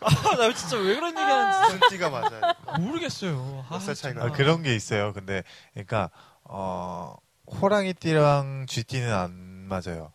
아, 0.00 0.36
나 0.36 0.52
진짜 0.54 0.76
왜 0.78 0.94
그런 0.94 1.10
얘기 1.10 1.20
하는지 1.20 1.74
무슨 1.74 1.88
띠가 1.90 2.10
맞아요. 2.10 2.40
모르겠어요. 2.80 3.64
아, 3.68 3.74
몇살 3.74 3.94
차이가 3.94 4.24
아, 4.24 4.30
그런 4.32 4.62
게 4.62 4.74
있어요. 4.74 5.12
근데, 5.12 5.42
그러니까, 5.72 6.10
어, 6.44 7.16
호랑이띠랑 7.46 8.66
쥐띠는 8.68 9.12
안 9.12 9.32
맞아요. 9.68 10.12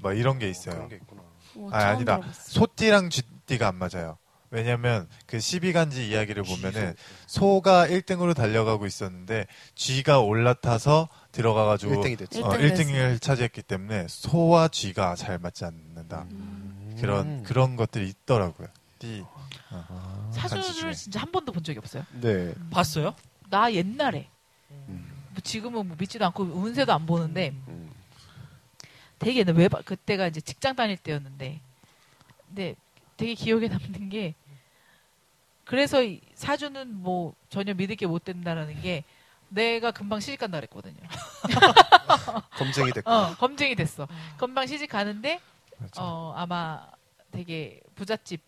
뭐 0.00 0.12
이런 0.12 0.38
게 0.38 0.48
있어요. 0.50 0.74
그런 0.74 0.88
게 0.88 0.96
있구나. 0.96 1.15
오, 1.56 1.70
아, 1.72 1.88
아니다. 1.88 2.20
소띠랑 2.32 3.10
쥐띠가 3.10 3.68
안 3.68 3.76
맞아요. 3.76 4.18
왜냐면 4.50 5.08
그 5.26 5.38
12간지 5.38 6.08
이야기를 6.08 6.44
보면은 6.44 6.94
소가 7.26 7.86
1등으로 7.88 8.34
달려가고 8.34 8.86
있었는데 8.86 9.46
쥐가 9.74 10.20
올라타서 10.20 11.08
들어가가지고 11.32 11.94
1등이 11.94 12.18
됐지. 12.18 12.42
어, 12.42 12.56
일등 12.56 12.86
1등을 12.86 13.20
차지했기 13.20 13.62
때문에 13.62 14.06
소와 14.08 14.68
쥐가 14.68 15.16
잘 15.16 15.38
맞지 15.38 15.64
않는다. 15.64 16.26
음. 16.30 16.96
그런 17.00 17.42
그런 17.42 17.76
것들이 17.76 18.08
있더라고요. 18.08 18.68
띠. 18.98 19.24
사주를 20.32 20.62
간지 20.62 20.80
중에. 20.80 20.92
진짜 20.94 21.20
한 21.20 21.30
번도 21.32 21.52
본 21.52 21.62
적이 21.62 21.78
없어요. 21.80 22.04
네. 22.20 22.54
봤어요? 22.70 23.14
나 23.50 23.72
옛날에 23.72 24.28
음. 24.70 25.12
뭐 25.32 25.40
지금은 25.42 25.86
뭐 25.88 25.96
믿지도 25.98 26.24
않고 26.26 26.44
운세도 26.44 26.92
안 26.92 27.04
보는데 27.04 27.52
음. 27.68 27.85
되게 29.18 29.44
왜 29.52 29.68
봐- 29.68 29.80
그때가 29.82 30.26
이제 30.28 30.40
직장 30.40 30.74
다닐 30.76 30.96
때였는데 30.96 31.60
근데 32.48 32.74
되게 33.16 33.34
기억에 33.34 33.68
남는 33.68 34.08
게 34.10 34.34
그래서 35.64 36.02
이 36.04 36.20
사주는 36.34 36.94
뭐 37.02 37.34
전혀 37.48 37.74
믿을 37.74 37.96
게 37.96 38.06
못 38.06 38.24
된다라는 38.24 38.80
게 38.82 39.04
내가 39.48 39.90
금방 39.90 40.20
시집 40.20 40.38
간다 40.40 40.58
그랬거든요. 40.58 40.96
검증이 42.58 42.92
됐고. 42.92 43.10
어, 43.10 43.34
검증이 43.36 43.74
됐어. 43.74 44.06
금방 44.36 44.66
시집 44.66 44.88
가는데 44.90 45.40
맞아. 45.78 46.02
어, 46.02 46.32
아마 46.36 46.86
되게 47.30 47.80
부잣집 47.94 48.40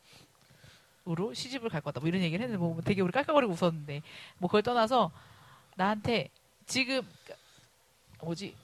으로 1.08 1.32
시집을 1.32 1.70
갈 1.70 1.80
거다. 1.80 2.00
뭐 2.00 2.08
이런 2.08 2.20
얘기를 2.20 2.42
했는데 2.44 2.58
뭐 2.62 2.80
되게 2.82 3.00
우리 3.00 3.10
깔깔거리고 3.12 3.54
웃었는데 3.54 4.02
뭐 4.36 4.48
그걸 4.48 4.62
떠나서 4.62 5.10
나한테 5.76 6.28
지금 6.66 7.00
뭐지 8.20 8.54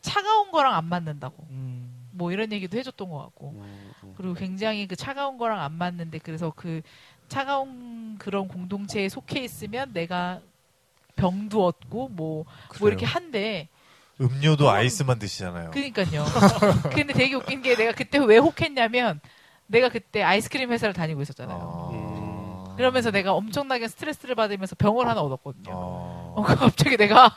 차가운 0.00 0.50
거랑 0.50 0.74
안 0.74 0.84
맞는다고 0.86 1.46
음. 1.50 2.08
뭐 2.12 2.32
이런 2.32 2.52
얘기도 2.52 2.78
해줬던 2.78 3.08
것 3.08 3.18
같고 3.18 3.50
음, 3.56 3.92
음. 4.04 4.14
그리고 4.16 4.34
굉장히 4.34 4.86
그 4.86 4.96
차가운 4.96 5.38
거랑 5.38 5.60
안 5.60 5.72
맞는데 5.72 6.18
그래서 6.18 6.52
그 6.54 6.82
차가운 7.28 8.16
그런 8.18 8.48
공동체에 8.48 9.08
속해 9.08 9.40
있으면 9.44 9.92
내가 9.92 10.40
병도 11.16 11.64
얻고 11.64 12.08
뭐, 12.08 12.44
뭐 12.44 12.44
그래요. 12.68 12.88
이렇게 12.88 13.06
한데 13.06 13.68
음료도 14.20 14.64
그건- 14.64 14.74
아이스만 14.74 15.18
드시잖아요. 15.18 15.70
그니까요. 15.70 16.24
근데 16.92 17.12
되게 17.14 17.34
웃긴 17.34 17.62
게 17.62 17.74
내가 17.76 17.92
그때 17.92 18.18
왜 18.18 18.36
혹했냐면 18.38 19.20
내가 19.66 19.88
그때 19.88 20.22
아이스크림 20.22 20.70
회사를 20.72 20.92
다니고 20.92 21.22
있었잖아요. 21.22 21.58
아. 21.62 22.74
그러면서 22.76 23.10
내가 23.10 23.32
엄청나게 23.34 23.88
스트레스를 23.88 24.34
받으면서 24.34 24.74
병을 24.74 25.06
하나 25.08 25.20
얻었거든요. 25.20 25.70
어. 25.72 26.34
어, 26.36 26.42
갑자기 26.42 26.96
내가 26.96 27.30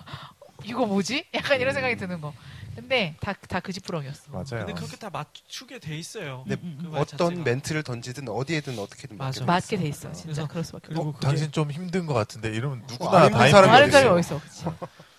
이거 0.63 0.85
뭐지? 0.85 1.25
약간 1.33 1.59
이런 1.59 1.73
생각이 1.73 1.95
드는 1.97 2.21
거. 2.21 2.33
근데 2.75 3.15
다 3.21 3.33
다 3.33 3.59
그 3.59 3.71
지푸렁이었어. 3.71 4.31
맞아요. 4.31 4.45
근데 4.65 4.73
그렇게 4.73 4.97
다 4.97 5.09
맞추게 5.09 5.79
돼 5.79 5.97
있어요. 5.97 6.43
근데 6.47 6.61
음, 6.63 6.77
음, 6.79 6.83
그말 6.85 7.01
어떤 7.01 7.17
자체가. 7.29 7.43
멘트를 7.43 7.83
던지든 7.83 8.27
어디에든 8.29 8.79
어떻게든 8.79 9.17
맞아. 9.17 9.45
맞게 9.45 9.77
돼 9.77 9.87
있어. 9.89 10.11
진짜 10.11 10.23
그래서 10.23 10.47
그럴 10.47 10.63
수밖에. 10.63 10.87
그리고 10.89 11.09
어, 11.09 11.11
그게 11.13 11.25
당신 11.27 11.51
좀 11.51 11.71
힘든 11.71 12.05
것 12.05 12.13
같은데 12.13 12.49
이러면 12.49 12.79
안 12.79 12.87
누구나 12.87 13.25
힘든 13.25 13.31
다 13.39 13.47
사람이 13.47 13.71
다른 13.71 13.85
힘들겠어요. 13.85 13.91
사람이 13.91 14.19
어딨어. 14.21 14.39
그치? 14.43 14.63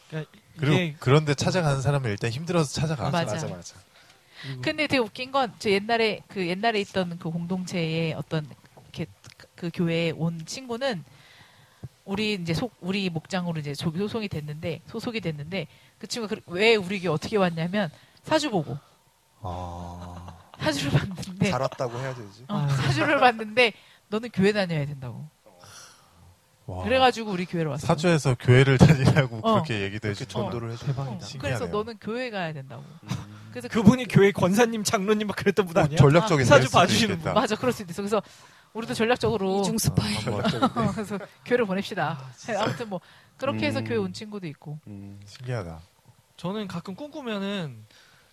그러니까 0.09 0.31
그리고 0.57 0.75
이게 0.75 0.97
그런데 0.99 1.35
찾아가는 1.35 1.81
사람은 1.81 2.11
일단 2.11 2.31
힘들어서 2.31 2.73
찾아가. 2.73 3.11
맞아. 3.11 3.25
맞아 3.33 3.49
맞아. 3.49 3.77
그리고 4.43 4.61
근데 4.61 4.87
되게 4.87 4.99
웃긴 4.99 5.31
건 5.33 5.53
저 5.59 5.71
옛날에 5.71 6.21
그 6.29 6.47
옛날에 6.47 6.81
있던 6.81 7.19
그 7.19 7.31
공동체에 7.31 8.13
어떤 8.15 8.47
이렇게 8.93 9.07
그 9.55 9.71
교회에 9.73 10.11
온 10.13 10.45
친구는 10.47 11.05
우리 12.05 12.35
이제 12.35 12.53
속 12.55 12.73
우리 12.81 13.09
목장으로 13.09 13.59
이제 13.61 13.75
소- 13.75 13.91
소송이 13.91 14.29
됐는데 14.29 14.83
소속이 14.87 15.21
됐는데 15.21 15.67
그 15.99 16.07
친구가 16.07 16.37
그- 16.37 16.43
왜 16.55 16.75
우리 16.77 17.01
교회 17.01 17.13
어떻게 17.13 17.37
왔냐면 17.37 17.91
사주 18.23 18.51
보고 18.51 18.77
아. 19.41 20.35
사주를 20.61 20.99
봤는데 20.99 21.51
잘 21.51 21.61
왔다고 21.61 21.99
해야 21.99 22.15
되지. 22.15 22.45
어, 22.49 22.67
사주를 22.69 23.21
봤는데 23.21 23.73
너는 24.09 24.31
교회 24.33 24.53
다녀야 24.53 24.87
된다고. 24.87 25.27
와. 26.67 26.83
그래가지고 26.85 27.31
우리 27.31 27.45
교회로 27.45 27.71
왔어. 27.71 27.87
사주에서 27.87 28.37
교회를 28.41 28.79
다니라고 28.79 29.41
어. 29.43 29.53
그렇게 29.55 29.83
얘기도 29.83 30.09
해주고 30.09 30.31
전도를. 30.31 30.71
어, 30.71 30.77
대박이다. 30.77 31.27
신기하네요. 31.27 31.59
그래서 31.59 31.67
너는 31.67 31.99
교회 32.01 32.31
가야 32.31 32.53
된다고. 32.55 32.83
음. 33.03 33.09
그래서 33.51 33.69
그분이 33.69 34.07
교회 34.07 34.33
권사님, 34.33 34.83
장로님 34.85 35.27
막 35.27 35.37
그랬던 35.37 35.67
분 35.67 35.77
아니야? 35.77 35.97
전략적인 35.99 36.45
사주 36.47 36.61
멘트도 36.63 36.79
봐주시는 36.79 37.15
있겠다. 37.17 37.35
맞아 37.35 37.55
그럴 37.57 37.73
수 37.73 37.83
있어. 37.83 37.95
그래서 37.97 38.23
우리도 38.75 38.93
전략적으로 38.95 39.61
이중 39.61 39.79
스파이. 39.79 40.17
어, 40.29 40.93
그래서 40.93 41.19
교회를 41.45 41.65
보냅시다. 41.65 42.21
아무튼 42.59 42.89
뭐 42.89 43.01
그렇게 43.37 43.67
해서 43.67 43.79
음. 43.79 43.85
교회 43.85 43.97
온 43.97 44.13
친구도 44.13 44.47
있고. 44.49 44.79
음. 44.89 45.21
신기하다. 45.25 45.81
저는 46.37 46.67
가끔 46.67 46.95
꿈꾸면은 46.95 47.85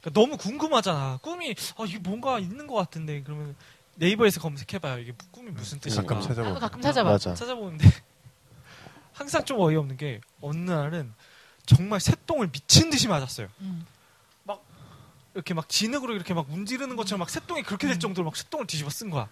그러니까 0.02 0.20
너무 0.20 0.38
궁금하잖아. 0.38 1.20
꿈이 1.22 1.56
아 1.78 1.84
이게 1.88 2.00
뭔가 2.00 2.40
있는 2.40 2.66
것 2.66 2.74
같은데 2.76 3.22
그러면 3.22 3.56
네이버에서 3.96 4.42
검색해봐요. 4.42 5.00
이게 5.00 5.14
꿈이 5.30 5.52
무슨 5.52 5.80
뜻인가. 5.80 6.02
가끔 6.02 6.16
나도 6.16 6.28
찾아보고. 6.28 6.60
가끔 6.60 6.82
찾아봐. 6.82 7.10
맞아. 7.12 7.34
찾아보는데 7.36 7.88
항상 9.14 9.46
좀 9.46 9.60
어이없는 9.60 9.98
게 9.98 10.22
어느 10.42 10.70
날은 10.72 11.14
정말 11.68 12.00
새똥을 12.00 12.52
미친 12.52 12.90
듯이 12.90 13.08
맞았어요. 13.08 13.48
음. 13.62 13.86
이렇게 15.34 15.54
막 15.54 15.70
진흙으로 15.70 16.14
이렇게 16.14 16.34
막 16.34 16.50
문지르는 16.50 16.98
것처럼 16.98 17.20
막 17.20 17.30
새똥이 17.30 17.64
그렇게 17.64 17.88
될 17.88 18.00
정도로 18.00 18.26
막 18.26 18.36
새똥을 18.36 18.68
뒤집어 18.68 18.90
쓴 18.90 19.10
거야. 19.10 19.30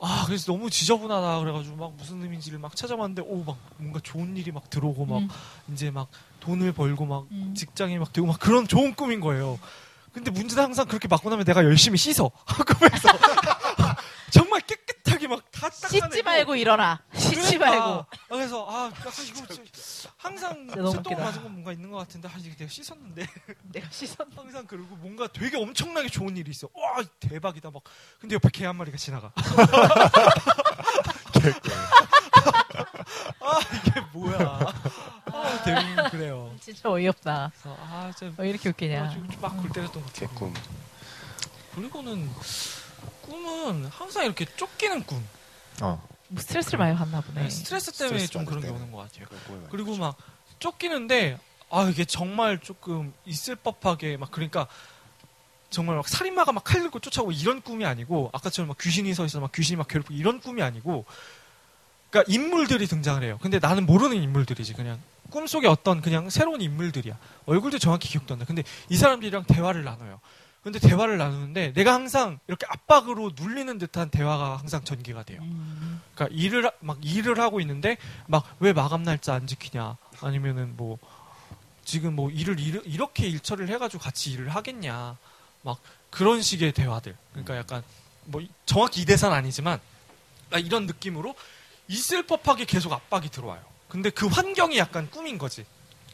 음. 0.00 0.04
아 0.04 0.24
그래서 0.26 0.52
너무 0.52 0.68
지저분하다 0.70 1.40
그래가지고 1.40 1.76
막 1.76 1.94
무슨 1.96 2.22
의미인지를 2.22 2.58
막 2.58 2.74
찾아봤는데 2.76 3.22
오 3.22 3.44
막 3.44 3.56
뭔가 3.78 4.00
좋은 4.02 4.36
일이 4.36 4.50
막 4.52 4.68
들어오고 4.70 5.06
막 5.06 5.18
음. 5.18 5.28
이제 5.72 5.90
막 5.90 6.08
돈을 6.40 6.72
벌고 6.72 7.06
막 7.06 7.26
음. 7.30 7.54
직장이 7.56 7.98
막 7.98 8.12
되고 8.12 8.26
막 8.26 8.38
그런 8.38 8.66
좋은 8.68 8.94
꿈인 8.94 9.20
거예요. 9.20 9.58
근데 10.12 10.30
문제는 10.30 10.62
항상 10.62 10.86
그렇게 10.86 11.08
맞고 11.08 11.28
나면 11.30 11.44
내가 11.44 11.64
열심히 11.64 11.98
씻어 11.98 12.30
꿈에서 12.78 13.08
정말 14.30 14.60
깨끗 14.60 14.83
하게 15.24 15.28
막다 15.28 15.70
닦아내고 15.70 16.06
씻지 16.10 16.22
말고 16.22 16.56
일어나. 16.56 17.00
씻지 17.14 17.58
그러니까. 17.58 17.70
말고. 17.70 17.84
아, 17.94 18.06
그래서 18.28 18.66
아 18.68 18.92
이거 19.26 19.46
좀 19.46 19.64
항상 20.16 20.68
웃기다. 20.70 21.16
맞은 21.24 21.42
건 21.42 21.52
뭔가 21.52 21.72
있는 21.72 21.90
것 21.90 21.98
같은데 21.98 22.28
아 22.28 22.32
이게 22.38 22.54
내가 22.56 22.70
씻었는데 22.70 23.26
내가 23.72 23.88
씻었. 23.90 24.26
항상 24.36 24.66
그리고 24.66 24.94
뭔가 24.96 25.26
되게 25.28 25.56
엄청나게 25.56 26.08
좋은 26.08 26.36
일이 26.36 26.50
있어. 26.50 26.68
와 26.74 27.02
대박이다 27.20 27.70
막. 27.70 27.82
근데 28.20 28.34
옆에 28.34 28.48
개 28.50 28.64
한 28.64 28.76
마리가 28.76 28.96
지나가. 28.96 29.30
아 33.40 33.60
이게 33.86 34.00
뭐야? 34.12 34.72
아 35.26 35.62
대부분 35.64 36.10
그래요. 36.10 36.54
진짜 36.60 36.88
어이없다. 36.90 37.52
그래서 37.54 37.76
아 37.80 38.10
진짜 38.16 38.34
왜 38.38 38.50
이렇게 38.50 38.68
웃기냐. 38.70 39.16
막 39.40 39.54
골 39.58 39.70
때렸던 39.70 40.02
것 40.02 40.12
같아요. 40.12 40.28
개꿈. 40.30 40.54
그리고는 41.74 42.30
꿈은 43.26 43.86
항상 43.86 44.24
이렇게 44.24 44.44
쫓기는 44.44 45.02
꿈. 45.04 45.24
어. 45.80 46.02
뭐 46.28 46.40
스트레스를 46.42 46.78
많이 46.78 46.96
받나 46.96 47.20
보네. 47.20 47.42
네, 47.44 47.50
스트레스 47.50 47.92
때문에 47.92 48.18
스트레스 48.20 48.32
좀 48.32 48.44
그런 48.44 48.62
게. 48.62 48.68
오는 48.68 48.90
것 48.92 48.98
같아요. 48.98 49.26
그리고 49.28 49.68
그리고 49.70 49.96
막 49.96 50.16
쫓기는데 50.58 51.38
아 51.70 51.88
이게 51.90 52.04
정말 52.04 52.58
조금 52.58 53.12
있을 53.24 53.56
법하게 53.56 54.16
막 54.16 54.30
그러니까 54.30 54.66
정말 55.70 55.96
막 55.96 56.08
살인마가 56.08 56.52
막 56.52 56.64
칼 56.64 56.80
들고 56.82 57.00
쫓아오고 57.00 57.32
이런 57.32 57.60
꿈이 57.60 57.84
아니고 57.84 58.30
아까처럼 58.32 58.68
막 58.68 58.78
귀신이 58.78 59.12
서 59.14 59.24
있어 59.24 59.40
막 59.40 59.52
귀신이 59.52 59.76
막 59.76 59.88
괴롭히고 59.88 60.14
이런 60.14 60.40
꿈이 60.40 60.62
아니고 60.62 61.04
그러니까 62.10 62.32
인물들이 62.32 62.86
등장을 62.86 63.22
해요. 63.22 63.38
근데 63.42 63.58
나는 63.58 63.86
모르는 63.86 64.16
인물들이지 64.16 64.74
그냥 64.74 65.00
꿈속에 65.30 65.66
어떤 65.66 66.00
그냥 66.00 66.30
새로운 66.30 66.60
인물들이야. 66.60 67.18
얼굴도 67.46 67.78
정확히 67.80 68.08
기억도 68.08 68.34
안 68.34 68.38
나. 68.40 68.44
근데 68.44 68.62
이 68.88 68.96
사람들이랑 68.96 69.44
대화를 69.44 69.82
나눠요. 69.84 70.20
근데 70.64 70.78
대화를 70.78 71.18
나누는데 71.18 71.74
내가 71.74 71.92
항상 71.94 72.38
이렇게 72.48 72.66
압박으로 72.68 73.32
눌리는 73.38 73.78
듯한 73.78 74.08
대화가 74.10 74.56
항상 74.56 74.82
전개가 74.82 75.22
돼요. 75.22 75.40
음. 75.42 76.00
그러니까 76.14 76.34
일을 76.36 76.66
하- 76.66 76.72
막 76.80 76.98
일을 77.02 77.38
하고 77.38 77.60
있는데 77.60 77.98
막 78.26 78.44
왜 78.60 78.72
마감 78.72 79.02
날짜 79.02 79.34
안 79.34 79.46
지키냐 79.46 79.96
아니면은 80.22 80.74
뭐 80.76 80.98
지금 81.84 82.16
뭐 82.16 82.30
일을 82.30 82.58
일, 82.58 82.80
이렇게 82.86 83.26
일처리를 83.28 83.72
해가지고 83.74 84.02
같이 84.02 84.32
일을 84.32 84.48
하겠냐 84.48 85.16
막 85.62 85.78
그런 86.10 86.40
식의 86.40 86.72
대화들 86.72 87.14
그러니까 87.32 87.56
약간 87.58 87.82
뭐 88.24 88.40
이- 88.40 88.48
정확히 88.64 89.02
이 89.02 89.04
대사는 89.04 89.36
아니지만 89.36 89.78
아, 90.50 90.58
이런 90.58 90.86
느낌으로 90.86 91.34
있을 91.88 92.26
법하게 92.26 92.64
계속 92.64 92.92
압박이 92.94 93.28
들어와요. 93.28 93.62
근데 93.88 94.08
그 94.08 94.26
환경이 94.26 94.78
약간 94.78 95.10
꿈인 95.10 95.36
거지. 95.36 95.66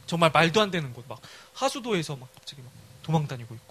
정말 0.07 0.29
말도 0.33 0.59
안 0.59 0.71
되는 0.71 0.91
곳 0.93 1.05
막 1.07 1.21
하수도에서 1.53 2.17
막 2.17 2.27
갑자기 2.35 2.61
막 2.63 2.71
도망 3.01 3.27
다니고 3.27 3.55
있고 3.55 3.70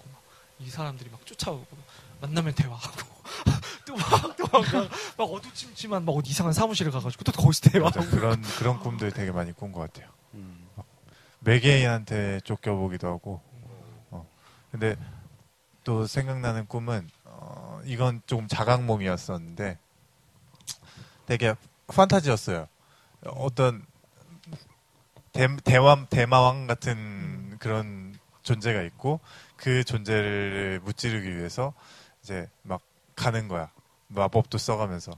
이 0.61 0.69
사람들이 0.69 1.09
막 1.09 1.25
쫓아오고 1.25 1.67
막 1.75 1.85
만나면 2.21 2.53
대화하고 2.53 3.01
또막 3.85 4.37
도망가 4.37 4.89
막 5.17 5.23
어두침침한 5.25 6.05
막 6.05 6.11
어디 6.13 6.29
이상한 6.31 6.53
사무실에 6.53 6.91
가가지고 6.91 7.23
또 7.23 7.31
거기서. 7.31 7.69
대화하고 7.69 8.05
그런 8.09 8.41
그런 8.41 8.79
꿈들 8.79 9.11
되게 9.11 9.31
많이 9.31 9.51
꾼 9.51 9.71
것 9.71 9.79
같아요. 9.81 10.09
음. 10.35 10.67
매개인한테 11.39 12.41
쫓겨보기도 12.43 13.07
하고. 13.07 13.41
어. 14.11 14.27
근데 14.71 14.95
또 15.83 16.05
생각나는 16.05 16.67
꿈은 16.67 17.09
어, 17.25 17.81
이건 17.85 18.21
조금 18.27 18.47
자각몽이었었는데 18.47 19.79
되게 21.25 21.55
판타지였어요. 21.87 22.67
어떤 23.25 23.83
대, 25.31 25.47
대왕 25.63 26.07
대마왕 26.07 26.67
같은 26.67 27.57
그런 27.59 28.15
존재가 28.43 28.81
있고 28.83 29.19
그 29.61 29.83
존재를 29.83 30.81
무찌르기 30.83 31.37
위해서 31.37 31.73
이제 32.23 32.49
막 32.63 32.81
가는 33.15 33.47
거야. 33.47 33.69
마법도 34.07 34.57
써가면서. 34.57 35.11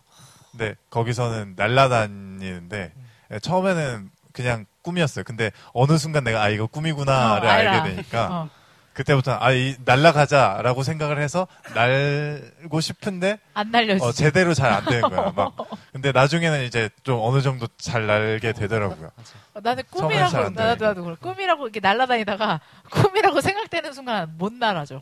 근데 0.52 0.76
거기서는 0.90 1.54
날라다니는데 1.56 2.94
예, 3.32 3.40
처음에는 3.40 4.12
그냥 4.34 4.66
꿈이었어요. 4.82 5.24
근데 5.24 5.52
어느 5.74 5.98
순간 5.98 6.26
내가 6.26 6.44
아 6.44 6.50
이거 6.50 6.68
꿈이구나를 6.68 7.48
어. 7.48 7.52
알게 7.52 7.90
되니까 7.90 8.28
어. 8.32 8.50
그때부터 8.94 9.38
아 9.40 9.52
이 9.54 9.76
날라가자라고 9.86 10.84
생각을 10.84 11.20
해서 11.22 11.48
날고 11.76 12.82
싶은데 12.82 13.40
안 13.54 13.72
날려지. 13.72 14.04
어, 14.04 14.12
제대로 14.12 14.54
잘 14.54 14.72
안 14.74 14.86
되는 14.86 15.02
거야. 15.02 15.32
막 15.36 15.56
근데 15.94 16.12
나중에는 16.12 16.64
이제 16.64 16.90
좀 17.04 17.20
어느 17.22 17.42
정도 17.42 17.68
잘 17.78 18.08
날게 18.08 18.54
되더라고요. 18.54 19.12
어, 19.54 19.60
나는 19.62 19.84
꿈이라고 19.92 20.50
나도. 20.52 20.86
나도 20.86 21.04
그래. 21.04 21.16
꿈이라고 21.22 21.64
이렇게 21.68 21.80
날아다니다가 21.80 22.60
꿈이라고 22.90 23.42
생각되는 23.42 23.94
순간 23.94 24.34
못 24.38 24.52
날아죠. 24.54 25.02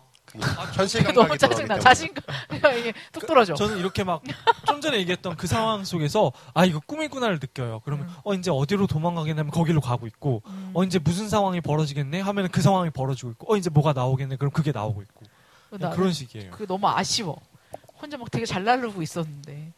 현실 0.74 1.04
너무 1.04 1.14
감각이 1.28 1.38
짜증나. 1.40 1.56
들어가기 1.56 1.68
때문에. 1.68 1.80
자신감 1.84 2.24
이게 2.80 2.94
뚝 3.12 3.26
떨어져. 3.28 3.54
저는 3.56 3.78
이렇게 3.78 4.04
막 4.04 4.22
좀 4.68 4.80
전에 4.80 4.98
얘기했던 5.00 5.36
그 5.36 5.48
상황 5.48 5.84
속에서 5.84 6.32
아 6.54 6.66
이거 6.66 6.80
꿈이구나를 6.80 7.40
느껴요. 7.42 7.82
그러면 7.84 8.08
음. 8.08 8.16
어 8.24 8.34
이제 8.34 8.50
어디로 8.50 8.88
도망가겠네 8.88 9.40
하면 9.42 9.52
거기로 9.52 9.82
가고 9.82 10.08
있고 10.08 10.42
음. 10.48 10.72
어 10.74 10.84
이제 10.84 10.98
무슨 11.00 11.28
상황이 11.30 11.60
벌어지겠네 11.62 12.22
하면 12.22 12.48
그 12.50 12.62
상황이 12.62 12.90
벌어지고 12.90 13.32
있고 13.32 13.54
어 13.54 13.58
이제 13.58 13.70
뭐가 13.70 13.94
나오겠네 13.94 14.38
그럼 14.38 14.52
그게 14.52 14.72
나오고 14.72 15.02
있고 15.02 15.22
그냥 15.70 15.82
나는 15.90 15.96
그런 15.98 16.14
식이에요. 16.14 16.52
그게 16.52 16.66
너무 16.66 16.88
아쉬워. 16.88 17.40
혼자 18.02 18.18
막 18.18 18.32
되게 18.32 18.46
잘 18.46 18.64
날르고 18.64 19.02
있었는데 19.02 19.74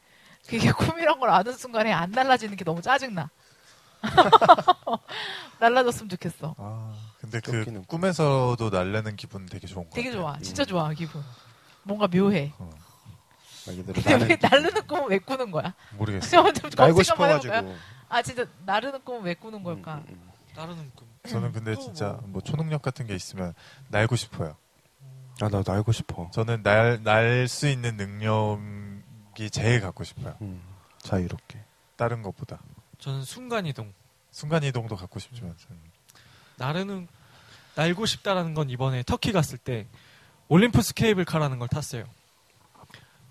그게 0.47 0.71
꿈이란 0.71 1.19
걸 1.19 1.29
아는 1.29 1.53
순간에 1.53 1.91
안 1.91 2.11
날라지는 2.11 2.55
게 2.55 2.63
너무 2.63 2.81
짜증나. 2.81 3.29
날라졌으면 5.59 6.09
좋겠어. 6.09 6.55
아 6.57 6.93
근데 7.23 7.39
그 7.39 7.63
꿈. 7.63 7.83
꿈에서도 7.85 8.69
날래는 8.69 9.15
기분 9.15 9.45
되게 9.45 9.65
좋은 9.65 9.85
거 9.89 9.95
되게 9.95 10.09
같아요. 10.09 10.21
좋아. 10.23 10.37
진짜 10.39 10.65
좋아 10.65 10.89
기분. 10.91 11.23
뭔가 11.83 12.05
묘해. 12.07 12.51
말 13.65 13.77
그대로 13.77 13.93
근데 13.93 14.11
왜 14.11 14.17
나는 14.17 14.37
날르는 14.41 14.87
꿈은 14.87 15.09
왜 15.09 15.19
꾸는 15.19 15.49
거야? 15.51 15.73
모르겠어요. 15.97 16.43
좀 16.51 16.69
날고 16.75 16.95
검색 16.95 17.09
한번 17.11 17.29
해볼까요? 17.29 17.39
싶어가지고. 17.39 17.75
아 18.09 18.21
진짜 18.21 18.45
나르는 18.65 19.05
꿈은 19.05 19.21
왜 19.23 19.33
꾸는 19.35 19.63
걸까? 19.63 19.95
음, 19.95 20.05
음, 20.09 20.31
나르는 20.53 20.91
꿈. 20.95 21.07
저는 21.29 21.53
근데 21.53 21.75
또 21.75 21.79
진짜 21.81 22.09
뭐. 22.23 22.27
뭐 22.27 22.41
초능력 22.41 22.81
같은 22.81 23.07
게 23.07 23.15
있으면 23.15 23.53
날고 23.87 24.17
싶어요. 24.17 24.57
음. 25.01 25.33
아, 25.41 25.47
나도 25.47 25.71
알고 25.71 25.93
싶어. 25.93 26.29
저는 26.33 26.61
날 26.61 27.01
날 27.03 27.47
수 27.47 27.69
있는 27.69 27.95
능력이 27.95 29.49
제일 29.49 29.79
갖고 29.79 30.03
싶어요. 30.03 30.35
음, 30.41 30.61
자유롭게. 30.97 31.63
다른 31.95 32.21
것보다 32.21 32.59
저는 32.99 33.23
순간 33.23 33.65
이동. 33.65 33.93
순간 34.31 34.61
이동도 34.63 34.97
갖고 34.97 35.19
싶지만 35.19 35.55
저는 35.57 35.79
나르는 36.63 37.07
날고 37.75 38.05
싶다라는 38.05 38.53
건 38.53 38.69
이번에 38.69 39.03
터키 39.03 39.33
갔을 39.33 39.57
때 39.57 39.85
올림푸스 40.47 40.93
케이블카라는 40.93 41.59
걸 41.59 41.67
탔어요. 41.67 42.05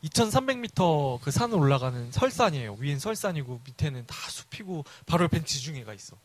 2,300m 0.04 1.20
그 1.22 1.30
산을 1.30 1.56
올라가는 1.56 2.10
설산이에요. 2.10 2.76
위엔 2.78 2.98
설산이고 2.98 3.60
밑에는 3.64 4.04
다 4.06 4.16
숲이고 4.28 4.84
바로 5.06 5.28
옆엔 5.32 5.44
지중해가 5.46 5.94
있어. 5.94 6.16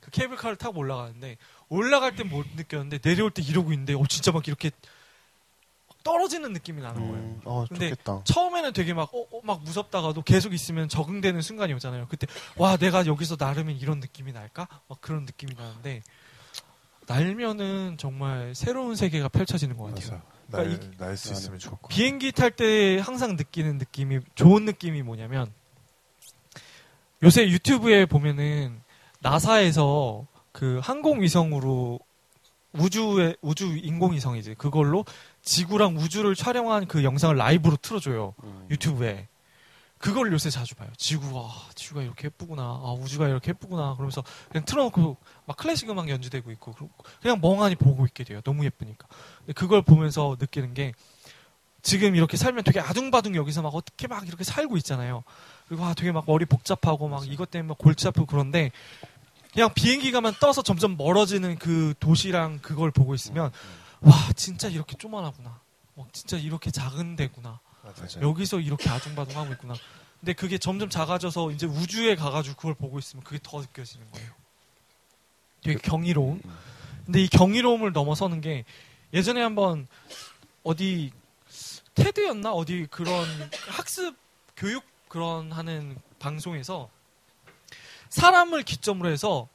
그 0.00 0.10
케이블카를 0.10 0.56
타고 0.56 0.78
올라가는데 0.78 1.36
올라갈 1.68 2.14
땐못 2.14 2.46
느꼈는데 2.56 2.98
내려올 2.98 3.30
때 3.30 3.42
이러고 3.42 3.72
있는데 3.72 3.94
어 3.94 4.04
진짜 4.08 4.30
막 4.30 4.46
이렇게 4.46 4.70
떨어지는 6.02 6.52
느낌이 6.52 6.80
나는 6.80 7.00
거예요. 7.00 7.14
음, 7.16 7.40
어, 7.44 7.64
근데 7.68 7.90
좋겠다. 7.90 8.22
처음에는 8.24 8.72
되게 8.72 8.94
막, 8.94 9.14
어, 9.14 9.26
어, 9.30 9.40
막 9.42 9.62
무섭다가도 9.62 10.22
계속 10.22 10.52
있으면 10.54 10.88
적응되는 10.88 11.40
순간이 11.42 11.72
오잖아요. 11.74 12.06
그때, 12.08 12.26
와, 12.56 12.76
내가 12.76 13.06
여기서 13.06 13.36
나르면 13.38 13.76
이런 13.76 14.00
느낌이 14.00 14.32
날까? 14.32 14.66
막 14.88 15.00
그런 15.00 15.24
느낌이 15.24 15.54
나는데, 15.54 16.02
날면은 17.06 17.96
정말 17.98 18.54
새로운 18.54 18.96
세계가 18.96 19.28
펼쳐지는 19.28 19.76
것 19.76 19.94
같아요. 19.94 20.22
그러니까 20.50 20.86
날날수 20.98 21.28
나는 21.28 21.40
있으면 21.40 21.58
같아요. 21.82 21.88
비행기 21.88 22.32
탈 22.32 22.50
때 22.50 22.98
항상 22.98 23.36
느끼는 23.36 23.78
느낌이, 23.78 24.20
좋은 24.34 24.64
느낌이 24.64 25.02
뭐냐면, 25.02 25.52
요새 27.22 27.48
유튜브에 27.48 28.06
보면은, 28.06 28.80
나사에서 29.20 30.26
그 30.52 30.80
항공위성으로 30.82 32.00
우주의, 32.72 33.36
우주 33.40 33.76
인공위성이지. 33.76 34.54
그걸로 34.54 35.04
지구랑 35.42 35.96
우주를 35.96 36.34
촬영한 36.34 36.86
그 36.86 37.04
영상을 37.04 37.34
라이브로 37.36 37.76
틀어줘요. 37.76 38.34
음. 38.44 38.66
유튜브에 38.70 39.28
그걸 40.00 40.32
요새 40.32 40.48
자주 40.48 40.74
봐요. 40.76 40.88
지구가 40.96 41.40
아, 41.40 41.68
지구가 41.74 42.02
이렇게 42.02 42.26
예쁘구나. 42.26 42.62
아, 42.62 42.96
우주가 42.98 43.28
이렇게 43.28 43.50
예쁘구나. 43.50 43.94
그러면서 43.94 44.24
그냥 44.48 44.64
틀어놓고 44.64 45.16
막 45.44 45.56
클래식 45.58 45.90
음악 45.90 46.08
연주되고 46.08 46.50
있고 46.52 46.74
그냥 47.20 47.38
멍하니 47.42 47.76
보고 47.76 48.06
있게 48.06 48.24
돼요. 48.24 48.40
너무 48.42 48.64
예쁘니까. 48.64 49.06
근데 49.40 49.52
그걸 49.52 49.82
보면서 49.82 50.36
느끼는 50.40 50.72
게 50.72 50.94
지금 51.82 52.16
이렇게 52.16 52.38
살면 52.38 52.64
되게 52.64 52.80
아둥바둥 52.80 53.34
여기서 53.36 53.60
막 53.60 53.74
어떻게 53.74 54.06
막 54.06 54.26
이렇게 54.26 54.42
살고 54.42 54.78
있잖아요. 54.78 55.22
그리고 55.68 55.84
아, 55.84 55.92
되게 55.92 56.12
막 56.12 56.24
머리 56.26 56.46
복잡하고 56.46 57.08
막 57.08 57.30
이것 57.30 57.50
때문에 57.50 57.68
막 57.68 57.76
골치 57.78 58.08
아프고 58.08 58.24
그런데 58.24 58.72
그냥 59.52 59.72
비행기가만 59.74 60.34
떠서 60.40 60.62
점점 60.62 60.96
멀어지는 60.96 61.58
그 61.58 61.94
도시랑 62.00 62.60
그걸 62.62 62.90
보고 62.90 63.14
있으면 63.14 63.50
와 64.00 64.14
진짜 64.36 64.68
이렇게 64.68 64.96
쪼만하구나. 64.96 65.60
와, 65.96 66.06
진짜 66.12 66.38
이렇게 66.38 66.70
작은 66.70 67.16
데구나. 67.16 67.60
맞아요. 67.82 68.28
여기서 68.28 68.60
이렇게 68.60 68.88
아둥바둥하고 68.88 69.52
있구나. 69.54 69.74
근데 70.20 70.32
그게 70.32 70.58
점점 70.58 70.88
작아져서 70.88 71.50
이제 71.50 71.66
우주에 71.66 72.14
가가지고 72.14 72.56
그걸 72.56 72.74
보고 72.74 72.98
있으면 72.98 73.24
그게 73.24 73.38
더 73.42 73.60
느껴지는 73.60 74.10
거예요. 74.12 74.30
되게 75.62 75.78
경이로운. 75.78 76.40
음. 76.44 76.58
근데 77.04 77.22
이 77.22 77.28
경이로움을 77.28 77.92
넘어서는 77.92 78.40
게 78.40 78.64
예전에 79.12 79.42
한번 79.42 79.86
어디 80.62 81.10
테드였나 81.94 82.52
어디 82.52 82.86
그런 82.90 83.26
학습 83.68 84.16
교육 84.56 84.84
그런 85.08 85.50
하는 85.52 85.98
방송에서 86.18 86.88
사람을 88.10 88.62
기점으로 88.62 89.10
해서 89.10 89.48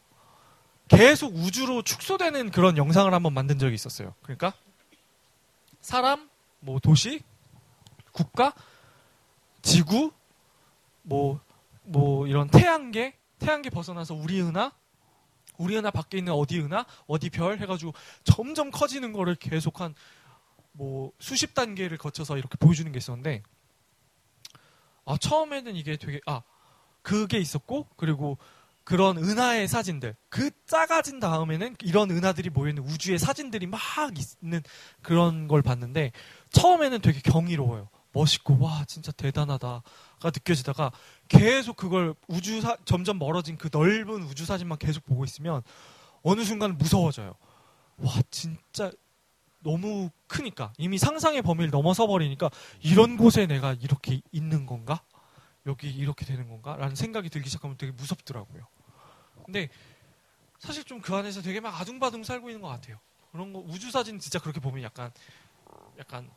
계속 0.87 1.35
우주로 1.35 1.81
축소되는 1.81 2.51
그런 2.51 2.77
영상을 2.77 3.13
한번 3.13 3.33
만든 3.33 3.59
적이 3.59 3.75
있었어요. 3.75 4.13
그러니까 4.23 4.53
사람, 5.81 6.29
뭐 6.59 6.79
도시, 6.79 7.21
국가, 8.11 8.53
지구, 9.61 10.11
뭐, 11.03 11.39
뭐 11.83 12.27
이런 12.27 12.47
태양계, 12.49 13.15
태양계 13.39 13.69
벗어나서 13.69 14.15
우리 14.15 14.41
은하, 14.41 14.71
우리 15.57 15.77
은하 15.77 15.91
밖에 15.91 16.17
있는 16.17 16.33
어디 16.33 16.59
은하, 16.59 16.85
어디 17.07 17.29
별 17.29 17.59
해가지고 17.59 17.93
점점 18.23 18.71
커지는 18.71 19.13
거를 19.13 19.35
계속 19.35 19.79
한 19.81 19.93
뭐 20.77 21.11
수십 21.19 21.53
단계를 21.53 21.97
거쳐서 21.97 22.37
이렇게 22.37 22.57
보여주는 22.57 22.91
게 22.91 22.97
있었는데, 22.97 23.43
아, 25.05 25.17
처음에는 25.17 25.75
이게 25.75 25.97
되게, 25.97 26.19
아, 26.25 26.41
그게 27.05 27.37
있었고, 27.37 27.87
그리고 27.97 28.39
그런 28.83 29.17
은하의 29.17 29.67
사진들, 29.67 30.15
그 30.29 30.49
작아진 30.65 31.19
다음에는 31.19 31.75
이런 31.83 32.09
은하들이 32.09 32.49
모여있는 32.49 32.83
우주의 32.83 33.19
사진들이 33.19 33.67
막 33.67 33.79
있는 34.41 34.63
그런 35.03 35.47
걸 35.47 35.61
봤는데, 35.61 36.11
처음에는 36.49 37.01
되게 37.01 37.19
경이로워요. 37.21 37.89
멋있고, 38.11 38.57
와, 38.59 38.85
진짜 38.87 39.11
대단하다가 39.11 39.83
느껴지다가 40.23 40.91
계속 41.27 41.75
그걸 41.75 42.15
우주 42.27 42.59
사, 42.61 42.75
점점 42.85 43.19
멀어진 43.19 43.55
그 43.55 43.69
넓은 43.71 44.23
우주 44.23 44.45
사진만 44.45 44.79
계속 44.79 45.05
보고 45.05 45.23
있으면 45.25 45.61
어느 46.23 46.43
순간 46.43 46.75
무서워져요. 46.77 47.35
와, 47.97 48.13
진짜 48.31 48.91
너무 49.59 50.09
크니까. 50.27 50.73
이미 50.77 50.97
상상의 50.97 51.43
범위를 51.43 51.69
넘어서 51.69 52.07
버리니까 52.07 52.49
이런 52.81 53.15
곳에 53.17 53.45
내가 53.45 53.73
이렇게 53.73 54.21
있는 54.31 54.65
건가? 54.65 55.01
여기 55.65 55.89
이렇게 55.89 56.25
되는 56.25 56.47
건가? 56.47 56.75
라는 56.77 56.95
생각이 56.95 57.29
들기 57.29 57.49
시작하면 57.49 57.77
되게 57.77 57.91
무섭더라고요. 57.91 58.67
근데 59.45 59.69
사실 60.59 60.83
좀 60.83 61.01
그 61.01 61.15
안에서 61.15 61.41
되게 61.41 61.59
막 61.59 61.79
아둥바둥 61.79 62.23
살고 62.23 62.49
있는 62.49 62.61
것 62.61 62.67
같아요. 62.69 62.97
그런 63.31 63.51
거 63.53 63.59
우주 63.59 63.91
사진 63.91 64.19
진짜 64.19 64.39
그렇게 64.39 64.59
보면 64.59 64.81
약간 64.83 65.11
약간 65.99 66.29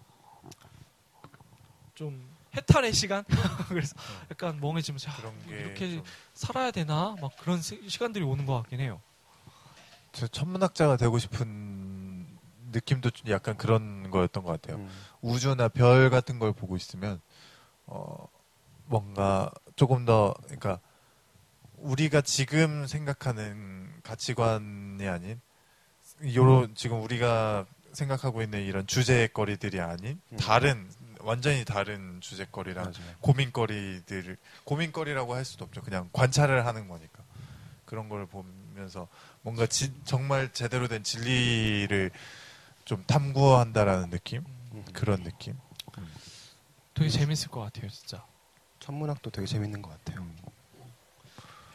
좀 1.95 2.29
해탈의 2.57 2.93
시간 2.93 3.25
그래서 3.69 3.95
약간 4.31 4.59
멍해지면서 4.61 5.11
야, 5.11 5.17
그런 5.17 5.35
뭐게 5.39 5.59
이렇게 5.61 5.91
좀- 5.97 6.05
살아야 6.35 6.71
되나 6.71 7.15
막 7.21 7.37
그런 7.39 7.61
시- 7.61 7.89
시간들이 7.89 8.25
오는 8.25 8.47
것 8.47 8.55
같긴 8.63 8.81
해요. 8.81 9.01
저 10.13 10.27
천문학자가 10.27 10.97
되고 10.97 11.19
싶은 11.19 12.27
느낌도 12.73 13.11
좀 13.11 13.31
약간 13.31 13.57
그런 13.57 14.11
거였던 14.11 14.43
것 14.43 14.53
같아요. 14.61 14.79
음. 14.83 14.91
우주나 15.21 15.69
별 15.69 16.11
같은 16.11 16.39
걸 16.39 16.53
보고 16.53 16.77
있으면 16.77 17.21
어 17.87 18.27
뭔가 18.89 19.51
조금 19.77 20.05
더 20.05 20.35
그러니까 20.45 20.81
우리가 21.77 22.21
지금 22.23 22.87
생각하는 22.87 23.89
가치관이 24.03 25.07
아닌 25.07 25.41
요런 26.35 26.75
지금 26.75 27.03
우리가 27.03 27.67
생각하고 27.93 28.43
있는 28.43 28.65
이런 28.65 28.87
주제거리들이 28.87 29.81
아닌 29.81 30.21
음. 30.33 30.37
다른 30.39 30.91
완전히 31.21 31.65
다른 31.65 32.21
주제거리랑 32.21 32.85
맞아요. 32.85 33.15
고민거리들 33.21 34.37
고민거리라고 34.65 35.35
할 35.35 35.45
수도 35.45 35.65
없죠. 35.65 35.83
그냥 35.83 36.09
관찰을 36.13 36.67
하는 36.67 36.89
거니까 36.89 37.23
그런 37.85 38.09
걸 38.09 38.27
보면서 38.27 39.09
뭔가 39.43 39.67
지- 39.67 39.93
정말 40.05 40.53
제대로 40.53 40.89
된 40.89 41.03
진리를 41.03 42.11
좀 42.85 43.05
탐구한다라는 43.07 44.11
느낌 44.11 44.45
음. 44.73 44.85
그런 44.93 45.23
느낌. 45.23 45.57
되게 46.95 47.11
재밌을 47.11 47.49
것 47.49 47.61
같아요, 47.61 47.89
진짜. 47.91 48.25
천문학도 48.93 49.29
되게 49.31 49.47
재밌는 49.47 49.83
것 49.83 49.91
같아요. 49.91 50.27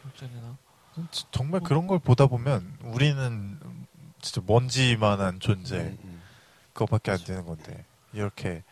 어쩌나. 0.08 0.56
지- 1.12 1.24
정말 1.30 1.60
그런 1.60 1.86
걸 1.86 2.00
보다 2.00 2.26
보면 2.26 2.76
우리는 2.82 3.60
진짜 4.20 4.42
먼지만한 4.44 5.38
존재 5.38 5.76
음, 5.76 5.98
음. 6.02 6.22
그거밖에 6.72 7.12
안 7.12 7.18
되는 7.18 7.46
건데 7.46 7.84
이렇게 8.12 8.64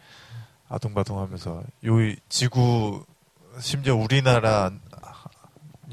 아둥바둥하면서 0.68 1.62
요 1.86 1.92
지구 2.28 3.04
심지어 3.60 3.94
우리나라 3.94 4.72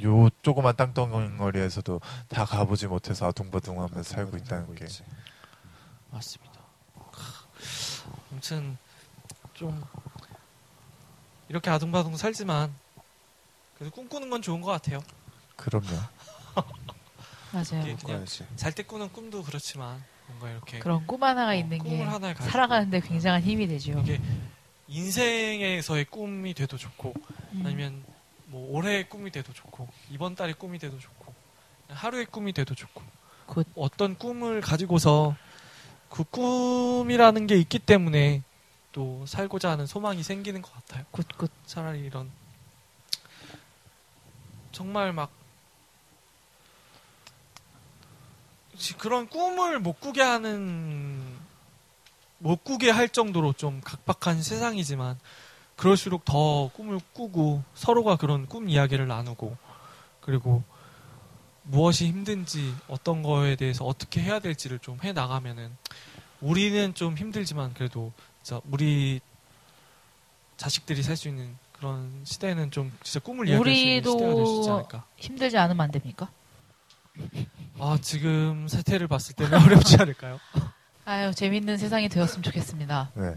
요 0.02 0.30
조그만 0.41 0.76
땅덩어리에서도 0.76 2.02
다 2.30 2.45
가보지 2.45 2.88
못해서 2.88 3.28
아둥바둥하면서 3.28 4.02
살고 4.04 4.38
있다는 4.38 4.74
게. 4.74 4.88
맞습니다. 6.10 6.54
아무튼 8.32 8.78
좀 9.54 9.84
이렇게 11.50 11.70
아둥바둥 11.70 12.16
살지만 12.18 12.74
그래도 13.78 13.93
꿈꾸는 13.93 14.30
건 14.30 14.41
좋은 14.41 14.62
것 14.62 14.72
같아요. 14.72 15.02
그럼요. 15.56 15.88
맞아요. 17.52 17.82
이게 17.82 17.95
그냥 17.95 17.97
그거야지. 17.97 18.45
잘때 18.56 18.84
꾸는 18.84 19.12
꿈도 19.12 19.43
그렇지만 19.43 20.04
뭔가 20.28 20.52
이렇게 20.52 20.80
그런 20.80 21.06
꿈 21.08 21.24
하나가 21.24 21.50
어, 21.52 21.56
있는 21.56 21.80
게 21.82 22.36
살아가는데 22.36 23.00
굉장한 23.02 23.41
힘이 23.41 23.68
되죠. 23.68 24.00
이게 24.00 24.22
인생에서의 24.88 26.06
꿈이 26.06 26.54
돼도 26.54 26.78
좋고 26.78 27.14
음. 27.54 27.64
아니면 27.66 28.04
뭐 28.45 28.76
올해의 28.76 29.10
꿈이 29.10 29.32
돼도 29.32 29.54
좋고 29.54 29.88
이번 30.12 30.36
달의 30.36 30.56
꿈이 30.56 30.78
돼도 30.80 31.00
좋고 31.00 31.34
하루의 31.89 32.26
꿈이 32.26 32.54
돼도 32.54 32.76
좋고 32.76 33.02
Good. 33.47 33.67
어떤 33.76 34.18
꿈을 34.18 34.62
가지고서 34.62 35.36
그 36.10 36.24
꿈이라는 36.24 37.47
게 37.47 37.56
있기 37.58 37.80
때문에 37.80 38.43
또 38.91 39.23
살고자 39.27 39.69
하는 39.71 39.85
소망이 39.85 40.23
생기는 40.23 40.61
것 40.61 40.73
같아요. 40.73 41.05
Good 41.11 41.29
good. 41.29 41.51
차라리 41.65 41.99
이런 42.01 42.31
정말 44.71 45.13
막 45.13 45.29
지- 48.77 48.93
그런 48.93 49.27
꿈을 49.27 49.79
못 49.79 49.99
꾸게 49.99 50.21
하는 50.21 51.21
못 52.37 52.63
꾸게 52.63 52.89
할 52.89 53.09
정도로 53.09 53.53
좀 53.53 53.81
각박한 53.83 54.41
세상이지만 54.41 55.19
그럴수록 55.75 56.25
더 56.25 56.69
꿈을 56.73 56.99
꾸고 57.13 57.63
서로가 57.73 58.15
그런 58.15 58.47
꿈 58.47 58.69
이야기를 58.69 59.07
나누고 59.07 59.55
그리고 60.21 60.63
무엇이 61.63 62.07
힘든지 62.07 62.73
어떤 62.87 63.21
거에 63.21 63.55
대해서 63.55 63.85
어떻게 63.85 64.21
해야 64.21 64.39
될지를 64.39 64.79
좀 64.79 64.99
해 65.03 65.11
나가면은 65.13 65.75
우리는 66.41 66.93
좀 66.93 67.17
힘들지만 67.17 67.73
그래도 67.73 68.13
진짜 68.50 68.62
우리 68.72 69.20
자식들이 70.58 71.04
살 71.04 71.16
수 71.16 71.28
있는 71.28 71.56
그런 71.74 72.22
시대는 72.26 72.72
좀 72.72 72.91
진짜 73.04 73.20
꿈을 73.24 73.47
이야기할 73.47 73.64
수 73.76 73.80
있는 73.80 74.02
시대가 74.02 74.34
될 74.34 74.45
수 74.47 74.58
있지 74.58 74.70
않을까. 74.72 75.06
힘들지 75.18 75.58
않으면 75.60 75.82
안 75.82 75.91
됩니까? 75.91 76.32
아 77.78 77.97
지금 78.02 78.68
세태를 78.68 79.08
봤을 79.08 79.36
때는 79.36 79.54
어렵지 79.62 79.97
않을까요? 80.00 80.39
아유 81.06 81.32
재밌는 81.34 81.78
세상이 81.78 82.10
되었으면 82.10 82.41
좋겠습니다. 82.41 83.12
네. 83.14 83.36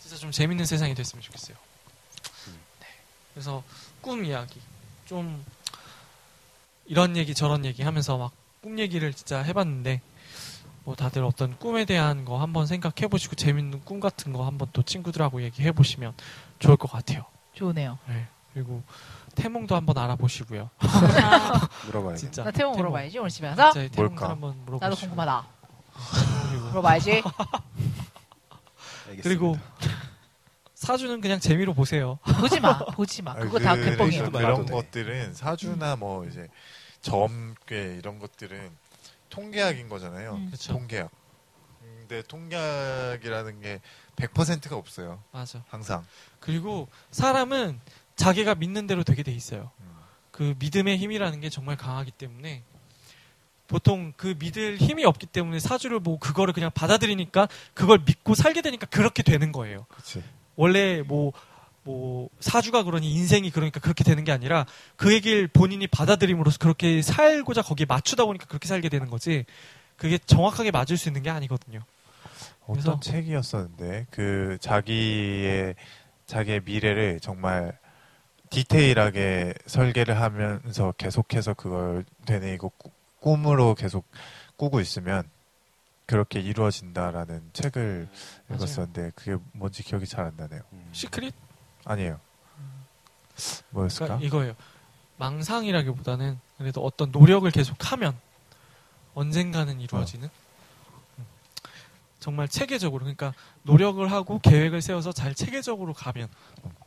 진짜 0.00 0.16
좀 0.16 0.30
재밌는 0.30 0.64
세상이 0.64 0.94
됐으면 0.94 1.20
좋겠어요. 1.22 1.56
네. 2.80 2.86
그래서 3.34 3.62
꿈 4.00 4.24
이야기 4.24 4.60
좀 5.04 5.44
이런 6.86 7.16
얘기 7.18 7.34
저런 7.34 7.66
얘기 7.66 7.82
하면서 7.82 8.16
막 8.16 8.32
꿈 8.60 8.80
얘기를 8.80 9.12
진짜 9.14 9.38
해봤는데 9.40 10.00
뭐 10.88 10.94
다들 10.94 11.22
어떤 11.22 11.54
꿈에 11.58 11.84
대한 11.84 12.24
거 12.24 12.40
한번 12.40 12.66
생각해 12.66 13.08
보시고 13.10 13.34
재밌는 13.34 13.82
꿈 13.84 14.00
같은 14.00 14.32
거 14.32 14.46
한번 14.46 14.68
또 14.72 14.82
친구들하고 14.82 15.42
얘기해 15.42 15.72
보시면 15.72 16.14
좋을 16.60 16.78
것 16.78 16.90
같아요. 16.90 17.26
좋으네요. 17.52 17.98
네. 18.08 18.26
그리고 18.54 18.82
태몽도 19.34 19.76
한번 19.76 19.98
알아보시고요. 19.98 20.70
물어봐야겠네. 21.88 22.16
진짜 22.16 22.42
나 22.42 22.50
태몽 22.50 22.72
태몽. 22.72 22.76
물어봐야지 22.78 23.18
오늘 23.18 23.28
집에 23.28 23.48
가서. 23.48 23.72
저희 23.72 23.90
태몽도 23.90 24.14
뭘까? 24.14 24.30
한번 24.30 24.56
물어보시고 24.64 24.80
나도 24.88 24.96
궁금하다. 24.96 25.46
물어봐야지. 26.70 27.22
그리고 29.22 29.58
사주는 30.72 31.20
그냥 31.20 31.38
재미로 31.38 31.74
보세요. 31.74 32.18
보지 32.40 32.60
마, 32.60 32.78
보지 32.96 33.20
마. 33.20 33.32
아, 33.32 33.34
그거 33.34 33.58
다 33.58 33.74
그- 33.76 33.84
괴뻥이야. 33.90 34.24
그- 34.24 34.30
그런 34.30 34.64
돼. 34.64 34.72
것들은 34.72 35.34
사주나 35.34 35.96
뭐 35.96 36.24
이제 36.24 36.48
점괘 37.02 37.98
이런 37.98 38.18
것들은 38.18 38.70
통계학인 39.30 39.88
거잖아요. 39.88 40.34
음. 40.34 40.50
그쵸. 40.50 40.72
통계학. 40.72 41.10
근데 41.80 42.22
통계학이라는 42.22 43.60
게 43.60 43.80
100%가 44.16 44.76
없어요. 44.76 45.22
맞아. 45.30 45.62
항상. 45.68 46.04
그리고 46.40 46.88
사람은 47.10 47.80
자기가 48.16 48.54
믿는 48.54 48.86
대로 48.86 49.04
되게 49.04 49.22
돼 49.22 49.32
있어요. 49.32 49.70
음. 49.80 49.98
그 50.30 50.54
믿음의 50.58 50.98
힘이라는 50.98 51.40
게 51.40 51.50
정말 51.50 51.76
강하기 51.76 52.12
때문에 52.12 52.62
보통 53.66 54.14
그 54.16 54.34
믿을 54.38 54.78
힘이 54.78 55.04
없기 55.04 55.26
때문에 55.26 55.60
사주를 55.60 56.00
보고 56.00 56.18
그거를 56.18 56.54
그냥 56.54 56.70
받아들이니까 56.74 57.48
그걸 57.74 57.98
믿고 58.04 58.34
살게 58.34 58.62
되니까 58.62 58.86
그렇게 58.86 59.22
되는 59.22 59.52
거예요. 59.52 59.84
그치. 59.90 60.22
원래 60.56 61.02
뭐, 61.02 61.32
뭐, 61.88 62.28
사주가 62.40 62.82
그러니 62.82 63.10
인생이 63.10 63.50
그러니까 63.50 63.80
그렇게 63.80 64.04
되는 64.04 64.22
게 64.22 64.30
아니라 64.30 64.66
그 64.96 65.12
얘기를 65.14 65.48
본인이 65.48 65.86
받아들임으로써 65.86 66.58
그렇게 66.58 67.00
살고자 67.00 67.62
거기에 67.62 67.86
맞추다 67.86 68.26
보니까 68.26 68.44
그렇게 68.46 68.68
살게 68.68 68.90
되는 68.90 69.08
거지 69.08 69.46
그게 69.96 70.18
정확하게 70.18 70.70
맞을 70.70 70.98
수 70.98 71.08
있는 71.08 71.22
게 71.22 71.30
아니거든요. 71.30 71.80
어떤 72.66 73.00
책이었었는데 73.00 74.06
그 74.10 74.58
자기의 74.60 75.74
자기의 76.26 76.60
미래를 76.66 77.20
정말 77.20 77.78
디테일하게 78.50 79.54
설계를 79.66 80.20
하면서 80.20 80.92
계속해서 80.92 81.54
그걸 81.54 82.04
되뇌이고 82.26 82.68
꾸- 82.76 82.90
꿈으로 83.20 83.74
계속 83.74 84.06
꾸고 84.56 84.80
있으면 84.80 85.22
그렇게 86.06 86.40
이루어진다라는 86.40 87.50
책을 87.54 88.08
맞아요. 88.48 88.62
읽었었는데 88.62 89.12
그게 89.14 89.36
뭔지 89.52 89.82
기억이 89.82 90.06
잘 90.06 90.26
안 90.26 90.34
나네요. 90.36 90.60
시크릿? 90.92 91.34
아니에요. 91.88 92.20
뭐였을까? 93.70 94.06
그러니까 94.06 94.26
이거예요. 94.26 94.54
망상이라기보다는 95.16 96.38
그래도 96.58 96.84
어떤 96.84 97.10
노력을 97.10 97.50
계속하면 97.50 98.16
언젠가는 99.14 99.80
이루어지는 99.80 100.28
음. 100.28 101.24
정말 102.20 102.48
체계적으로 102.48 103.00
그러니까 103.00 103.32
노력을 103.62 104.10
하고 104.10 104.38
계획을 104.38 104.82
세워서 104.82 105.12
잘 105.12 105.34
체계적으로 105.34 105.92
가면 105.92 106.28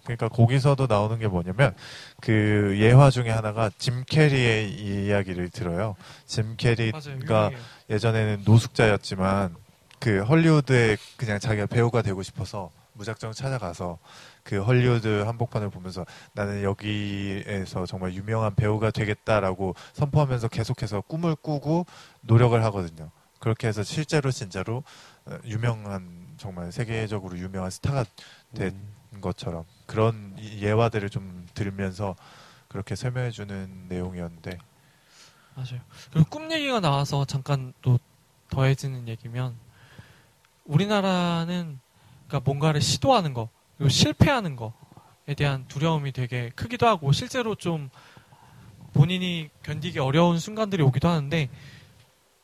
그러니까 0.04 0.30
거기서도 0.30 0.88
나오는 0.88 1.20
게 1.20 1.28
뭐냐면 1.28 1.76
그 2.22 2.76
예화 2.78 3.10
중에 3.10 3.30
하나가 3.30 3.70
짐 3.78 4.04
캐리의 4.06 4.72
이야기를 5.08 5.50
들어요. 5.50 5.96
짐 6.26 6.56
캐리가. 6.58 7.52
예전에는 7.90 8.44
노숙자였지만 8.46 9.56
그 10.00 10.24
헐리우드에 10.24 10.98
그냥 11.18 11.40
자기가 11.40 11.68
배우가 11.68 12.02
되고 12.02 12.24
싶어서 12.24 12.72
무작정 12.94 13.34
찾아가서 13.34 14.00
그 14.44 14.62
헐리우드 14.62 15.22
한복판을 15.24 15.70
보면서 15.70 16.06
나는 16.34 16.64
여기에서 16.64 17.86
정말 17.86 18.14
유명한 18.14 18.56
배우가 18.56 18.92
되겠다라고 18.92 19.76
선포하면서 19.94 20.48
계속해서 20.48 21.02
꿈을 21.02 21.36
꾸고 21.36 21.86
노력을 22.22 22.62
하거든요. 22.66 23.12
그렇게 23.40 23.68
해서 23.68 23.84
실제로 23.84 24.32
진짜로 24.32 24.84
어, 25.26 25.38
유명한 25.46 26.28
정말 26.38 26.72
세계적으로 26.72 27.38
유명한 27.38 27.70
스타가 27.72 28.06
된 28.54 28.80
것처럼 29.20 29.66
그런 29.86 30.36
이- 30.40 30.62
예화들을 30.64 31.10
좀 31.10 31.48
들으면서 31.54 32.16
그렇게 32.68 32.96
설명해 32.96 33.32
주는 33.32 33.86
내용이었는데 33.90 34.58
맞아요. 35.56 35.82
그리고 36.12 36.30
꿈 36.30 36.52
얘기가 36.52 36.80
나와서 36.80 37.26
잠깐 37.26 37.74
또 37.82 38.00
더해지는 38.50 39.08
얘기면 39.08 39.56
우리나라는 40.66 41.80
그러니까 42.28 42.40
뭔가를 42.46 42.82
시도하는 42.82 43.34
거 43.34 43.50
그리고 43.82 43.90
실패하는 43.90 44.56
거에 44.56 45.34
대한 45.36 45.66
두려움이 45.68 46.12
되게 46.12 46.52
크기도 46.56 46.86
하고 46.88 47.12
실제로 47.12 47.56
좀 47.56 47.90
본인이 48.94 49.50
견디기 49.64 49.98
어려운 49.98 50.38
순간들이 50.38 50.84
오기도 50.84 51.08
하는데 51.10 51.50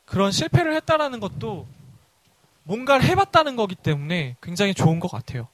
그런 0.04 0.32
실패를 0.32 0.74
했다라는 0.74 1.20
것도 1.20 1.68
뭔가를 2.64 3.04
해봤다는 3.04 3.54
거기 3.54 3.76
때문에 3.76 4.34
굉장히 4.42 4.74
좋은 4.74 4.98
것 4.98 5.08
같아요. 5.08 5.46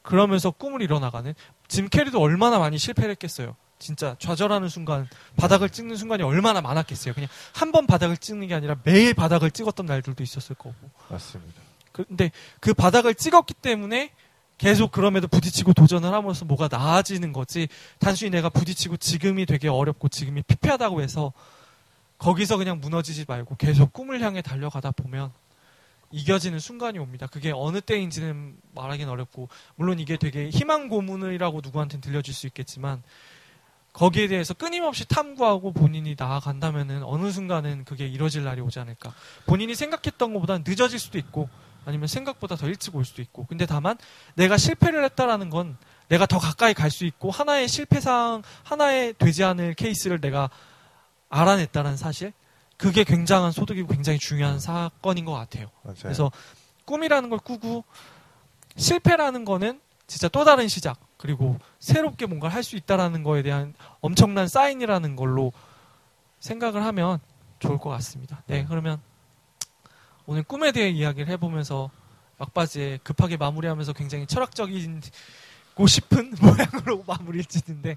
그러면서 0.00 0.50
꿈을 0.50 0.80
이뤄나가는 0.80 1.34
짐 1.68 1.90
캐리도 1.90 2.18
얼마나 2.18 2.58
많이 2.58 2.78
실패를 2.78 3.10
했겠어요. 3.10 3.54
진짜 3.78 4.16
좌절하는 4.18 4.70
순간, 4.70 5.08
바닥을 5.36 5.68
찍는 5.68 5.96
순간이 5.96 6.22
얼마나 6.22 6.62
많았겠어요. 6.62 7.12
그냥 7.12 7.28
한 7.52 7.70
번 7.70 7.86
바닥을 7.86 8.16
찍는 8.16 8.46
게 8.46 8.54
아니라 8.54 8.76
매일 8.84 9.12
바닥을 9.12 9.50
찍었던 9.50 9.84
날들도 9.84 10.22
있었을 10.22 10.56
거고. 10.56 10.74
맞습니다. 11.10 11.60
근데 11.92 12.30
그 12.60 12.72
바닥을 12.72 13.14
찍었기 13.14 13.54
때문에 13.54 14.12
계속 14.58 14.92
그럼에도 14.92 15.26
부딪히고 15.28 15.72
도전을 15.72 16.12
함으로써 16.12 16.44
뭐가 16.44 16.68
나아지는 16.70 17.32
거지. 17.32 17.68
단순히 17.98 18.30
내가 18.30 18.48
부딪히고 18.48 18.96
지금이 18.96 19.46
되게 19.46 19.68
어렵고 19.68 20.08
지금이 20.08 20.42
피폐하다고 20.42 21.02
해서 21.02 21.32
거기서 22.18 22.56
그냥 22.56 22.80
무너지지 22.80 23.24
말고 23.26 23.56
계속 23.56 23.92
꿈을 23.92 24.20
향해 24.20 24.42
달려가다 24.42 24.92
보면 24.92 25.32
이겨지는 26.12 26.60
순간이 26.60 26.98
옵니다. 26.98 27.26
그게 27.26 27.50
어느 27.52 27.80
때인지는 27.80 28.56
말하기는 28.74 29.10
어렵고 29.10 29.48
물론 29.74 29.98
이게 29.98 30.16
되게 30.16 30.48
희망 30.50 30.88
고문이라고 30.88 31.60
누구한테는 31.62 32.00
들려줄 32.00 32.32
수 32.32 32.46
있겠지만 32.46 33.02
거기에 33.92 34.28
대해서 34.28 34.54
끊임없이 34.54 35.06
탐구하고 35.06 35.72
본인이 35.72 36.14
나아간다면은 36.16 37.02
어느 37.02 37.30
순간은 37.30 37.84
그게 37.84 38.06
이뤄질 38.06 38.44
날이 38.44 38.60
오지 38.60 38.78
않을까. 38.78 39.12
본인이 39.46 39.74
생각했던 39.74 40.32
것보다는 40.32 40.64
늦어질 40.66 40.98
수도 40.98 41.18
있고 41.18 41.48
아니면 41.84 42.06
생각보다 42.06 42.56
더 42.56 42.68
일찍 42.68 42.94
올 42.96 43.04
수도 43.04 43.22
있고. 43.22 43.46
근데 43.46 43.66
다만 43.66 43.96
내가 44.34 44.56
실패를 44.56 45.04
했다라는 45.04 45.50
건 45.50 45.76
내가 46.08 46.26
더 46.26 46.38
가까이 46.38 46.74
갈 46.74 46.90
수 46.90 47.04
있고 47.04 47.30
하나의 47.30 47.68
실패상 47.68 48.42
하나의 48.64 49.14
되지 49.14 49.44
않을 49.44 49.74
케이스를 49.74 50.20
내가 50.20 50.50
알아냈다는 51.28 51.96
사실. 51.96 52.32
그게 52.76 53.04
굉장한 53.04 53.52
소득이고 53.52 53.88
굉장히 53.88 54.18
중요한 54.18 54.58
사건인 54.58 55.24
것 55.24 55.32
같아요. 55.32 55.70
맞아요. 55.84 55.96
그래서 56.02 56.32
꿈이라는 56.84 57.30
걸 57.30 57.38
꾸고 57.38 57.84
실패라는 58.76 59.44
거는 59.44 59.80
진짜 60.08 60.28
또 60.28 60.44
다른 60.44 60.66
시작 60.68 60.98
그리고 61.16 61.58
새롭게 61.78 62.26
뭔가를 62.26 62.54
할 62.54 62.64
수 62.64 62.74
있다라는 62.76 63.22
거에 63.22 63.42
대한 63.42 63.74
엄청난 64.00 64.48
사인이라는 64.48 65.14
걸로 65.14 65.52
생각을 66.40 66.84
하면 66.84 67.20
좋을 67.60 67.78
것 67.78 67.90
같습니다. 67.90 68.42
네, 68.48 68.66
그러면 68.68 69.00
오늘 70.26 70.42
꿈에 70.42 70.72
대해 70.72 70.88
이야기를 70.90 71.28
해보면서 71.32 71.90
막바지에 72.38 72.98
급하게 73.02 73.36
마무리하면서 73.36 73.92
굉장히 73.92 74.26
철학적이고 74.26 75.86
싶은 75.86 76.34
모양으로 76.40 77.04
마무리를 77.06 77.44
짓는데 77.44 77.96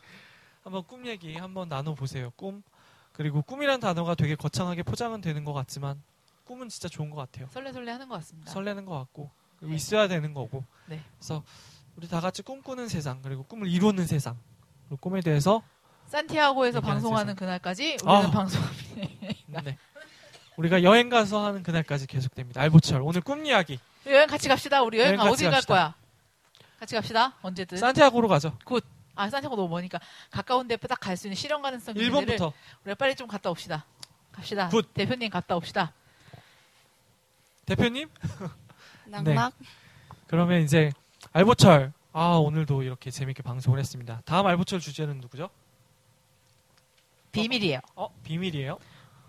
한번 0.64 0.84
꿈 0.84 1.06
얘기 1.06 1.36
한번 1.36 1.70
나눠보세요. 1.70 2.32
꿈 2.36 2.64
그리고 3.12 3.42
꿈이란 3.42 3.80
단어가 3.80 4.16
되게 4.16 4.36
거창하게 4.36 4.84
포장은 4.84 5.22
되는 5.22 5.44
것 5.46 5.54
같지만 5.54 6.02
꿈은 6.46 6.70
진짜 6.70 6.90
좋은 6.90 7.10
것 7.10 7.18
같아요. 7.18 7.48
설레설레 7.52 7.92
하는 7.92 8.08
것 8.08 8.16
같습니다. 8.16 8.52
설레는 8.52 8.86
것 8.86 8.98
같고 9.00 9.30
그리고 9.58 9.72
네. 9.72 9.76
있어야 9.76 10.08
되는 10.08 10.34
거고 10.34 10.64
네. 10.88 11.02
그래서 11.18 11.44
우리 11.96 12.08
다 12.08 12.20
같이 12.20 12.42
꿈꾸는 12.42 12.88
세상 12.88 13.22
그리고 13.22 13.44
꿈을 13.44 13.68
이루는 13.68 14.06
세상 14.06 14.38
그리고 14.88 14.98
꿈에 14.98 15.22
대해서 15.22 15.64
산티아고에서 16.08 16.82
방송하는 16.82 17.34
세상. 17.34 17.36
그날까지 17.36 17.98
우리는 18.04 18.26
아. 18.28 18.32
방송합니다. 18.32 19.62
네. 19.64 19.78
우리가 20.58 20.84
여행 20.84 21.10
가서 21.10 21.46
하는 21.46 21.64
그날까지 21.64 22.08
계속됩니다. 22.08 22.62
알보철 22.62 23.02
오늘 23.02 23.22
꿈 23.22 23.46
이야기 23.46 23.80
여행 24.08 24.28
같이 24.28 24.48
갑시다. 24.48 24.82
우리 24.84 25.00
여행 25.00 25.16
여행 25.16 25.32
어디 25.32 25.44
갈 25.46 25.54
갑시다. 25.54 25.74
거야? 25.74 25.94
같이 26.80 26.96
갑시다. 26.96 27.34
언제든. 27.42 27.78
산티아고로 27.78 28.28
가죠. 28.28 28.58
아 29.16 29.30
산티아고 29.30 29.56
너무 29.56 29.70
머니까 29.70 30.00
가까운 30.30 30.68
데 30.68 30.76
딱 30.78 31.00
갈 31.00 31.16
수 31.18 31.28
있는 31.28 31.36
실현 31.36 31.62
가능성 31.62 31.96
일본부터 31.96 32.54
우리가 32.84 32.96
빨리 32.96 33.16
좀 33.16 33.28
갔다 33.28 33.50
옵시다. 33.50 33.86
갑시다. 34.32 34.70
Good. 34.70 34.94
대표님 34.94 35.30
갔다 35.30 35.56
옵시다. 35.56 35.94
대표님 37.66 38.10
Knock 39.08 39.29
knock. 39.29 39.54
그러면 40.28 40.62
이제 40.62 40.92
알보철 41.32 41.92
아 42.14 42.36
오늘도 42.36 42.84
이렇게 42.84 43.10
재밌게 43.12 43.44
방송을 43.44 43.80
했습니다. 43.80 44.22
다음 44.26 44.46
알보철 44.48 44.80
주제는 44.80 45.20
누구죠? 45.20 45.50
비밀이에요. 47.32 47.80
어 47.96 48.10
비밀이에요? 48.24 48.78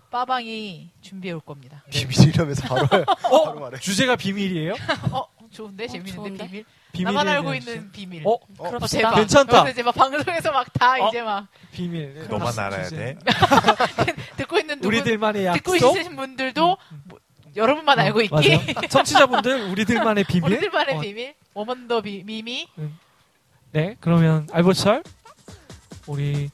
빠방이 0.09 0.91
준비해 1.01 1.33
올 1.33 1.41
겁니다. 1.41 1.83
비밀이라면서 1.91 2.67
바로 2.67 2.87
바로 2.87 3.05
어 3.35 3.53
말해. 3.59 3.77
주제가 3.79 4.15
비밀이에요? 4.15 4.75
어 5.11 5.25
좋은데 5.51 5.85
어, 5.85 5.87
재밌는데 5.87 6.15
좋은데? 6.15 6.45
비밀. 6.47 6.65
비밀에 6.93 7.13
나만 7.13 7.27
알고 7.27 7.51
대한 7.51 7.57
있는. 7.61 7.91
비밀. 7.91 8.23
어 8.25 8.31
어. 8.59 8.87
대박. 8.89 9.15
괜찮다. 9.15 9.69
이제 9.69 9.83
막 9.83 9.93
방송에서 9.93 10.51
막다 10.51 10.93
어? 11.05 11.09
이제 11.09 11.21
막 11.21 11.47
비밀 11.71 12.25
너만 12.29 12.53
다 12.55 12.65
알아야 12.67 12.83
주제. 12.85 12.95
돼. 12.95 13.17
듣고 14.37 14.57
있는 14.59 14.75
누구 14.77 14.87
우리들만의 14.87 15.53
듣고 15.53 15.75
약속. 15.75 15.95
있으신 15.97 16.15
분들도 16.15 16.77
뭐, 17.05 17.19
여러분만 17.55 17.99
알고 17.99 18.21
있기. 18.21 18.33
맞아요. 18.33 18.59
청취자분들 18.89 19.69
우리들만의 19.71 20.23
비밀. 20.25 20.51
우리들만의 20.53 20.95
어, 20.95 20.99
비밀. 21.01 21.35
워먼더 21.53 22.01
비, 22.01 22.23
미미. 22.23 22.67
네, 23.71 23.95
그러면 23.99 24.47
알보철 24.53 25.03
우리 26.07 26.49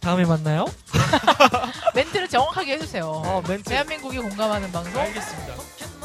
다음에 0.00 0.24
만나요. 0.24 0.66
멘트를 1.94 2.28
정확하게 2.28 2.74
해주세요. 2.74 3.04
어, 3.04 3.42
멘트. 3.46 3.64
대한민국이 3.64 4.18
공감하는 4.18 4.70
방송. 4.72 5.00
알겠습니다. 5.00 5.54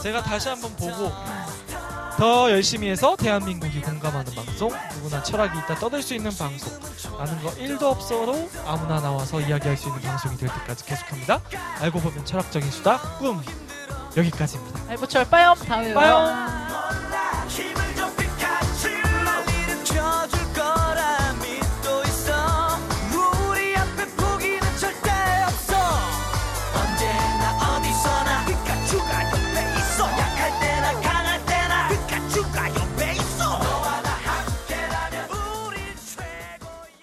제가 0.02 0.22
다시 0.24 0.50
한번 0.50 0.76
보고 0.76 1.12
더 2.18 2.52
열심히 2.52 2.90
해서 2.90 3.16
대한민국이 3.16 3.82
공감하는 3.82 4.34
방송, 4.36 4.72
누구나 4.96 5.24
철학이 5.24 5.58
있다 5.60 5.76
떠들 5.76 6.02
수 6.04 6.14
있는 6.14 6.36
방송, 6.38 6.72
아는 7.20 7.42
거 7.42 7.50
1도 7.52 7.84
없어도 7.84 8.50
아무나 8.66 9.00
나와서 9.00 9.40
이야기할 9.40 9.78
수 9.78 9.88
있는 9.88 10.02
방송이 10.02 10.38
될 10.38 10.50
때까지 10.50 10.86
계속합니다. 10.86 11.42
알고 11.80 12.00
보면 12.00 12.26
철학적인 12.26 12.70
수다, 12.70 13.00
꿈. 13.18 13.42
여기까지입니다. 14.16 14.80
알보철 14.90 15.28
빠염 15.30 15.56
다음에 15.58 15.94
봐요. 15.94 16.14
빠염. 17.48 17.83